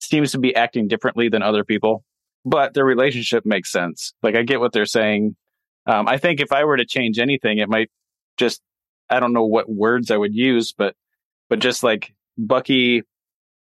seems 0.00 0.32
to 0.32 0.38
be 0.38 0.52
acting 0.56 0.88
differently 0.88 1.28
than 1.28 1.40
other 1.40 1.62
people. 1.62 2.02
But 2.44 2.74
their 2.74 2.84
relationship 2.84 3.46
makes 3.46 3.70
sense. 3.70 4.12
Like 4.24 4.34
I 4.34 4.42
get 4.42 4.58
what 4.58 4.72
they're 4.72 4.86
saying. 4.86 5.36
Um, 5.86 6.08
I 6.08 6.16
think 6.16 6.40
if 6.40 6.50
I 6.50 6.64
were 6.64 6.76
to 6.76 6.84
change 6.84 7.20
anything, 7.20 7.58
it 7.58 7.68
might 7.68 7.92
just 8.36 8.60
I 9.08 9.20
don't 9.20 9.32
know 9.32 9.46
what 9.46 9.70
words 9.70 10.10
I 10.10 10.16
would 10.16 10.34
use, 10.34 10.74
but 10.76 10.96
but 11.48 11.60
just 11.60 11.84
like 11.84 12.12
Bucky 12.36 13.04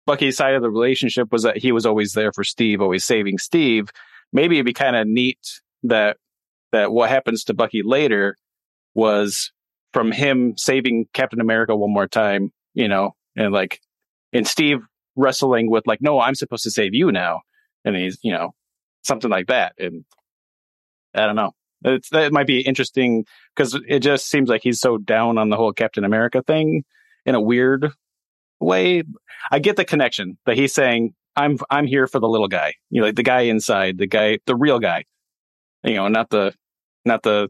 Bucky's 0.08 0.38
side 0.38 0.56
of 0.56 0.64
the 0.64 0.72
relationship 0.72 1.32
was 1.32 1.44
that 1.44 1.58
he 1.58 1.72
was 1.72 1.86
always 1.86 2.14
there 2.14 2.32
for 2.34 2.44
Steve, 2.44 2.82
always 2.82 3.06
saving 3.06 3.38
Steve. 3.38 3.90
Maybe 4.34 4.56
it'd 4.56 4.66
be 4.66 4.74
kind 4.74 4.96
of 4.96 5.08
neat 5.08 5.62
that 5.84 6.18
that 6.72 6.92
what 6.92 7.12
happens 7.12 7.44
to 7.44 7.54
Bucky 7.54 7.84
later 7.84 8.38
was 8.96 9.52
from 9.94 10.12
him 10.12 10.56
saving 10.58 11.08
Captain 11.14 11.42
America 11.42 11.76
one 11.76 11.94
more 11.94 12.08
time, 12.08 12.52
you 12.74 12.88
know, 12.88 13.16
and 13.36 13.54
like 13.54 13.80
and 14.34 14.48
Steve 14.48 14.80
wrestling 15.16 15.70
with 15.70 15.88
like, 15.88 16.02
no, 16.02 16.20
I'm 16.20 16.36
supposed 16.36 16.64
to 16.64 16.72
save 16.72 16.94
you 16.94 17.12
now. 17.12 17.42
And 17.86 17.96
he's, 17.96 18.18
you 18.22 18.32
know, 18.32 18.54
something 19.04 19.30
like 19.30 19.48
that. 19.48 19.74
And 19.78 20.06
I 21.14 21.26
don't 21.26 21.36
know. 21.36 21.52
It's 21.84 22.10
that 22.10 22.34
might 22.34 22.48
be 22.48 22.62
interesting 22.62 23.26
because 23.56 23.80
it 23.88 24.00
just 24.00 24.30
seems 24.30 24.50
like 24.50 24.62
he's 24.64 24.82
so 24.82 24.98
down 24.98 25.38
on 25.38 25.50
the 25.50 25.56
whole 25.56 25.72
Captain 25.72 26.04
America 26.04 26.44
thing 26.44 26.84
in 27.26 27.36
a 27.36 27.42
weird 27.42 27.92
way. 28.60 29.04
I 29.50 29.60
get 29.60 29.78
the 29.78 29.86
connection 29.86 30.38
that 30.46 30.58
he's 30.58 30.74
saying, 30.74 31.14
I'm 31.38 31.58
I'm 31.70 31.88
here 31.88 32.06
for 32.06 32.20
the 32.20 32.28
little 32.28 32.50
guy. 32.50 32.74
You 32.90 33.00
know, 33.02 33.08
like 33.08 33.16
the 33.16 33.24
guy 33.24 33.42
inside, 33.42 33.98
the 33.98 34.08
guy 34.08 34.40
the 34.46 34.56
real 34.56 34.80
guy. 34.80 35.06
You 35.84 35.96
know, 35.96 36.10
not 36.10 36.30
the 36.30 36.54
not 37.06 37.24
the 37.24 37.50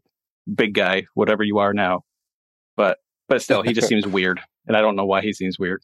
big 0.54 0.76
guy, 0.76 1.08
whatever 1.16 1.44
you 1.44 1.58
are 1.58 1.74
now. 1.74 2.04
But 2.80 3.00
but 3.28 3.42
still 3.42 3.62
he 3.62 3.74
just 3.74 3.88
seems 3.90 4.08
weird. 4.08 4.40
And 4.66 4.78
I 4.78 4.82
don't 4.82 4.96
know 4.96 5.06
why 5.06 5.22
he 5.22 5.34
seems 5.34 5.60
weird. 5.60 5.84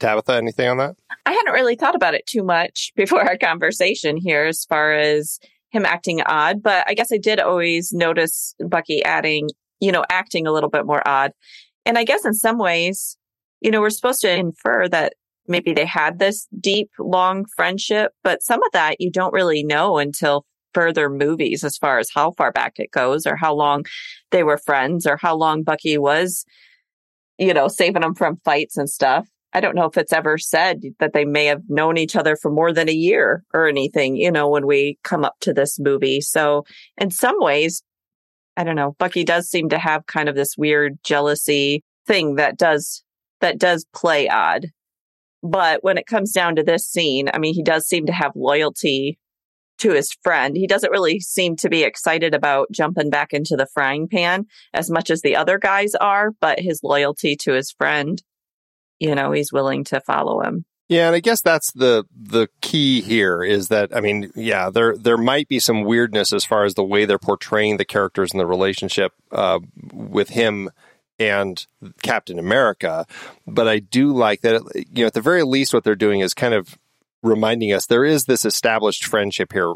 Tabitha, 0.00 0.34
anything 0.34 0.68
on 0.68 0.78
that? 0.78 0.96
I 1.24 1.32
hadn't 1.32 1.52
really 1.52 1.76
thought 1.76 1.94
about 1.94 2.14
it 2.14 2.26
too 2.26 2.42
much 2.42 2.90
before 2.96 3.22
our 3.22 3.38
conversation 3.38 4.16
here 4.16 4.44
as 4.46 4.64
far 4.64 4.92
as 4.92 5.38
him 5.70 5.86
acting 5.86 6.20
odd, 6.22 6.62
but 6.62 6.84
I 6.88 6.94
guess 6.94 7.12
I 7.12 7.18
did 7.18 7.38
always 7.38 7.92
notice 7.92 8.54
Bucky 8.58 9.04
adding, 9.04 9.48
you 9.80 9.92
know, 9.92 10.04
acting 10.10 10.46
a 10.46 10.52
little 10.52 10.68
bit 10.68 10.84
more 10.84 11.06
odd. 11.06 11.30
And 11.86 11.96
I 11.96 12.04
guess 12.04 12.26
in 12.26 12.34
some 12.34 12.58
ways, 12.58 13.16
you 13.60 13.70
know, 13.70 13.80
we're 13.80 13.90
supposed 13.90 14.20
to 14.22 14.36
infer 14.36 14.88
that 14.88 15.14
maybe 15.46 15.72
they 15.72 15.86
had 15.86 16.18
this 16.18 16.48
deep, 16.60 16.90
long 16.98 17.46
friendship, 17.56 18.12
but 18.24 18.42
some 18.42 18.62
of 18.62 18.72
that 18.72 18.96
you 18.98 19.10
don't 19.10 19.32
really 19.32 19.62
know 19.62 19.98
until 19.98 20.44
further 20.74 21.08
movies 21.08 21.64
as 21.64 21.76
far 21.76 21.98
as 21.98 22.08
how 22.14 22.32
far 22.32 22.52
back 22.52 22.74
it 22.76 22.90
goes 22.90 23.26
or 23.26 23.36
how 23.36 23.54
long 23.54 23.84
they 24.30 24.42
were 24.42 24.58
friends 24.58 25.06
or 25.06 25.16
how 25.16 25.36
long 25.36 25.62
Bucky 25.62 25.98
was, 25.98 26.44
you 27.38 27.54
know, 27.54 27.68
saving 27.68 28.02
them 28.02 28.14
from 28.14 28.40
fights 28.44 28.76
and 28.76 28.88
stuff. 28.88 29.26
I 29.54 29.60
don't 29.60 29.74
know 29.74 29.84
if 29.84 29.98
it's 29.98 30.12
ever 30.12 30.38
said 30.38 30.80
that 30.98 31.12
they 31.12 31.24
may 31.24 31.44
have 31.46 31.62
known 31.68 31.98
each 31.98 32.16
other 32.16 32.36
for 32.36 32.50
more 32.50 32.72
than 32.72 32.88
a 32.88 32.94
year 32.94 33.44
or 33.52 33.68
anything, 33.68 34.16
you 34.16 34.30
know, 34.30 34.48
when 34.48 34.66
we 34.66 34.98
come 35.04 35.24
up 35.24 35.34
to 35.40 35.52
this 35.52 35.78
movie. 35.78 36.22
So 36.22 36.64
in 36.96 37.10
some 37.10 37.36
ways, 37.38 37.82
I 38.56 38.64
don't 38.64 38.76
know. 38.76 38.96
Bucky 38.98 39.24
does 39.24 39.48
seem 39.48 39.68
to 39.70 39.78
have 39.78 40.06
kind 40.06 40.28
of 40.28 40.34
this 40.34 40.56
weird 40.56 40.98
jealousy 41.04 41.84
thing 42.06 42.36
that 42.36 42.56
does 42.56 43.02
that 43.40 43.58
does 43.58 43.84
play 43.94 44.28
odd. 44.28 44.66
But 45.42 45.82
when 45.82 45.98
it 45.98 46.06
comes 46.06 46.32
down 46.32 46.56
to 46.56 46.62
this 46.62 46.86
scene, 46.86 47.28
I 47.32 47.38
mean, 47.38 47.54
he 47.54 47.62
does 47.62 47.86
seem 47.86 48.06
to 48.06 48.12
have 48.12 48.32
loyalty 48.36 49.18
to 49.82 49.92
his 49.92 50.12
friend. 50.22 50.56
He 50.56 50.66
doesn't 50.66 50.90
really 50.90 51.20
seem 51.20 51.56
to 51.56 51.68
be 51.68 51.82
excited 51.82 52.34
about 52.34 52.70
jumping 52.70 53.10
back 53.10 53.32
into 53.32 53.56
the 53.56 53.66
frying 53.66 54.08
pan 54.08 54.46
as 54.72 54.90
much 54.90 55.10
as 55.10 55.22
the 55.22 55.36
other 55.36 55.58
guys 55.58 55.94
are, 55.96 56.30
but 56.40 56.60
his 56.60 56.82
loyalty 56.82 57.36
to 57.36 57.52
his 57.52 57.72
friend, 57.72 58.22
you 59.00 59.14
know, 59.14 59.32
he's 59.32 59.52
willing 59.52 59.84
to 59.84 60.00
follow 60.00 60.40
him. 60.40 60.64
Yeah, 60.88 61.06
and 61.06 61.16
I 61.16 61.20
guess 61.20 61.40
that's 61.40 61.72
the 61.72 62.04
the 62.14 62.48
key 62.60 63.00
here 63.00 63.42
is 63.42 63.68
that 63.68 63.96
I 63.96 64.00
mean, 64.00 64.30
yeah, 64.34 64.68
there 64.68 64.96
there 64.96 65.16
might 65.16 65.48
be 65.48 65.58
some 65.58 65.84
weirdness 65.84 66.32
as 66.32 66.44
far 66.44 66.64
as 66.64 66.74
the 66.74 66.84
way 66.84 67.04
they're 67.04 67.18
portraying 67.18 67.78
the 67.78 67.84
characters 67.84 68.32
and 68.32 68.40
the 68.40 68.46
relationship 68.46 69.12
uh, 69.30 69.60
with 69.92 70.30
him 70.30 70.70
and 71.18 71.66
Captain 72.02 72.38
America, 72.38 73.06
but 73.46 73.68
I 73.68 73.78
do 73.78 74.12
like 74.12 74.42
that. 74.42 74.62
You 74.74 75.04
know, 75.04 75.06
at 75.06 75.14
the 75.14 75.20
very 75.20 75.44
least, 75.44 75.72
what 75.72 75.82
they're 75.82 75.94
doing 75.94 76.20
is 76.20 76.34
kind 76.34 76.52
of 76.52 76.76
reminding 77.22 77.72
us 77.72 77.86
there 77.86 78.04
is 78.04 78.24
this 78.24 78.44
established 78.44 79.04
friendship 79.04 79.52
here, 79.52 79.74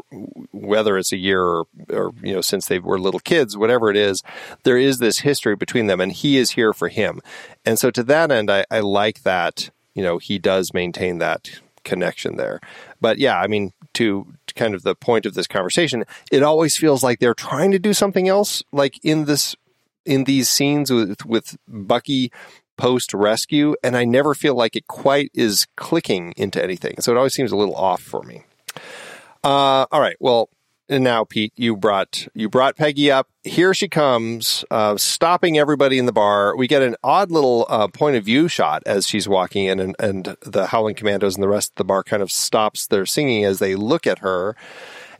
whether 0.51 0.97
it's 0.97 1.11
a 1.11 1.17
year 1.17 1.41
or, 1.41 1.65
or, 1.89 2.11
you 2.21 2.33
know 2.33 2.41
since 2.41 2.67
they 2.67 2.79
were 2.79 2.99
little 2.99 3.19
kids, 3.19 3.57
whatever 3.57 3.89
it 3.89 3.97
is. 3.97 4.21
There 4.63 4.77
is 4.77 4.99
this 4.99 5.19
history 5.19 5.55
between 5.55 5.87
them, 5.87 6.01
and 6.01 6.11
he 6.11 6.37
is 6.37 6.51
here 6.51 6.73
for 6.73 6.89
him. 6.89 7.21
And 7.65 7.79
so, 7.79 7.91
to 7.91 8.03
that 8.03 8.31
end, 8.31 8.51
I, 8.51 8.65
I 8.69 8.81
like 8.81 9.23
that. 9.23 9.69
You 9.93 10.03
know, 10.03 10.17
he 10.17 10.37
does 10.37 10.73
maintain 10.73 11.17
that 11.19 11.49
connection 11.83 12.35
there. 12.35 12.59
But 13.01 13.17
yeah, 13.17 13.39
I 13.39 13.47
mean, 13.47 13.73
to, 13.93 14.33
to 14.45 14.53
kind 14.53 14.75
of 14.75 14.83
the 14.83 14.93
point 14.93 15.25
of 15.25 15.33
this 15.33 15.47
conversation, 15.47 16.03
it 16.31 16.43
always 16.43 16.77
feels 16.77 17.01
like 17.01 17.19
they're 17.19 17.33
trying 17.33 17.71
to 17.71 17.79
do 17.79 17.93
something 17.93 18.27
else, 18.27 18.63
like 18.71 19.03
in 19.03 19.25
this 19.25 19.55
in 20.05 20.23
these 20.23 20.49
scenes 20.49 20.91
with 20.91 21.25
with 21.25 21.57
Bucky 21.67 22.31
post 22.77 23.13
rescue, 23.13 23.75
and 23.83 23.97
I 23.97 24.05
never 24.05 24.33
feel 24.33 24.55
like 24.55 24.75
it 24.75 24.87
quite 24.87 25.31
is 25.33 25.67
clicking 25.75 26.33
into 26.37 26.63
anything. 26.63 26.95
So 26.99 27.11
it 27.11 27.17
always 27.17 27.33
seems 27.33 27.51
a 27.51 27.57
little 27.57 27.75
off 27.75 28.01
for 28.01 28.23
me. 28.23 28.43
Uh, 29.43 29.85
all 29.91 30.01
right, 30.01 30.17
well, 30.19 30.49
and 30.89 31.03
now 31.03 31.23
Pete, 31.25 31.53
you 31.55 31.75
brought 31.75 32.27
you 32.33 32.49
brought 32.49 32.77
Peggy 32.77 33.11
up. 33.11 33.27
Here 33.43 33.73
she 33.73 33.87
comes, 33.87 34.63
uh, 34.71 34.97
stopping 34.97 35.57
everybody 35.57 35.97
in 35.97 36.05
the 36.05 36.13
bar. 36.13 36.55
We 36.55 36.67
get 36.67 36.81
an 36.81 36.95
odd 37.03 37.29
little 37.29 37.65
uh, 37.69 37.87
point 37.87 38.15
of 38.15 38.23
view 38.23 38.47
shot 38.47 38.83
as 38.85 39.05
she's 39.07 39.27
walking 39.27 39.65
in, 39.65 39.79
and, 39.79 39.95
and 39.99 40.37
the 40.41 40.67
Howling 40.67 40.95
Commandos 40.95 41.35
and 41.35 41.43
the 41.43 41.49
rest 41.49 41.71
of 41.71 41.75
the 41.75 41.83
bar 41.83 42.03
kind 42.03 42.23
of 42.23 42.31
stops 42.31 42.87
their 42.87 43.05
singing 43.05 43.43
as 43.43 43.59
they 43.59 43.75
look 43.75 44.07
at 44.07 44.19
her. 44.19 44.55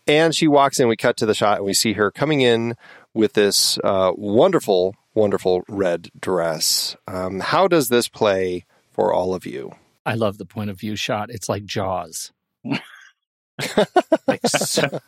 And 0.08 0.34
she 0.34 0.48
walks 0.48 0.80
in. 0.80 0.88
We 0.88 0.96
cut 0.96 1.18
to 1.18 1.26
the 1.26 1.34
shot, 1.34 1.58
and 1.58 1.66
we 1.66 1.74
see 1.74 1.94
her 1.94 2.12
coming 2.12 2.40
in 2.40 2.76
with 3.14 3.34
this 3.34 3.78
uh, 3.84 4.14
wonderful 4.16 4.96
wonderful 5.18 5.64
red 5.68 6.10
dress. 6.20 6.96
Um, 7.08 7.40
how 7.40 7.68
does 7.68 7.90
this 7.90 8.08
play 8.08 8.66
for 8.92 9.12
all 9.12 9.34
of 9.34 9.46
you? 9.46 9.74
I 10.06 10.14
love 10.14 10.38
the 10.38 10.46
point 10.46 10.70
of 10.70 10.80
view 10.80 10.96
shot. 10.96 11.30
It's 11.30 11.50
like 11.50 11.66
Jaws. 11.66 12.32
like, 12.64 14.46
so, 14.46 15.00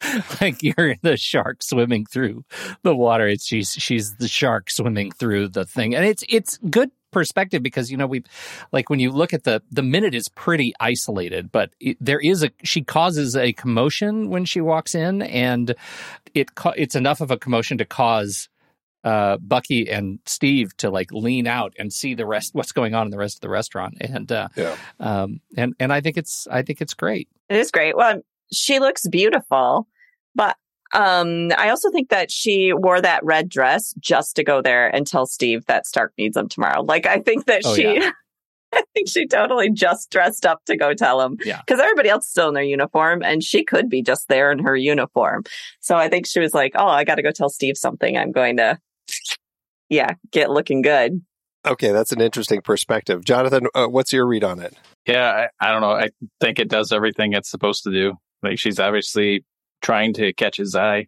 like 0.40 0.62
you're 0.62 0.94
the 1.02 1.16
shark 1.16 1.62
swimming 1.62 2.06
through 2.06 2.44
the 2.82 2.96
water. 2.96 3.26
It's 3.26 3.46
she's 3.46 3.72
she's 3.72 4.14
the 4.16 4.28
shark 4.28 4.70
swimming 4.70 5.10
through 5.10 5.48
the 5.48 5.64
thing, 5.64 5.94
and 5.94 6.06
it's 6.06 6.24
it's 6.28 6.58
good 6.70 6.90
perspective 7.10 7.62
because 7.62 7.90
you 7.90 7.96
know 7.96 8.06
we 8.06 8.22
like 8.70 8.90
when 8.90 9.00
you 9.00 9.10
look 9.10 9.32
at 9.32 9.44
the 9.44 9.62
the 9.70 9.82
minute 9.82 10.14
is 10.14 10.28
pretty 10.28 10.74
isolated 10.78 11.50
but 11.50 11.70
it, 11.80 11.96
there 12.02 12.20
is 12.20 12.42
a 12.42 12.50
she 12.64 12.82
causes 12.82 13.34
a 13.34 13.50
commotion 13.54 14.28
when 14.28 14.44
she 14.44 14.60
walks 14.60 14.94
in 14.94 15.22
and 15.22 15.74
it 16.34 16.50
it's 16.76 16.94
enough 16.94 17.22
of 17.22 17.30
a 17.30 17.38
commotion 17.38 17.78
to 17.78 17.86
cause 17.86 18.50
uh, 19.04 19.36
Bucky 19.38 19.90
and 19.90 20.18
Steve 20.26 20.76
to 20.78 20.90
like 20.90 21.12
lean 21.12 21.46
out 21.46 21.74
and 21.78 21.92
see 21.92 22.14
the 22.14 22.26
rest, 22.26 22.54
what's 22.54 22.72
going 22.72 22.94
on 22.94 23.06
in 23.06 23.10
the 23.10 23.18
rest 23.18 23.36
of 23.36 23.40
the 23.40 23.48
restaurant, 23.48 23.96
and 24.00 24.30
uh, 24.30 24.48
yeah, 24.56 24.76
um, 25.00 25.40
and 25.56 25.74
and 25.78 25.92
I 25.92 26.00
think 26.00 26.16
it's 26.16 26.46
I 26.50 26.62
think 26.62 26.80
it's 26.80 26.94
great. 26.94 27.28
It 27.48 27.56
is 27.56 27.70
great. 27.70 27.96
Well, 27.96 28.20
she 28.52 28.78
looks 28.78 29.06
beautiful, 29.08 29.86
but 30.34 30.56
um, 30.92 31.52
I 31.56 31.68
also 31.70 31.90
think 31.90 32.08
that 32.08 32.30
she 32.30 32.72
wore 32.72 33.00
that 33.00 33.24
red 33.24 33.48
dress 33.48 33.94
just 33.98 34.36
to 34.36 34.44
go 34.44 34.62
there 34.62 34.94
and 34.94 35.06
tell 35.06 35.26
Steve 35.26 35.66
that 35.66 35.86
Stark 35.86 36.12
needs 36.18 36.36
him 36.36 36.48
tomorrow. 36.48 36.82
Like 36.82 37.06
I 37.06 37.20
think 37.20 37.46
that 37.46 37.62
oh, 37.64 37.74
she. 37.74 37.82
Yeah. 37.82 38.10
I 38.70 38.82
think 38.92 39.08
she 39.08 39.26
totally 39.26 39.70
just 39.70 40.10
dressed 40.10 40.44
up 40.44 40.62
to 40.66 40.76
go 40.76 40.92
tell 40.92 41.22
him. 41.22 41.38
Yeah. 41.42 41.62
Because 41.66 41.80
everybody 41.80 42.10
else 42.10 42.26
is 42.26 42.30
still 42.30 42.48
in 42.48 42.54
their 42.54 42.62
uniform 42.62 43.22
and 43.22 43.42
she 43.42 43.64
could 43.64 43.88
be 43.88 44.02
just 44.02 44.28
there 44.28 44.52
in 44.52 44.58
her 44.58 44.76
uniform. 44.76 45.44
So 45.80 45.96
I 45.96 46.10
think 46.10 46.26
she 46.26 46.38
was 46.38 46.52
like, 46.52 46.72
oh, 46.74 46.86
I 46.86 47.04
got 47.04 47.14
to 47.14 47.22
go 47.22 47.30
tell 47.30 47.48
Steve 47.48 47.78
something. 47.78 48.18
I'm 48.18 48.30
going 48.30 48.58
to 48.58 48.78
yeah, 49.88 50.14
get 50.30 50.50
looking 50.50 50.82
good. 50.82 51.22
Okay, 51.66 51.92
that's 51.92 52.12
an 52.12 52.20
interesting 52.20 52.62
perspective. 52.62 53.24
Jonathan, 53.24 53.66
uh, 53.74 53.86
what's 53.86 54.12
your 54.12 54.26
read 54.26 54.44
on 54.44 54.60
it? 54.60 54.74
Yeah, 55.06 55.48
I, 55.60 55.68
I, 55.68 55.72
don't 55.72 55.80
know. 55.80 55.92
I 55.92 56.10
think 56.40 56.58
it 56.58 56.68
does 56.68 56.92
everything 56.92 57.32
it's 57.32 57.50
supposed 57.50 57.82
to 57.84 57.90
do. 57.90 58.14
Like 58.42 58.58
she's 58.58 58.78
obviously 58.78 59.44
trying 59.82 60.14
to 60.14 60.32
catch 60.32 60.56
his 60.56 60.74
eye. 60.74 61.06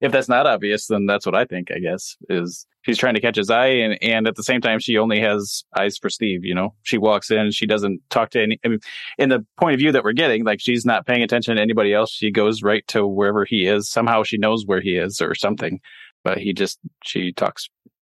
If 0.00 0.12
that's 0.12 0.28
not 0.28 0.46
obvious, 0.46 0.86
then 0.86 1.04
that's 1.04 1.26
what 1.26 1.34
I 1.34 1.44
think, 1.44 1.70
I 1.70 1.78
guess, 1.78 2.16
is 2.30 2.66
she's 2.82 2.96
trying 2.96 3.14
to 3.14 3.20
catch 3.20 3.36
his 3.36 3.50
eye 3.50 3.66
and, 3.66 4.02
and 4.02 4.26
at 4.26 4.34
the 4.34 4.42
same 4.42 4.62
time 4.62 4.78
she 4.78 4.96
only 4.96 5.20
has 5.20 5.62
eyes 5.76 5.98
for 5.98 6.08
Steve, 6.08 6.42
you 6.42 6.54
know. 6.54 6.74
She 6.82 6.96
walks 6.96 7.30
in, 7.30 7.50
she 7.50 7.66
doesn't 7.66 8.00
talk 8.08 8.30
to 8.30 8.42
any 8.42 8.58
I 8.64 8.68
mean, 8.68 8.78
in 9.18 9.28
the 9.28 9.44
point 9.58 9.74
of 9.74 9.78
view 9.78 9.92
that 9.92 10.02
we're 10.02 10.12
getting, 10.12 10.44
like 10.44 10.60
she's 10.60 10.86
not 10.86 11.06
paying 11.06 11.22
attention 11.22 11.56
to 11.56 11.62
anybody 11.62 11.92
else. 11.92 12.10
She 12.10 12.30
goes 12.30 12.62
right 12.62 12.86
to 12.88 13.06
wherever 13.06 13.44
he 13.44 13.66
is. 13.66 13.90
Somehow 13.90 14.22
she 14.22 14.38
knows 14.38 14.64
where 14.64 14.80
he 14.80 14.96
is 14.96 15.20
or 15.20 15.34
something. 15.34 15.80
But 16.22 16.38
he 16.38 16.52
just 16.52 16.78
she 17.04 17.32
talks 17.32 17.68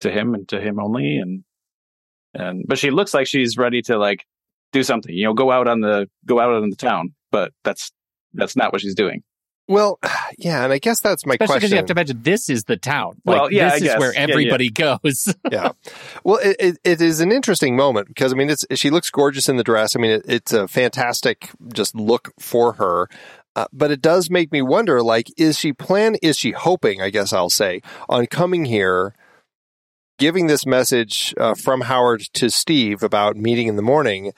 to 0.01 0.11
him 0.11 0.33
and 0.33 0.47
to 0.49 0.59
him 0.59 0.79
only 0.79 1.17
and 1.17 1.43
and 2.33 2.65
but 2.67 2.77
she 2.77 2.91
looks 2.91 3.13
like 3.13 3.27
she's 3.27 3.57
ready 3.57 3.81
to 3.81 3.97
like 3.97 4.25
do 4.71 4.83
something 4.83 5.13
you 5.13 5.25
know 5.25 5.33
go 5.33 5.51
out 5.51 5.67
on 5.67 5.81
the 5.81 6.09
go 6.25 6.39
out 6.39 6.61
in 6.61 6.69
the 6.69 6.75
town 6.75 7.13
but 7.31 7.51
that's 7.63 7.91
that's 8.33 8.55
not 8.55 8.71
what 8.71 8.81
she's 8.81 8.95
doing. 8.95 9.23
Well 9.67 9.99
yeah 10.37 10.63
and 10.63 10.73
i 10.73 10.79
guess 10.79 10.99
that's 10.99 11.25
my 11.25 11.35
Especially 11.35 11.47
question 11.47 11.59
because 11.59 11.71
you 11.71 11.77
have 11.77 11.85
to 11.85 11.93
imagine 11.93 12.21
this 12.21 12.49
is 12.49 12.65
the 12.65 12.77
town. 12.77 13.21
Like, 13.25 13.39
well 13.39 13.51
yeah 13.51 13.71
this 13.71 13.83
is 13.83 13.95
where 13.97 14.13
everybody 14.15 14.65
yeah, 14.77 14.85
yeah. 14.85 14.97
goes. 15.03 15.35
Yeah. 15.51 15.71
Well 16.23 16.39
it, 16.43 16.55
it, 16.59 16.77
it 16.83 17.01
is 17.01 17.21
an 17.21 17.31
interesting 17.31 17.75
moment 17.75 18.07
because 18.07 18.33
i 18.33 18.35
mean 18.35 18.49
it's 18.49 18.65
she 18.75 18.89
looks 18.89 19.09
gorgeous 19.09 19.47
in 19.47 19.57
the 19.57 19.63
dress. 19.63 19.95
I 19.95 19.99
mean 19.99 20.11
it, 20.11 20.25
it's 20.27 20.53
a 20.53 20.67
fantastic 20.67 21.49
just 21.73 21.95
look 21.95 22.33
for 22.39 22.73
her 22.73 23.07
uh, 23.55 23.65
but 23.71 23.91
it 23.91 24.01
does 24.01 24.29
make 24.29 24.51
me 24.51 24.61
wonder 24.61 25.01
like 25.01 25.27
is 25.37 25.57
she 25.57 25.73
plan 25.73 26.15
is 26.21 26.37
she 26.37 26.51
hoping 26.51 27.01
i 27.01 27.09
guess 27.09 27.33
i'll 27.33 27.49
say 27.49 27.81
on 28.09 28.25
coming 28.25 28.65
here 28.65 29.13
giving 30.19 30.47
this 30.47 30.65
message 30.65 31.33
uh, 31.37 31.53
from 31.53 31.81
Howard 31.81 32.21
to 32.33 32.49
Steve 32.49 33.03
about 33.03 33.35
meeting 33.35 33.67
in 33.67 33.75
the 33.75 33.81
morning, 33.81 34.31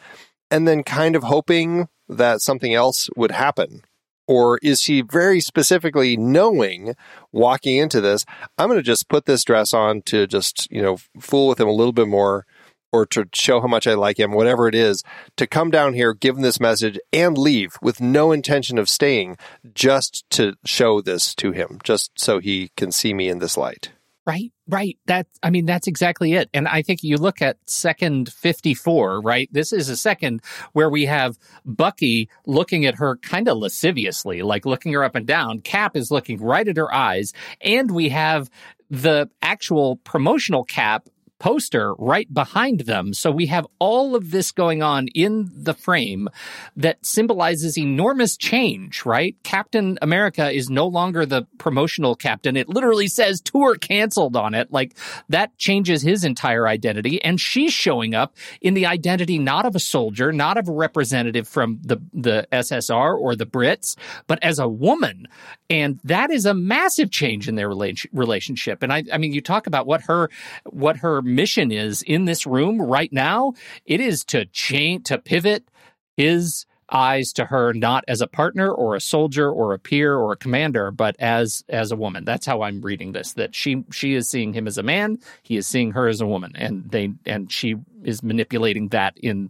and 0.49 0.67
then 0.67 0.84
kind 0.84 1.15
of 1.15 1.23
hoping 1.23 1.88
that 2.08 2.41
something 2.41 2.73
else 2.73 3.10
would 3.15 3.32
happen? 3.32 3.84
Or 4.28 4.58
is 4.63 4.82
she 4.82 5.01
very 5.01 5.39
specifically 5.39 6.17
knowing 6.17 6.95
walking 7.32 7.78
into 7.78 8.01
this, 8.01 8.25
I'm 8.58 8.67
going 8.67 8.80
to 8.80 8.84
just 8.84 9.10
put 9.10 9.25
this 9.25 9.43
dress 9.43 9.73
on 9.73 10.01
to 10.04 10.25
just, 10.25 10.67
you 10.71 10.82
know, 10.82 10.97
fool 11.19 11.47
with 11.47 11.60
him 11.60 11.67
a 11.67 11.73
little 11.73 11.93
bit 11.93 12.08
more 12.08 12.47
or 12.95 13.05
to 13.08 13.27
show 13.34 13.60
how 13.60 13.67
much 13.67 13.88
I 13.88 13.93
like 13.93 14.17
him, 14.17 14.31
whatever 14.31 14.69
it 14.69 14.75
is, 14.75 15.03
to 15.36 15.45
come 15.45 15.69
down 15.69 15.93
here, 15.93 16.13
give 16.13 16.38
him 16.38 16.43
this 16.43 16.62
message, 16.62 16.97
and 17.12 17.38
leave 17.38 17.75
with 17.81 17.99
no 17.99 18.31
intention 18.31 18.77
of 18.77 18.88
staying, 18.88 19.36
just 19.73 20.23
to 20.31 20.53
show 20.63 21.01
this 21.01 21.36
to 21.36 21.51
him, 21.51 21.79
just 21.84 22.12
so 22.15 22.39
he 22.39 22.71
can 22.77 22.93
see 22.93 23.13
me 23.13 23.27
in 23.27 23.39
this 23.39 23.58
light. 23.58 23.91
Right, 24.25 24.51
right. 24.67 24.97
That 25.05 25.27
I 25.43 25.51
mean, 25.51 25.67
that's 25.67 25.86
exactly 25.86 26.34
it. 26.34 26.49
And 26.51 26.67
I 26.67 26.81
think 26.81 27.03
you 27.03 27.17
look 27.17 27.43
at 27.43 27.58
second 27.67 28.31
54, 28.31 29.21
right? 29.21 29.49
This 29.51 29.71
is 29.71 29.88
a 29.88 29.97
second 29.97 30.41
where 30.73 30.89
we 30.89 31.05
have 31.05 31.38
Bucky 31.63 32.29
looking 32.47 32.88
at 32.88 32.95
her 32.95 33.17
kind 33.17 33.47
of 33.47 33.58
lasciviously, 33.58 34.41
like 34.41 34.65
looking 34.65 34.93
her 34.93 35.03
up 35.03 35.13
and 35.13 35.27
down. 35.27 35.60
Cap 35.60 35.95
is 35.95 36.10
looking 36.10 36.41
right 36.41 36.67
at 36.67 36.77
her 36.77 36.91
eyes. 36.91 37.34
And 37.62 37.91
we 37.91 38.10
have 38.10 38.49
the 38.89 39.29
actual 39.43 39.97
promotional 39.97 40.63
cap 40.63 41.08
poster 41.39 41.93
right 41.95 42.34
behind 42.34 42.82
them. 42.82 43.13
So 43.13 43.32
we 43.32 43.48
have 43.48 43.67
all 43.80 44.15
of 44.15 44.32
this 44.32 44.52
going 44.52 44.82
on 44.82 45.08
in 45.10 45.50
the 45.54 45.74
frame 45.74 46.30
that 46.76 47.06
symbolizes 47.06 47.78
enormous 47.78 48.38
change, 48.38 49.06
right? 49.06 49.36
Captain 49.43 49.98
America 50.02 50.50
is 50.50 50.69
no 50.69 50.88
longer 50.88 51.26
the 51.26 51.45
promotional 51.58 52.15
captain. 52.15 52.56
It 52.56 52.69
literally 52.69 53.08
says 53.08 53.41
tour 53.41 53.76
canceled 53.76 54.36
on 54.36 54.54
it. 54.54 54.71
Like 54.71 54.98
that 55.30 55.58
changes 55.58 56.02
his 56.02 56.24
entire 56.24 56.67
identity. 56.67 57.21
And 57.21 57.39
she's 57.39 57.74
showing 57.74 58.15
up 58.15 58.36
in 58.62 58.74
the 58.74 58.86
identity 58.86 59.38
not 59.38 59.65
of 59.65 59.76
a 59.76 59.80
soldier, 59.80 60.32
not 60.32 60.58
of 60.58 60.69
a 60.69 60.74
representative 60.74 61.48
from 61.48 61.80
the, 61.84 61.98
the 62.13 62.48
SSR 62.52 63.17
or 63.19 63.36
the 63.36 63.45
Brits, 63.45 63.98
but 64.28 64.41
as 64.41 64.60
a 64.60 64.67
woman. 64.67 65.28
And 65.69 66.00
that 66.04 66.32
is 66.32 66.45
a 66.45 66.54
massive 66.54 67.12
change 67.12 67.50
in 67.50 67.56
their 67.56 67.69
relationship. 67.69 68.84
And 68.84 68.93
I, 68.93 69.04
I 69.12 69.17
mean, 69.17 69.34
you 69.34 69.41
talk 69.41 69.67
about 69.67 69.86
what 69.86 70.02
her, 70.02 70.30
what 70.65 70.98
her 70.98 71.25
mission 71.26 71.72
is 71.72 72.02
in 72.02 72.26
this 72.26 72.46
room 72.46 72.82
right 72.82 73.12
now. 73.12 73.54
It 73.86 74.00
is 74.00 74.24
to 74.26 74.46
change, 74.46 75.06
to 75.06 75.18
pivot 75.18 75.70
his 76.16 76.66
eyes 76.92 77.34
to 77.34 77.46
her 77.46 77.74
not 77.74 78.04
as 78.08 78.22
a 78.22 78.28
partner 78.28 78.72
or 78.72 78.96
a 78.96 79.02
soldier 79.02 79.50
or 79.50 79.74
a 79.74 79.80
peer 79.80 80.14
or 80.14 80.34
a 80.34 80.38
commander 80.38 80.92
but 80.92 81.16
as 81.18 81.64
as 81.68 81.92
a 81.92 81.96
woman 81.96 82.24
that's 82.24 82.46
how 82.46 82.62
i'm 82.62 82.80
reading 82.82 83.12
this 83.12 83.34
that 83.34 83.56
she 83.56 83.84
she 83.92 84.14
is 84.14 84.30
seeing 84.30 84.54
him 84.54 84.68
as 84.68 84.78
a 84.78 84.84
man 84.84 85.18
he 85.42 85.58
is 85.58 85.66
seeing 85.66 85.94
her 85.94 86.08
as 86.08 86.22
a 86.22 86.28
woman 86.28 86.52
and 86.54 86.88
they 86.92 87.12
and 87.26 87.52
she 87.52 87.76
is 88.04 88.22
manipulating 88.22 88.90
that 88.90 89.18
in 89.18 89.50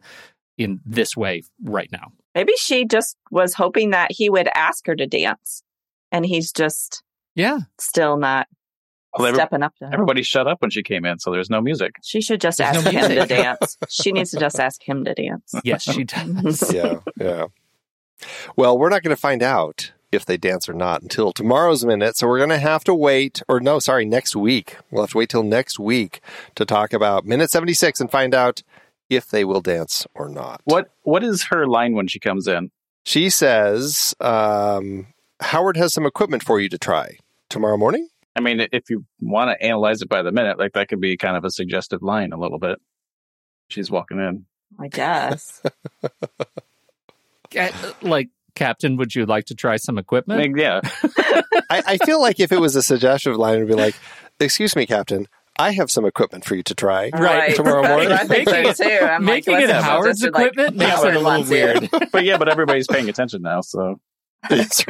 in 0.57 0.79
this 0.85 1.17
way 1.17 1.43
right 1.61 1.91
now 1.91 2.09
Maybe 2.35 2.51
she 2.57 2.85
just 2.85 3.15
was 3.31 3.53
hoping 3.53 3.91
that 3.91 4.11
he 4.11 4.29
would 4.29 4.49
ask 4.53 4.85
her 4.87 4.95
to 4.95 5.07
dance, 5.07 5.63
and 6.11 6.25
he's 6.25 6.51
just 6.51 7.01
yeah 7.33 7.59
still 7.79 8.17
not 8.17 8.47
Well, 9.17 9.27
every- 9.27 9.37
stepping 9.37 9.63
up 9.63 9.75
to 9.77 9.85
her. 9.87 9.93
everybody 9.93 10.23
shut 10.23 10.47
up 10.47 10.61
when 10.61 10.71
she 10.71 10.83
came 10.83 11.05
in, 11.05 11.19
so 11.19 11.31
there's 11.31 11.49
no 11.49 11.61
music. 11.61 11.95
She 12.03 12.21
should 12.21 12.41
just 12.41 12.57
There's 12.57 12.75
ask 12.77 12.85
no 12.85 12.91
him 12.91 13.09
to 13.09 13.25
dance. 13.25 13.77
She 13.89 14.11
needs 14.11 14.31
to 14.31 14.39
just 14.39 14.59
ask 14.59 14.81
him 14.81 15.05
to 15.05 15.13
dance. 15.13 15.53
yes 15.63 15.83
she 15.83 16.03
does 16.03 16.73
yeah, 16.73 16.99
yeah. 17.19 17.45
Well, 18.55 18.77
we're 18.77 18.89
not 18.89 19.03
going 19.03 19.15
to 19.15 19.21
find 19.21 19.43
out 19.43 19.91
if 20.11 20.25
they 20.25 20.37
dance 20.37 20.69
or 20.69 20.73
not 20.73 21.01
until 21.01 21.33
tomorrow's 21.33 21.83
minute. 21.85 22.15
So 22.15 22.27
we're 22.27 22.37
going 22.37 22.49
to 22.49 22.57
have 22.57 22.83
to 22.85 22.93
wait, 22.95 23.41
or 23.49 23.59
no, 23.59 23.79
sorry, 23.79 24.05
next 24.05 24.35
week. 24.35 24.77
We'll 24.89 25.03
have 25.03 25.11
to 25.11 25.17
wait 25.17 25.29
till 25.29 25.43
next 25.43 25.77
week 25.79 26.21
to 26.55 26.65
talk 26.65 26.93
about 26.93 27.25
minute 27.25 27.51
76 27.51 27.99
and 27.99 28.09
find 28.09 28.33
out 28.33 28.63
if 29.09 29.29
they 29.29 29.43
will 29.43 29.61
dance 29.61 30.07
or 30.15 30.29
not. 30.29 30.61
What 30.63 30.89
What 31.03 31.23
is 31.23 31.47
her 31.51 31.67
line 31.67 31.93
when 31.93 32.07
she 32.07 32.19
comes 32.19 32.47
in? 32.47 32.71
She 33.03 33.29
says, 33.29 34.15
um, 34.19 35.07
Howard 35.41 35.77
has 35.77 35.93
some 35.93 36.05
equipment 36.05 36.43
for 36.43 36.59
you 36.59 36.69
to 36.69 36.77
try 36.77 37.17
tomorrow 37.49 37.77
morning. 37.77 38.07
I 38.35 38.41
mean, 38.41 38.67
if 38.71 38.89
you 38.89 39.05
want 39.21 39.49
to 39.49 39.65
analyze 39.65 40.01
it 40.01 40.09
by 40.09 40.21
the 40.21 40.31
minute, 40.31 40.59
like 40.59 40.73
that 40.73 40.89
could 40.89 40.99
be 40.99 41.15
kind 41.17 41.37
of 41.37 41.45
a 41.45 41.49
suggestive 41.51 42.01
line 42.03 42.33
a 42.33 42.37
little 42.39 42.59
bit. 42.59 42.79
She's 43.69 43.89
walking 43.89 44.19
in. 44.19 44.45
I 44.79 44.87
guess. 44.87 45.61
Uh, 47.57 47.69
like 48.01 48.29
captain 48.55 48.97
would 48.97 49.15
you 49.15 49.25
like 49.25 49.45
to 49.45 49.55
try 49.55 49.77
some 49.77 49.97
equipment 49.97 50.41
Like, 50.41 50.61
yeah, 50.61 50.81
I, 51.69 51.83
I 51.87 51.97
feel 51.99 52.19
like 52.19 52.39
if 52.41 52.51
it 52.51 52.59
was 52.59 52.75
a 52.75 52.81
suggestive 52.81 53.37
line, 53.37 53.55
it'd 53.55 53.67
be 53.69 53.75
like, 53.75 53.95
Excuse 54.41 54.75
me, 54.75 54.85
Captain, 54.85 55.27
I 55.57 55.71
have 55.71 55.89
some 55.89 56.03
equipment 56.05 56.43
for 56.43 56.55
you 56.55 56.63
to 56.63 56.75
try. 56.75 57.11
Right. 57.13 57.55
Tomorrow 57.55 57.83
morning. 57.87 58.11
I 58.11 58.25
think 58.25 58.49
Making 58.49 58.73
so 58.73 58.83
too. 58.83 59.05
I'm 59.05 59.25
like, 59.25 59.45
making 59.47 59.53
it 59.53 59.67
listen, 59.67 59.83
howard's 59.83 60.19
just 60.19 60.33
like, 60.33 60.47
equipment 60.47 60.75
makes 60.77 60.99
it 61.01 61.15
a 61.15 61.19
little 61.19 61.23
wants 61.23 61.51
it. 61.51 61.91
weird 61.91 62.11
but 62.11 62.25
yeah, 62.25 62.37
but 62.37 62.49
everybody's 62.49 62.87
paying 62.87 63.07
attention 63.07 63.41
now. 63.41 63.61
So 63.61 64.01
It's 64.49 64.83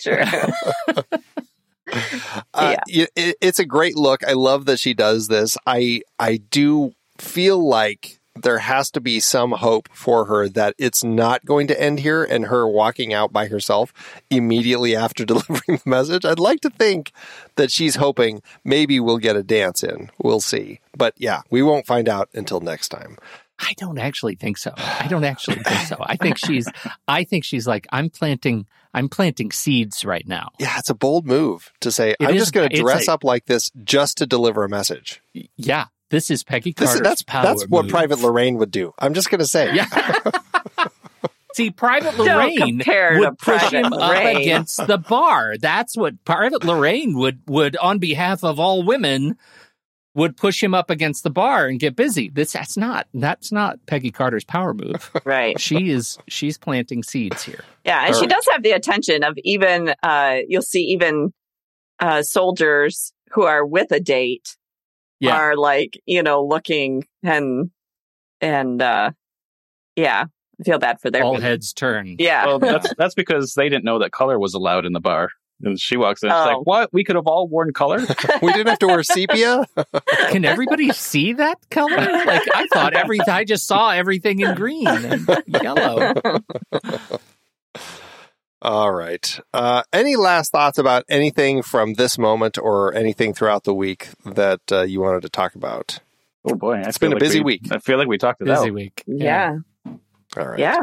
True. 0.00 0.22
Uh, 2.54 2.76
Yeah. 2.86 3.06
it, 3.16 3.36
it's 3.40 3.58
a 3.58 3.64
great 3.64 3.96
look. 3.96 4.22
I 4.24 4.32
love 4.32 4.66
that 4.66 4.78
she 4.78 4.94
does 4.94 5.28
this. 5.28 5.56
I 5.66 6.02
I 6.18 6.36
do 6.36 6.92
feel 7.18 7.58
like 7.66 8.18
there 8.36 8.58
has 8.58 8.90
to 8.90 9.00
be 9.00 9.20
some 9.20 9.52
hope 9.52 9.88
for 9.92 10.24
her 10.24 10.48
that 10.48 10.74
it's 10.76 11.04
not 11.04 11.44
going 11.44 11.68
to 11.68 11.80
end 11.80 12.00
here 12.00 12.24
and 12.24 12.46
her 12.46 12.66
walking 12.66 13.12
out 13.14 13.32
by 13.32 13.46
herself 13.46 13.92
immediately 14.28 14.96
after 14.96 15.24
delivering 15.26 15.78
the 15.78 15.82
message. 15.84 16.24
I'd 16.24 16.40
like 16.40 16.60
to 16.62 16.70
think 16.70 17.12
that 17.56 17.70
she's 17.70 17.94
hoping 17.96 18.42
maybe 18.64 18.98
we'll 18.98 19.18
get 19.18 19.36
a 19.36 19.42
dance 19.44 19.84
in. 19.84 20.10
We'll 20.20 20.40
see. 20.40 20.80
But 20.96 21.14
yeah, 21.16 21.42
we 21.50 21.62
won't 21.62 21.86
find 21.86 22.08
out 22.08 22.28
until 22.34 22.60
next 22.60 22.88
time. 22.88 23.18
I 23.58 23.72
don't 23.76 23.98
actually 23.98 24.34
think 24.34 24.58
so. 24.58 24.72
I 24.76 25.06
don't 25.08 25.24
actually 25.24 25.56
think 25.62 25.80
so. 25.86 25.96
I 26.00 26.16
think 26.16 26.38
she's 26.44 26.68
I 27.06 27.24
think 27.24 27.44
she's 27.44 27.66
like 27.66 27.86
I'm 27.92 28.10
planting 28.10 28.66
I'm 28.92 29.08
planting 29.08 29.50
seeds 29.52 30.04
right 30.04 30.26
now. 30.26 30.50
Yeah, 30.58 30.74
it's 30.78 30.90
a 30.90 30.94
bold 30.94 31.26
move 31.26 31.72
to 31.80 31.90
say, 31.90 32.10
It 32.10 32.16
I'm 32.20 32.34
is- 32.34 32.42
just 32.42 32.52
going 32.52 32.68
to 32.68 32.76
dress 32.80 33.08
a- 33.08 33.12
up 33.12 33.24
like 33.24 33.46
this 33.46 33.70
just 33.84 34.18
to 34.18 34.26
deliver 34.26 34.64
a 34.64 34.68
message. 34.68 35.20
Yeah, 35.56 35.86
this 36.10 36.30
is 36.30 36.42
Peggy 36.44 36.72
This 36.72 36.90
Carter's 36.90 37.00
is, 37.00 37.02
that's 37.02 37.22
power 37.22 37.42
that's 37.44 37.66
what 37.68 37.84
move. 37.84 37.90
Private 37.92 38.20
Lorraine 38.20 38.56
would 38.58 38.70
do. 38.70 38.92
I'm 38.98 39.14
just 39.14 39.30
going 39.30 39.40
to 39.40 39.46
say. 39.46 39.74
Yeah. 39.74 39.86
See, 41.54 41.70
Private 41.70 42.18
Lorraine 42.18 42.82
would 42.84 43.38
push 43.38 43.60
Private 43.60 43.72
him 43.86 43.92
up 43.92 44.00
Lorraine. 44.00 44.36
against 44.38 44.84
the 44.88 44.98
bar. 44.98 45.56
That's 45.56 45.96
what 45.96 46.24
Private 46.24 46.64
Lorraine 46.64 47.16
would 47.16 47.42
would 47.46 47.76
on 47.76 48.00
behalf 48.00 48.42
of 48.42 48.58
all 48.58 48.82
women 48.82 49.38
would 50.14 50.36
push 50.36 50.62
him 50.62 50.74
up 50.74 50.90
against 50.90 51.24
the 51.24 51.30
bar 51.30 51.66
and 51.66 51.80
get 51.80 51.96
busy. 51.96 52.30
This 52.30 52.52
that's 52.52 52.76
not 52.76 53.08
that's 53.14 53.50
not 53.50 53.78
Peggy 53.86 54.10
Carter's 54.10 54.44
power 54.44 54.72
move. 54.74 55.10
Right. 55.24 55.58
She 55.60 55.90
is 55.90 56.18
she's 56.28 56.56
planting 56.58 57.02
seeds 57.02 57.42
here. 57.42 57.60
Yeah, 57.84 58.04
and 58.06 58.14
All 58.14 58.20
she 58.20 58.26
does 58.26 58.46
have 58.52 58.62
the 58.62 58.70
attention 58.72 59.24
of 59.24 59.36
even 59.38 59.94
uh 60.02 60.38
you'll 60.48 60.62
see 60.62 60.84
even 60.84 61.32
uh 62.00 62.22
soldiers 62.22 63.12
who 63.32 63.42
are 63.42 63.64
with 63.66 63.90
a 63.90 64.00
date 64.00 64.56
Yeah. 65.20 65.36
are 65.36 65.56
like, 65.56 66.00
you 66.06 66.22
know, 66.22 66.44
looking 66.44 67.04
and 67.22 67.70
and 68.40 68.80
uh 68.82 69.10
yeah, 69.96 70.24
I 70.60 70.64
feel 70.64 70.78
bad 70.78 71.00
for 71.00 71.10
their 71.10 71.22
all 71.24 71.40
heads 71.40 71.72
turn. 71.72 72.16
Yeah. 72.18 72.46
well, 72.46 72.58
that's 72.60 72.92
that's 72.98 73.14
because 73.14 73.54
they 73.54 73.68
didn't 73.68 73.84
know 73.84 73.98
that 73.98 74.12
color 74.12 74.38
was 74.38 74.54
allowed 74.54 74.86
in 74.86 74.92
the 74.92 75.00
bar. 75.00 75.30
And 75.62 75.80
she 75.80 75.96
walks 75.96 76.22
in, 76.22 76.28
she's 76.30 76.34
Oh. 76.36 76.44
like, 76.58 76.66
"What? 76.66 76.92
We 76.92 77.04
could 77.04 77.16
have 77.16 77.26
all 77.26 77.46
worn 77.48 77.72
color." 77.72 77.98
we 78.42 78.52
didn't 78.52 78.66
have 78.68 78.78
to 78.80 78.86
wear 78.88 79.02
sepia. 79.02 79.64
Can 80.30 80.44
everybody 80.44 80.90
see 80.92 81.32
that 81.34 81.58
color? 81.70 81.96
Like 81.96 82.42
I 82.54 82.66
thought 82.72 82.94
every 82.94 83.20
I 83.20 83.44
just 83.44 83.66
saw 83.66 83.90
everything 83.90 84.40
in 84.40 84.54
green 84.56 84.86
and 84.88 85.26
yellow. 85.46 86.12
All 88.62 88.90
right. 88.92 89.38
Uh, 89.52 89.82
any 89.92 90.16
last 90.16 90.50
thoughts 90.52 90.78
about 90.78 91.04
anything 91.08 91.62
from 91.62 91.94
this 91.94 92.16
moment 92.16 92.56
or 92.56 92.94
anything 92.94 93.34
throughout 93.34 93.64
the 93.64 93.74
week 93.74 94.08
that 94.24 94.60
uh, 94.72 94.82
you 94.82 95.00
wanted 95.02 95.22
to 95.22 95.28
talk 95.28 95.54
about? 95.54 95.98
Oh 96.46 96.54
boy, 96.54 96.76
I 96.76 96.80
It's 96.88 96.96
feel 96.98 97.10
been 97.10 97.12
a 97.12 97.16
like 97.16 97.20
busy 97.20 97.40
we- 97.40 97.44
week. 97.62 97.68
I 97.70 97.78
feel 97.78 97.98
like 97.98 98.08
we 98.08 98.16
talked 98.18 98.40
about 98.40 98.52
it 98.52 98.56
Busy 98.56 98.68
out. 98.70 98.74
week. 98.74 99.02
yeah. 99.06 99.58
All 100.36 100.46
right. 100.48 100.58
Yeah. 100.58 100.80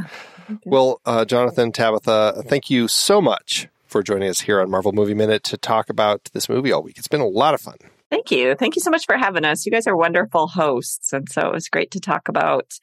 Well, 0.65 1.01
uh, 1.05 1.25
Jonathan, 1.25 1.71
Tabitha, 1.71 2.43
thank 2.47 2.69
you 2.69 2.87
so 2.87 3.19
much 3.21 3.67
for 3.91 4.01
joining 4.01 4.29
us 4.29 4.39
here 4.39 4.61
on 4.61 4.69
Marvel 4.69 4.93
Movie 4.93 5.13
Minute 5.13 5.43
to 5.43 5.57
talk 5.57 5.89
about 5.89 6.29
this 6.33 6.47
movie 6.47 6.71
all 6.71 6.81
week. 6.81 6.97
It's 6.97 7.09
been 7.09 7.19
a 7.19 7.27
lot 7.27 7.53
of 7.53 7.59
fun. 7.59 7.75
Thank 8.09 8.31
you. 8.31 8.55
Thank 8.55 8.77
you 8.77 8.81
so 8.81 8.89
much 8.89 9.05
for 9.05 9.17
having 9.17 9.43
us. 9.43 9.65
You 9.65 9.71
guys 9.71 9.85
are 9.85 9.97
wonderful 9.97 10.47
hosts. 10.47 11.11
And 11.11 11.29
so 11.29 11.41
it 11.41 11.53
was 11.53 11.67
great 11.67 11.91
to 11.91 11.99
talk 11.99 12.29
about 12.29 12.73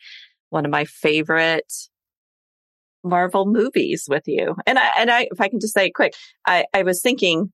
one 0.51 0.67
of 0.67 0.71
my 0.71 0.85
favorite 0.85 1.73
Marvel 3.03 3.47
movies 3.47 4.05
with 4.09 4.25
you. 4.27 4.55
And 4.67 4.79
I, 4.79 4.91
and 4.99 5.11
I, 5.11 5.29
if 5.31 5.41
I 5.41 5.49
can 5.49 5.61
just 5.61 5.75
say 5.75 5.91
quick, 5.91 6.13
I, 6.47 6.67
I 6.75 6.83
was 6.83 7.01
thinking, 7.01 7.53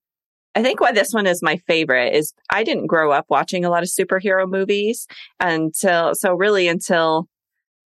I 0.56 0.62
think 0.62 0.80
why 0.80 0.92
this 0.92 1.12
one 1.12 1.26
is 1.26 1.42
my 1.42 1.58
favorite 1.68 2.14
is 2.14 2.32
I 2.50 2.64
didn't 2.64 2.86
grow 2.86 3.12
up 3.12 3.26
watching 3.28 3.64
a 3.64 3.70
lot 3.70 3.84
of 3.84 3.88
superhero 3.88 4.48
movies 4.48 5.06
until, 5.38 6.14
so 6.14 6.34
really 6.34 6.66
until 6.66 7.28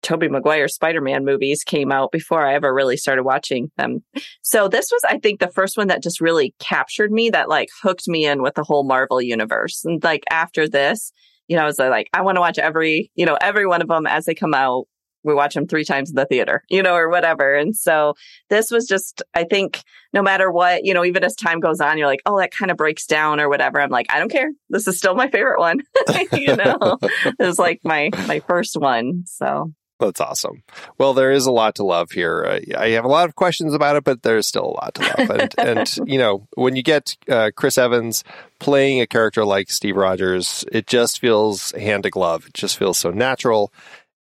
Tobey 0.02 0.28
Maguire 0.28 0.68
Spider-Man 0.68 1.24
movies 1.24 1.64
came 1.64 1.90
out 1.90 2.12
before 2.12 2.46
I 2.46 2.54
ever 2.54 2.72
really 2.72 2.96
started 2.96 3.24
watching 3.24 3.70
them. 3.76 4.04
So 4.42 4.68
this 4.68 4.90
was, 4.92 5.02
I 5.08 5.18
think, 5.18 5.40
the 5.40 5.48
first 5.48 5.76
one 5.76 5.88
that 5.88 6.02
just 6.02 6.20
really 6.20 6.54
captured 6.60 7.10
me, 7.10 7.30
that 7.30 7.48
like 7.48 7.68
hooked 7.82 8.06
me 8.06 8.24
in 8.24 8.42
with 8.42 8.54
the 8.54 8.62
whole 8.64 8.84
Marvel 8.84 9.20
universe. 9.20 9.84
And 9.84 10.02
like 10.04 10.22
after 10.30 10.68
this, 10.68 11.12
you 11.48 11.56
know, 11.56 11.62
I 11.62 11.66
was 11.66 11.78
like, 11.78 12.08
I 12.12 12.22
want 12.22 12.36
to 12.36 12.40
watch 12.40 12.58
every, 12.58 13.10
you 13.14 13.26
know, 13.26 13.38
every 13.40 13.66
one 13.66 13.82
of 13.82 13.88
them 13.88 14.06
as 14.06 14.24
they 14.24 14.34
come 14.34 14.54
out. 14.54 14.86
We 15.24 15.34
watch 15.34 15.54
them 15.54 15.66
three 15.66 15.84
times 15.84 16.10
in 16.10 16.14
the 16.14 16.24
theater, 16.24 16.62
you 16.70 16.84
know, 16.84 16.94
or 16.94 17.08
whatever. 17.08 17.56
And 17.56 17.74
so 17.74 18.14
this 18.48 18.70
was 18.70 18.86
just, 18.86 19.22
I 19.34 19.42
think, 19.42 19.82
no 20.12 20.22
matter 20.22 20.52
what, 20.52 20.84
you 20.84 20.94
know, 20.94 21.04
even 21.04 21.24
as 21.24 21.34
time 21.34 21.58
goes 21.58 21.80
on, 21.80 21.98
you're 21.98 22.06
like, 22.06 22.22
oh, 22.26 22.38
that 22.38 22.52
kind 22.52 22.70
of 22.70 22.76
breaks 22.76 23.06
down 23.06 23.40
or 23.40 23.48
whatever. 23.48 23.80
I'm 23.80 23.90
like, 23.90 24.06
I 24.08 24.20
don't 24.20 24.30
care. 24.30 24.50
This 24.70 24.86
is 24.86 24.98
still 24.98 25.16
my 25.16 25.28
favorite 25.28 25.58
one. 25.58 25.80
you 26.32 26.54
know, 26.54 26.98
it 27.02 27.40
was 27.40 27.58
like 27.58 27.80
my 27.82 28.10
my 28.28 28.38
first 28.38 28.76
one. 28.76 29.24
So 29.26 29.72
That's 29.98 30.20
awesome. 30.20 30.62
Well, 30.98 31.14
there 31.14 31.30
is 31.32 31.46
a 31.46 31.50
lot 31.50 31.76
to 31.76 31.82
love 31.84 32.10
here. 32.10 32.44
Uh, 32.44 32.78
I 32.78 32.88
have 32.90 33.06
a 33.06 33.08
lot 33.08 33.28
of 33.28 33.34
questions 33.34 33.72
about 33.72 33.96
it, 33.96 34.04
but 34.04 34.22
there's 34.22 34.46
still 34.46 34.64
a 34.66 34.76
lot 34.84 34.94
to 34.96 35.02
love. 35.02 35.30
And, 35.30 35.54
and 35.58 35.96
you 36.10 36.18
know, 36.18 36.46
when 36.54 36.76
you 36.76 36.82
get 36.82 37.16
uh, 37.30 37.50
Chris 37.56 37.78
Evans 37.78 38.22
playing 38.58 39.00
a 39.00 39.06
character 39.06 39.44
like 39.44 39.70
Steve 39.70 39.96
Rogers, 39.96 40.64
it 40.70 40.86
just 40.86 41.18
feels 41.18 41.70
hand 41.72 42.02
to 42.02 42.10
glove. 42.10 42.46
It 42.46 42.54
just 42.54 42.76
feels 42.78 42.98
so 42.98 43.10
natural, 43.10 43.72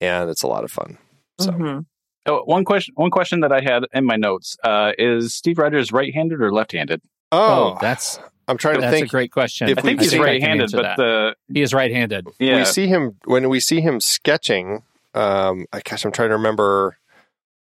and 0.01 0.29
it's 0.29 0.41
a 0.43 0.47
lot 0.47 0.63
of 0.63 0.71
fun. 0.71 0.97
So, 1.39 1.51
mhm. 1.51 1.85
Oh, 2.25 2.41
one 2.45 2.65
question. 2.65 2.93
One 2.97 3.11
question 3.11 3.39
that 3.41 3.51
I 3.51 3.61
had 3.61 3.83
in 3.93 4.05
my 4.05 4.15
notes 4.15 4.57
uh, 4.63 4.93
is: 4.97 5.33
Steve 5.35 5.57
Rogers 5.59 5.91
right-handed 5.91 6.41
or 6.41 6.51
left-handed? 6.51 7.01
oh, 7.31 7.73
Oh, 7.75 7.77
that's 7.79 8.19
I'm 8.47 8.57
trying 8.57 8.75
to 8.75 8.81
that's 8.81 8.93
think. 8.93 9.05
a 9.05 9.09
great 9.09 9.31
question. 9.31 9.69
if 9.69 9.77
I 9.77 9.81
think 9.81 9.99
we- 9.99 10.05
he's 10.05 10.13
I 10.15 10.17
think 10.17 10.25
I 10.25 10.27
can 10.39 10.41
right-handed, 10.41 10.71
but 10.73 10.97
the 10.97 11.35
he 11.53 11.61
is 11.61 11.73
right-handed. 11.75 12.27
yeah, 12.39 12.57
We 12.57 12.65
see 12.65 12.87
him 12.87 13.17
when 13.25 13.49
we 13.49 13.59
see 13.59 13.81
him 13.81 13.99
sketching. 13.99 14.81
Um, 15.13 15.65
I 15.73 15.81
guess 15.83 16.05
I'm 16.05 16.11
trying 16.11 16.29
to 16.29 16.35
remember 16.35 16.97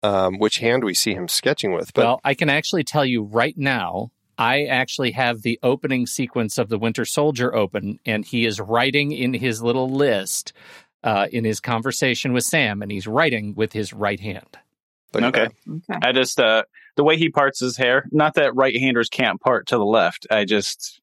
um, 0.02 0.38
which 0.38 0.58
hand 0.58 0.84
we 0.84 0.94
see 0.94 1.14
him 1.14 1.28
sketching 1.28 1.72
with. 1.72 1.92
But 1.94 2.04
well, 2.04 2.20
I 2.24 2.34
can 2.34 2.48
actually 2.48 2.84
tell 2.84 3.04
you 3.04 3.22
right 3.22 3.56
now. 3.56 4.10
I 4.38 4.64
actually 4.64 5.10
have 5.10 5.42
the 5.42 5.58
opening 5.62 6.06
sequence 6.06 6.56
of 6.56 6.70
the 6.70 6.78
Winter 6.78 7.04
Soldier 7.04 7.54
open, 7.54 8.00
and 8.06 8.24
he 8.24 8.46
is 8.46 8.58
writing 8.58 9.12
in 9.12 9.34
his 9.34 9.62
little 9.62 9.90
list 9.90 10.54
uh, 11.04 11.26
in 11.30 11.44
his 11.44 11.60
conversation 11.60 12.32
with 12.32 12.44
Sam, 12.44 12.80
and 12.80 12.90
he's 12.90 13.06
writing 13.06 13.54
with 13.54 13.74
his 13.74 13.92
right 13.92 14.18
hand. 14.18 14.58
look 15.12 15.24
okay. 15.24 15.48
okay. 15.68 15.98
I 16.02 16.12
just 16.12 16.40
uh, 16.40 16.62
the 16.96 17.04
way 17.04 17.18
he 17.18 17.28
parts 17.28 17.60
his 17.60 17.76
hair. 17.76 18.06
Not 18.12 18.34
that 18.34 18.54
right-handers 18.54 19.10
can't 19.10 19.40
part 19.40 19.68
to 19.68 19.76
the 19.76 19.84
left. 19.84 20.26
I 20.30 20.46
just 20.46 21.00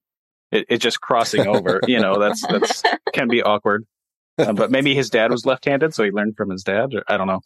it, 0.51 0.65
it 0.69 0.77
just 0.77 1.01
crossing 1.01 1.45
over. 1.47 1.79
you 1.87 1.99
know, 1.99 2.19
that's 2.19 2.45
that's 2.47 2.83
can 3.13 3.27
be 3.27 3.43
awkward. 3.43 3.85
Uh, 4.37 4.53
but 4.53 4.71
maybe 4.71 4.93
his 4.95 5.09
dad 5.09 5.31
was 5.31 5.45
left-handed, 5.45 5.93
so 5.93 6.03
he 6.03 6.11
learned 6.11 6.35
from 6.37 6.49
his 6.49 6.63
dad. 6.63 6.93
Or, 6.93 7.03
I 7.07 7.17
don't 7.17 7.27
know. 7.27 7.41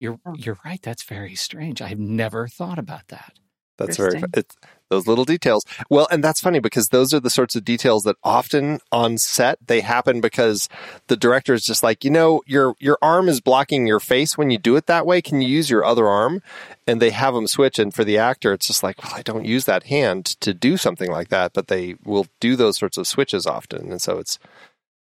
You're 0.00 0.18
Oh. 0.26 0.34
you're 0.36 0.58
right. 0.64 0.80
That's 0.82 1.02
very 1.02 1.34
strange. 1.34 1.82
I've 1.82 1.98
never 1.98 2.48
thought 2.48 2.78
about 2.78 3.08
that. 3.08 3.32
That's 3.78 3.96
very 3.96 4.20
it's 4.34 4.56
those 4.90 5.06
little 5.06 5.24
details. 5.24 5.64
Well, 5.88 6.08
and 6.10 6.24
that's 6.24 6.40
funny 6.40 6.58
because 6.58 6.88
those 6.88 7.14
are 7.14 7.20
the 7.20 7.30
sorts 7.30 7.54
of 7.54 7.64
details 7.64 8.02
that 8.04 8.16
often 8.24 8.80
on 8.90 9.18
set 9.18 9.58
they 9.64 9.82
happen 9.82 10.20
because 10.20 10.68
the 11.06 11.16
director 11.16 11.54
is 11.54 11.62
just 11.64 11.82
like, 11.84 12.02
you 12.04 12.10
know, 12.10 12.42
your 12.46 12.74
your 12.80 12.98
arm 13.00 13.28
is 13.28 13.40
blocking 13.40 13.86
your 13.86 14.00
face 14.00 14.36
when 14.36 14.50
you 14.50 14.58
do 14.58 14.74
it 14.74 14.86
that 14.86 15.06
way. 15.06 15.22
Can 15.22 15.40
you 15.40 15.48
use 15.48 15.70
your 15.70 15.84
other 15.84 16.08
arm? 16.08 16.42
And 16.88 17.00
they 17.00 17.10
have 17.10 17.34
them 17.34 17.46
switch. 17.46 17.78
And 17.78 17.94
for 17.94 18.02
the 18.02 18.18
actor, 18.18 18.52
it's 18.52 18.66
just 18.66 18.82
like, 18.82 19.00
well, 19.04 19.12
I 19.14 19.22
don't 19.22 19.44
use 19.44 19.64
that 19.66 19.84
hand 19.84 20.24
to 20.40 20.52
do 20.52 20.76
something 20.76 21.10
like 21.10 21.28
that, 21.28 21.52
but 21.52 21.68
they 21.68 21.94
will 22.04 22.26
do 22.40 22.56
those 22.56 22.78
sorts 22.78 22.96
of 22.96 23.06
switches 23.06 23.46
often, 23.46 23.90
and 23.92 24.02
so 24.02 24.18
it's 24.18 24.40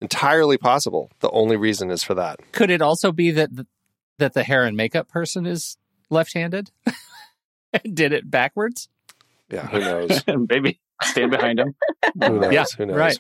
entirely 0.04 0.58
possible. 0.58 1.10
The 1.22 1.32
only 1.32 1.56
reason 1.58 1.90
is 1.90 2.04
for 2.04 2.14
that. 2.14 2.40
Could 2.52 2.70
it 2.70 2.82
also 2.82 3.12
be 3.12 3.32
that 3.32 3.56
the, 3.56 3.66
that 4.20 4.34
the 4.34 4.44
hair 4.44 4.64
and 4.64 4.78
makeup 4.78 5.08
person 5.08 5.46
is 5.48 5.78
left-handed 6.12 6.70
and 7.74 7.96
did 7.96 8.14
it 8.14 8.30
backwards? 8.30 8.90
Yeah, 9.50 9.66
who 9.68 9.80
knows? 9.80 10.22
Maybe 10.50 10.80
stand 11.02 11.32
behind 11.32 11.60
him. 11.60 11.74
Who 12.22 12.40
knows? 12.40 12.54
Yeah, 12.54 12.66
Who 12.78 12.86
knows? 12.86 12.96
right. 12.98 13.20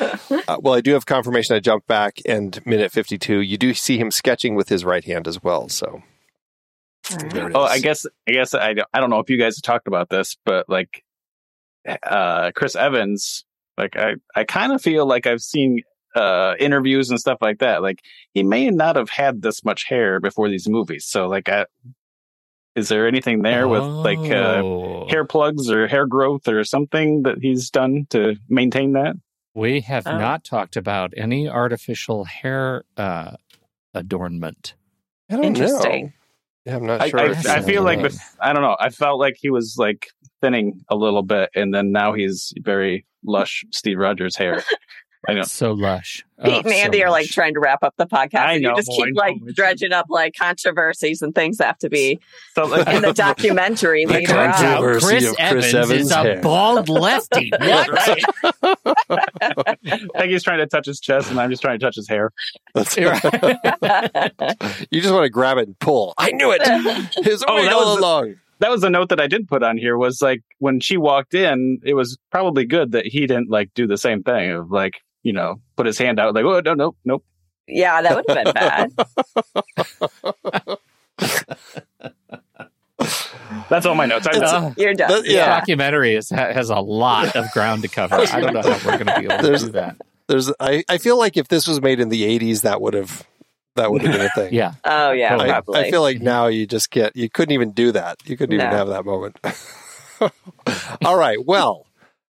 Uh, 0.00 0.56
well, 0.60 0.72
I 0.74 0.80
do 0.80 0.92
have 0.94 1.04
confirmation. 1.04 1.54
I 1.56 1.60
jumped 1.60 1.86
back, 1.86 2.16
and 2.26 2.58
minute 2.64 2.90
fifty-two, 2.90 3.40
you 3.40 3.58
do 3.58 3.74
see 3.74 3.98
him 3.98 4.10
sketching 4.10 4.54
with 4.54 4.70
his 4.70 4.82
right 4.82 5.04
hand 5.04 5.28
as 5.28 5.42
well. 5.42 5.68
So 5.68 6.02
there 7.30 7.48
it 7.50 7.52
Oh. 7.54 7.64
I 7.64 7.80
guess 7.80 8.06
I 8.26 8.32
guess 8.32 8.54
I 8.54 8.72
don't, 8.72 8.88
I 8.94 9.00
don't 9.00 9.10
know 9.10 9.18
if 9.18 9.28
you 9.28 9.38
guys 9.38 9.56
have 9.58 9.62
talked 9.62 9.86
about 9.86 10.08
this, 10.08 10.38
but 10.46 10.70
like 10.70 11.04
uh 12.02 12.50
Chris 12.54 12.76
Evans, 12.76 13.44
like 13.76 13.94
I 13.96 14.14
I 14.34 14.44
kind 14.44 14.72
of 14.72 14.80
feel 14.80 15.04
like 15.06 15.26
I've 15.26 15.42
seen 15.42 15.80
uh 16.14 16.54
interviews 16.60 17.10
and 17.10 17.18
stuff 17.20 17.38
like 17.40 17.58
that. 17.58 17.82
Like 17.82 18.00
he 18.32 18.42
may 18.42 18.70
not 18.70 18.96
have 18.96 19.10
had 19.10 19.42
this 19.42 19.64
much 19.64 19.84
hair 19.84 20.20
before 20.20 20.48
these 20.48 20.68
movies. 20.68 21.04
So 21.06 21.26
like 21.26 21.48
I 21.48 21.66
is 22.74 22.88
there 22.88 23.06
anything 23.06 23.42
there 23.42 23.68
with 23.68 23.82
like 23.82 24.18
uh 24.18 24.60
Oh. 24.62 25.06
hair 25.08 25.24
plugs 25.24 25.70
or 25.70 25.86
hair 25.86 26.06
growth 26.06 26.48
or 26.48 26.64
something 26.64 27.22
that 27.22 27.38
he's 27.40 27.70
done 27.70 28.06
to 28.10 28.36
maintain 28.48 28.92
that? 28.92 29.16
We 29.54 29.80
have 29.82 30.06
Oh. 30.06 30.18
not 30.18 30.42
talked 30.44 30.76
about 30.76 31.12
any 31.16 31.48
artificial 31.48 32.24
hair 32.24 32.82
uh, 32.96 33.36
adornment. 33.94 34.74
I 35.30 35.36
don't 35.36 35.44
Interesting. 35.44 36.06
know. 36.06 36.12
Yeah, 36.66 36.76
I'm 36.76 36.86
not 36.86 37.00
I, 37.02 37.08
sure. 37.10 37.20
I, 37.20 37.30
if- 37.30 37.46
I 37.46 37.60
feel 37.60 37.82
like 37.84 38.00
Fascinating. 38.00 38.38
I 38.40 38.52
don't 38.52 38.62
know. 38.62 38.76
I 38.80 38.90
felt 38.90 39.20
like 39.20 39.36
he 39.38 39.50
was 39.50 39.76
like 39.78 40.08
thinning 40.40 40.80
a 40.88 40.96
little 40.96 41.22
bit, 41.22 41.50
and 41.54 41.72
then 41.72 41.92
now 41.92 42.14
he's 42.14 42.52
very 42.58 43.06
lush 43.24 43.64
Steve 43.70 43.98
Rogers 43.98 44.34
hair. 44.36 44.64
I 45.28 45.34
know. 45.34 45.42
So 45.42 45.72
lush. 45.72 46.24
Pete 46.42 46.52
Oh, 46.52 46.56
and 46.58 46.66
so 46.68 46.72
Andy 46.72 47.02
are 47.04 47.10
like 47.10 47.24
lush. 47.24 47.32
trying 47.34 47.54
to 47.54 47.60
wrap 47.60 47.82
up 47.82 47.94
the 47.96 48.06
podcast. 48.06 48.34
I 48.40 48.52
and 48.54 48.62
know, 48.62 48.70
you 48.70 48.76
just 48.76 48.90
I 48.90 48.94
keep 48.96 49.14
know. 49.14 49.20
like 49.20 49.36
dredging 49.54 49.92
up 49.92 50.06
like 50.10 50.34
controversies 50.38 51.22
and 51.22 51.34
things 51.34 51.58
that 51.58 51.66
have 51.66 51.78
to 51.78 51.88
be 51.88 52.20
So 52.54 52.64
like, 52.66 52.86
in 52.88 53.02
the 53.02 53.12
documentary 53.14 54.04
The 54.04 54.12
later 54.14 54.38
on. 54.38 54.52
Controversy 54.52 55.06
Chris, 55.06 55.30
of 55.30 55.36
Chris 55.36 55.74
Evans, 55.74 55.74
Evans' 55.74 56.06
is 56.06 56.12
a 56.12 56.40
bald 56.42 56.88
lefty. 56.88 57.50
What? 57.60 57.88
like 60.14 60.28
he's 60.28 60.42
trying 60.42 60.58
to 60.58 60.66
touch 60.66 60.86
his 60.86 61.00
chest, 61.00 61.30
and 61.30 61.40
I'm 61.40 61.50
just 61.50 61.62
trying 61.62 61.78
to 61.78 61.84
touch 61.84 61.96
his 61.96 62.08
hair. 62.08 62.30
That's- 62.74 62.94
Right. 62.98 64.32
you 64.90 65.00
just 65.00 65.12
want 65.12 65.24
to 65.24 65.30
grab 65.30 65.58
it 65.58 65.66
and 65.68 65.78
pull. 65.78 66.14
I 66.18 66.30
knew 66.32 66.52
it. 66.52 66.62
His 67.24 67.44
Oh, 67.46 67.54
way 67.56 67.64
that 67.64 67.72
all 67.72 67.90
was- 67.94 67.98
along. 67.98 68.34
That 68.60 68.70
was 68.70 68.82
the 68.82 68.88
note 68.90 69.08
that 69.10 69.20
I 69.20 69.26
did 69.26 69.48
put 69.48 69.62
on 69.62 69.76
here. 69.76 69.98
Was 69.98 70.22
like 70.22 70.40
when 70.58 70.80
she 70.80 70.96
walked 70.96 71.34
in, 71.34 71.80
it 71.84 71.94
was 71.94 72.16
probably 72.30 72.64
good 72.64 72.92
that 72.92 73.04
he 73.04 73.20
didn't 73.26 73.50
like 73.50 73.70
do 73.74 73.86
the 73.86 73.98
same 73.98 74.22
thing 74.22 74.52
of 74.52 74.70
like 74.70 74.94
you 75.24 75.32
know 75.32 75.60
put 75.76 75.86
his 75.86 75.98
hand 75.98 76.20
out 76.20 76.32
like 76.34 76.44
oh 76.44 76.60
no 76.60 76.74
no 76.74 76.94
nope. 77.04 77.24
yeah, 77.66 78.00
that 78.02 78.14
would 78.14 78.24
have 78.28 78.44
been 78.44 78.54
bad. 78.54 78.92
That's 83.68 83.86
all 83.86 83.94
my 83.94 84.06
notes. 84.06 84.26
I, 84.26 84.30
Uh, 84.38 84.72
You're 84.76 84.94
done. 84.94 85.10
That- 85.10 85.24
the 85.24 85.32
yeah. 85.32 85.58
documentary 85.58 86.14
is, 86.14 86.30
has 86.30 86.70
a 86.70 86.76
lot 86.80 87.34
of 87.36 87.50
ground 87.52 87.82
to 87.82 87.88
cover. 87.88 88.14
I 88.14 88.40
don't 88.40 88.52
know 88.54 88.62
how 88.62 88.78
we're 88.90 88.98
going 88.98 89.06
to 89.06 89.20
be 89.20 89.24
able 89.26 89.36
to 89.38 89.42
There's- 89.42 89.62
do 89.64 89.72
that. 89.72 89.96
There's. 90.26 90.50
I, 90.58 90.82
I 90.88 90.96
feel 90.98 91.18
like 91.18 91.36
if 91.36 91.48
this 91.48 91.66
was 91.66 91.82
made 91.82 92.00
in 92.00 92.08
the 92.08 92.22
'80s, 92.38 92.62
that 92.62 92.80
would 92.80 92.94
have 92.94 93.26
that 93.76 93.90
would 93.92 94.00
have 94.02 94.12
been 94.12 94.22
a 94.26 94.30
thing. 94.30 94.54
Yeah. 94.54 94.72
Oh 94.82 95.10
yeah, 95.12 95.36
I- 95.36 95.48
I. 95.58 95.80
I 95.80 95.90
feel 95.90 96.00
like 96.00 96.22
now 96.22 96.46
you 96.46 96.66
just 96.66 96.90
get 96.90 97.14
you 97.14 97.28
couldn't 97.28 97.52
even 97.52 97.72
do 97.72 97.92
that. 97.92 98.16
You 98.24 98.36
couldn't 98.38 98.54
even 98.54 98.70
have 98.70 98.88
that 98.88 99.04
moment. 99.04 99.38
All 101.04 101.18
right. 101.18 101.36
Well, 101.44 101.84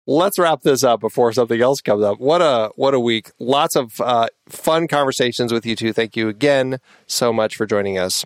let's 0.07 0.37
wrap 0.39 0.61
this 0.61 0.83
up 0.83 0.99
before 0.99 1.31
something 1.33 1.61
else 1.61 1.81
comes 1.81 2.03
up. 2.03 2.19
What 2.19 2.41
a 2.41 2.71
what 2.75 2.93
a 2.93 2.99
week. 2.99 3.31
Lots 3.39 3.75
of 3.75 3.99
uh, 4.01 4.27
fun 4.47 4.87
conversations 4.87 5.51
with 5.51 5.65
you 5.65 5.75
two. 5.75 5.93
Thank 5.93 6.15
you 6.15 6.29
again 6.29 6.79
so 7.07 7.33
much 7.33 7.55
for 7.55 7.65
joining 7.65 7.97
us. 7.97 8.25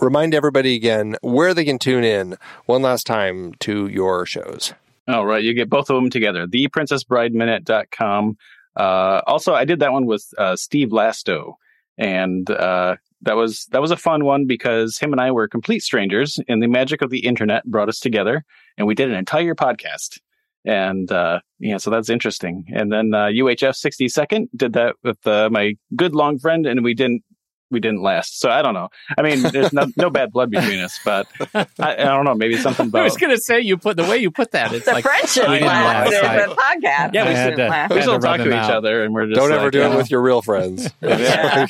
Remind 0.00 0.34
everybody 0.34 0.74
again 0.74 1.16
where 1.22 1.54
they 1.54 1.64
can 1.64 1.78
tune 1.78 2.04
in 2.04 2.36
one 2.66 2.82
last 2.82 3.06
time 3.06 3.54
to 3.60 3.86
your 3.86 4.26
shows. 4.26 4.74
All 5.08 5.24
right, 5.24 5.42
you 5.42 5.54
get 5.54 5.70
both 5.70 5.88
of 5.88 5.96
them 5.96 6.10
together. 6.10 6.46
ThePrincessBrideMinute.com. 6.46 8.36
Uh, 8.74 9.22
also, 9.26 9.54
I 9.54 9.64
did 9.64 9.78
that 9.80 9.92
one 9.92 10.04
with 10.04 10.26
uh, 10.36 10.56
Steve 10.56 10.88
Lasto, 10.88 11.54
and 11.96 12.50
uh, 12.50 12.96
that 13.22 13.36
was 13.36 13.66
that 13.70 13.80
was 13.80 13.90
a 13.90 13.96
fun 13.96 14.24
one 14.24 14.46
because 14.46 14.98
him 14.98 15.12
and 15.12 15.20
I 15.20 15.30
were 15.30 15.48
complete 15.48 15.82
strangers, 15.82 16.38
and 16.48 16.62
the 16.62 16.66
magic 16.66 17.00
of 17.02 17.10
the 17.10 17.20
internet 17.20 17.64
brought 17.64 17.88
us 17.88 18.00
together, 18.00 18.44
and 18.76 18.86
we 18.86 18.94
did 18.94 19.08
an 19.08 19.16
entire 19.16 19.54
podcast. 19.54 20.18
And 20.66 21.10
uh, 21.12 21.40
yeah, 21.60 21.76
so 21.76 21.90
that's 21.90 22.10
interesting. 22.10 22.64
And 22.74 22.92
then 22.92 23.14
uh, 23.14 23.26
UHF 23.26 23.76
62nd 23.76 24.48
did 24.54 24.72
that 24.72 24.96
with 25.04 25.24
uh, 25.26 25.48
my 25.50 25.74
good 25.94 26.14
long 26.14 26.38
friend, 26.38 26.66
and 26.66 26.82
we 26.82 26.92
didn't 26.92 27.22
we 27.70 27.80
didn't 27.80 28.02
last. 28.02 28.40
So 28.40 28.50
I 28.50 28.62
don't 28.62 28.74
know. 28.74 28.88
I 29.18 29.22
mean, 29.22 29.42
there's 29.42 29.72
no, 29.72 29.86
no 29.96 30.10
bad 30.10 30.32
blood 30.32 30.50
between 30.50 30.80
us, 30.80 30.98
but 31.04 31.26
I, 31.54 31.66
I 31.78 31.94
don't 32.04 32.24
know. 32.24 32.34
Maybe 32.34 32.56
something 32.56 32.90
I 32.94 33.02
was 33.02 33.16
going 33.16 33.34
to 33.34 33.40
say 33.40 33.60
you 33.60 33.76
put 33.76 33.96
the 33.96 34.04
way 34.04 34.18
you 34.18 34.30
put 34.30 34.52
that. 34.52 34.72
It's 34.72 34.86
the 34.86 34.92
like 34.92 35.04
friendship 35.04 35.48
we 35.48 35.54
didn't 35.54 35.68
lasted 35.68 36.22
last. 36.22 36.48
the 36.48 36.54
podcast. 36.54 37.14
Yeah, 37.14 37.22
we 37.22 37.28
didn't 37.28 37.36
had 37.36 37.56
to- 37.56 37.68
last. 37.68 37.94
we 37.94 38.02
still 38.02 38.18
talk 38.18 38.36
to 38.38 38.48
each 38.48 38.52
out. 38.52 38.70
other, 38.70 39.04
and 39.04 39.14
we're 39.14 39.26
just 39.26 39.36
Don't 39.40 39.52
ever 39.52 39.70
do 39.70 39.78
you 39.78 39.84
it 39.84 39.90
know, 39.90 39.96
with 39.96 40.10
your 40.10 40.22
real 40.22 40.42
friends. 40.42 40.90
Yeah. 41.02 41.66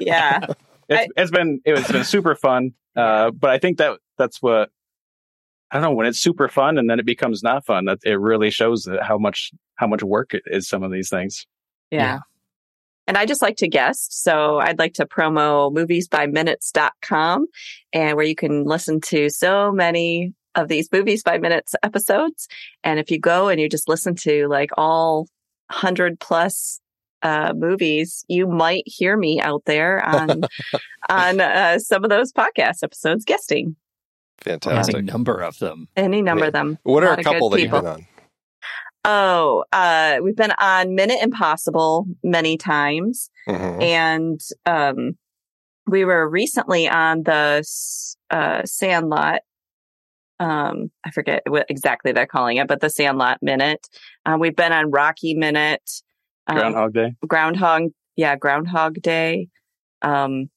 yeah. 0.00 0.46
It's, 0.88 1.12
it's 1.16 1.30
been 1.30 1.60
it's 1.64 1.90
been 1.90 2.04
super 2.04 2.34
fun, 2.34 2.72
uh, 2.96 3.30
but 3.30 3.50
I 3.50 3.58
think 3.58 3.78
that 3.78 3.98
that's 4.16 4.40
what 4.40 4.70
I 5.70 5.76
don't 5.76 5.82
know 5.82 5.92
when 5.92 6.06
it's 6.06 6.18
super 6.18 6.48
fun 6.48 6.78
and 6.78 6.88
then 6.88 6.98
it 6.98 7.06
becomes 7.06 7.42
not 7.42 7.66
fun. 7.66 7.84
That 7.84 7.98
it 8.04 8.18
really 8.18 8.50
shows 8.50 8.84
that 8.84 9.02
how 9.02 9.18
much 9.18 9.52
how 9.76 9.86
much 9.86 10.02
work 10.02 10.34
it 10.34 10.42
is 10.46 10.68
some 10.68 10.82
of 10.82 10.90
these 10.90 11.10
things. 11.10 11.46
Yeah. 11.90 11.98
Yeah. 11.98 12.18
And 13.06 13.16
I 13.16 13.24
just 13.24 13.40
like 13.40 13.56
to 13.56 13.68
guest. 13.68 14.22
So 14.22 14.58
I'd 14.58 14.78
like 14.78 14.92
to 14.94 15.06
promo 15.06 15.72
moviesbyminutes.com 15.72 17.46
and 17.94 18.16
where 18.16 18.26
you 18.26 18.34
can 18.34 18.64
listen 18.64 19.00
to 19.06 19.30
so 19.30 19.72
many 19.72 20.34
of 20.54 20.68
these 20.68 20.90
movies 20.92 21.22
by 21.22 21.38
minutes 21.38 21.74
episodes. 21.82 22.48
And 22.84 22.98
if 22.98 23.10
you 23.10 23.18
go 23.18 23.48
and 23.48 23.58
you 23.58 23.68
just 23.68 23.88
listen 23.88 24.14
to 24.16 24.46
like 24.48 24.70
all 24.76 25.26
hundred 25.70 26.20
plus 26.20 26.80
uh, 27.22 27.54
movies, 27.56 28.24
you 28.28 28.46
might 28.46 28.84
hear 28.84 29.16
me 29.16 29.40
out 29.40 29.62
there 29.64 30.04
on, 30.04 30.42
on 31.08 31.40
uh, 31.40 31.78
some 31.78 32.04
of 32.04 32.10
those 32.10 32.32
podcast 32.32 32.82
episodes 32.82 33.24
guesting 33.24 33.74
any 34.46 34.58
Fantastic. 34.58 35.04
number 35.04 35.40
of 35.40 35.58
them. 35.58 35.88
any 35.96 36.22
number 36.22 36.44
Yeah. 36.44 36.48
of 36.48 36.52
them. 36.54 36.78
What 36.84 37.02
are 37.04 37.10
lot 37.10 37.18
a 37.20 37.22
couple 37.24 37.50
that 37.50 37.60
you've 37.60 37.70
been 37.70 37.86
on? 37.86 38.06
Oh, 39.04 39.64
uh, 39.72 40.18
we've 40.22 40.36
been 40.36 40.52
on 40.60 40.94
Minute 40.94 41.18
Impossible 41.22 42.06
many 42.22 42.56
times. 42.56 43.30
Mhm. 43.48 43.82
and 43.82 44.40
um, 44.66 45.16
we 45.86 46.04
were 46.04 46.28
recently 46.28 46.86
on 46.86 47.22
the 47.22 47.56
s- 47.60 48.16
uh, 48.28 48.62
Sandlot. 48.66 49.40
Um, 50.38 50.90
I 51.02 51.10
forget 51.10 51.42
what 51.48 51.64
exactly 51.70 52.12
they're 52.12 52.26
calling 52.26 52.58
it, 52.58 52.68
but 52.68 52.80
the 52.80 52.90
Sandlot 52.90 53.38
Minute. 53.42 53.86
Uh, 54.26 54.36
we've 54.38 54.54
been 54.54 54.72
on 54.72 54.90
Rocky 54.90 55.32
Minute, 55.34 55.82
um, 56.46 56.56
Groundhog 56.58 56.92
Day. 56.92 57.14
Groundhog, 57.26 57.82
yeah, 58.16 58.36
Groundhog 58.36 59.00
Day. 59.00 59.48
Um, 60.02 60.50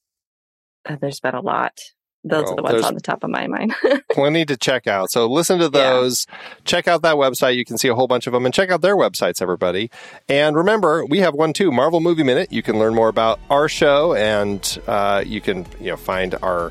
uh, 0.86 0.96
there's 1.00 1.20
been 1.20 1.34
a 1.34 1.40
lot. 1.40 1.80
Those 2.24 2.44
Well, 2.44 2.52
are 2.52 2.56
the 2.56 2.62
ones 2.62 2.84
on 2.84 2.94
the 2.94 3.00
top 3.00 3.24
of 3.24 3.30
my 3.30 3.46
mind. 3.48 3.74
plenty 4.10 4.44
to 4.44 4.56
check 4.56 4.86
out. 4.86 5.10
So 5.10 5.26
listen 5.26 5.58
to 5.58 5.64
Yeah. 5.64 5.90
those. 5.90 6.26
Check 6.64 6.86
out 6.86 7.02
that 7.02 7.16
website. 7.16 7.56
You 7.56 7.64
can 7.64 7.78
see 7.78 7.88
a 7.88 7.94
whole 7.94 8.06
bunch 8.06 8.26
of 8.28 8.32
them 8.32 8.44
and 8.46 8.54
check 8.54 8.70
out 8.70 8.80
their 8.80 8.96
websites, 8.96 9.42
everybody. 9.42 9.90
And 10.28 10.54
remember, 10.56 11.04
we 11.04 11.18
have 11.18 11.34
one 11.34 11.52
too, 11.52 11.72
Marvel 11.72 12.00
Movie 12.00 12.22
Minute. 12.22 12.52
You 12.52 12.62
can 12.62 12.78
learn 12.78 12.94
more 12.94 13.08
about 13.08 13.40
our 13.50 13.68
show 13.68 14.14
and 14.14 14.80
uh, 14.86 15.24
you 15.26 15.40
can 15.40 15.66
you 15.80 15.86
know 15.90 15.96
find 15.96 16.36
our 16.42 16.70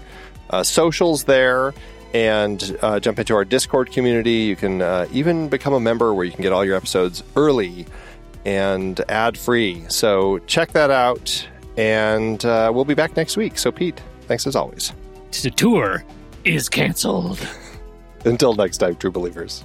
uh, 0.52 0.64
socials 0.64 1.26
there 1.26 1.74
and 2.14 2.78
uh, 2.82 2.99
jump 2.99 3.20
into 3.20 3.34
our 3.36 3.45
Discord 3.45 3.91
community. 3.91 4.32
You 4.43 4.56
can 4.56 4.82
uh, 4.82 5.08
even 5.12 5.49
become 5.49 5.74
a 5.74 5.80
member 5.80 6.14
where 6.14 6.26
you 6.26 6.32
can 6.32 6.41
get 6.43 6.52
all 6.54 6.64
your 6.66 6.76
episodes 6.76 7.24
early 7.36 7.86
and 8.45 8.99
ad 9.10 9.38
free. 9.38 9.84
So 9.89 10.39
check 10.39 10.72
that 10.72 10.91
out. 10.91 11.47
And 11.78 12.43
uh, 12.43 12.72
we'll 12.74 12.86
be 12.86 12.95
back 12.95 13.16
next 13.16 13.38
week. 13.38 13.58
So, 13.58 13.72
Pete, 13.72 14.02
thanks 14.28 14.45
as 14.45 14.56
always. 14.58 14.91
The 15.39 15.49
tour 15.49 16.03
is 16.43 16.69
canceled. 16.69 17.39
Until 18.25 18.53
next 18.53 18.77
time, 18.77 18.95
true 18.97 19.09
believers. 19.09 19.63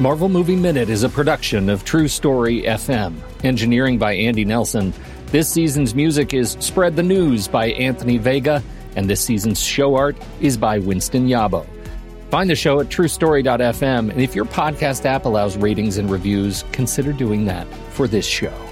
Marvel 0.00 0.28
Movie 0.28 0.56
Minute 0.56 0.88
is 0.88 1.04
a 1.04 1.08
production 1.08 1.68
of 1.68 1.84
True 1.84 2.08
Story 2.08 2.62
FM, 2.62 3.14
engineering 3.44 3.98
by 3.98 4.14
Andy 4.14 4.44
Nelson. 4.44 4.92
This 5.26 5.48
season's 5.48 5.94
music 5.94 6.34
is 6.34 6.56
Spread 6.58 6.96
the 6.96 7.04
News 7.04 7.46
by 7.46 7.66
Anthony 7.66 8.18
Vega, 8.18 8.64
and 8.96 9.08
this 9.08 9.20
season's 9.20 9.62
show 9.62 9.94
art 9.94 10.16
is 10.40 10.56
by 10.56 10.80
Winston 10.80 11.28
Yabo. 11.28 11.64
Find 12.32 12.48
the 12.48 12.56
show 12.56 12.80
at 12.80 12.86
truestory.fm, 12.86 14.10
and 14.10 14.18
if 14.18 14.34
your 14.34 14.46
podcast 14.46 15.04
app 15.04 15.26
allows 15.26 15.58
ratings 15.58 15.98
and 15.98 16.10
reviews, 16.10 16.64
consider 16.72 17.12
doing 17.12 17.44
that 17.44 17.66
for 17.90 18.08
this 18.08 18.24
show. 18.24 18.71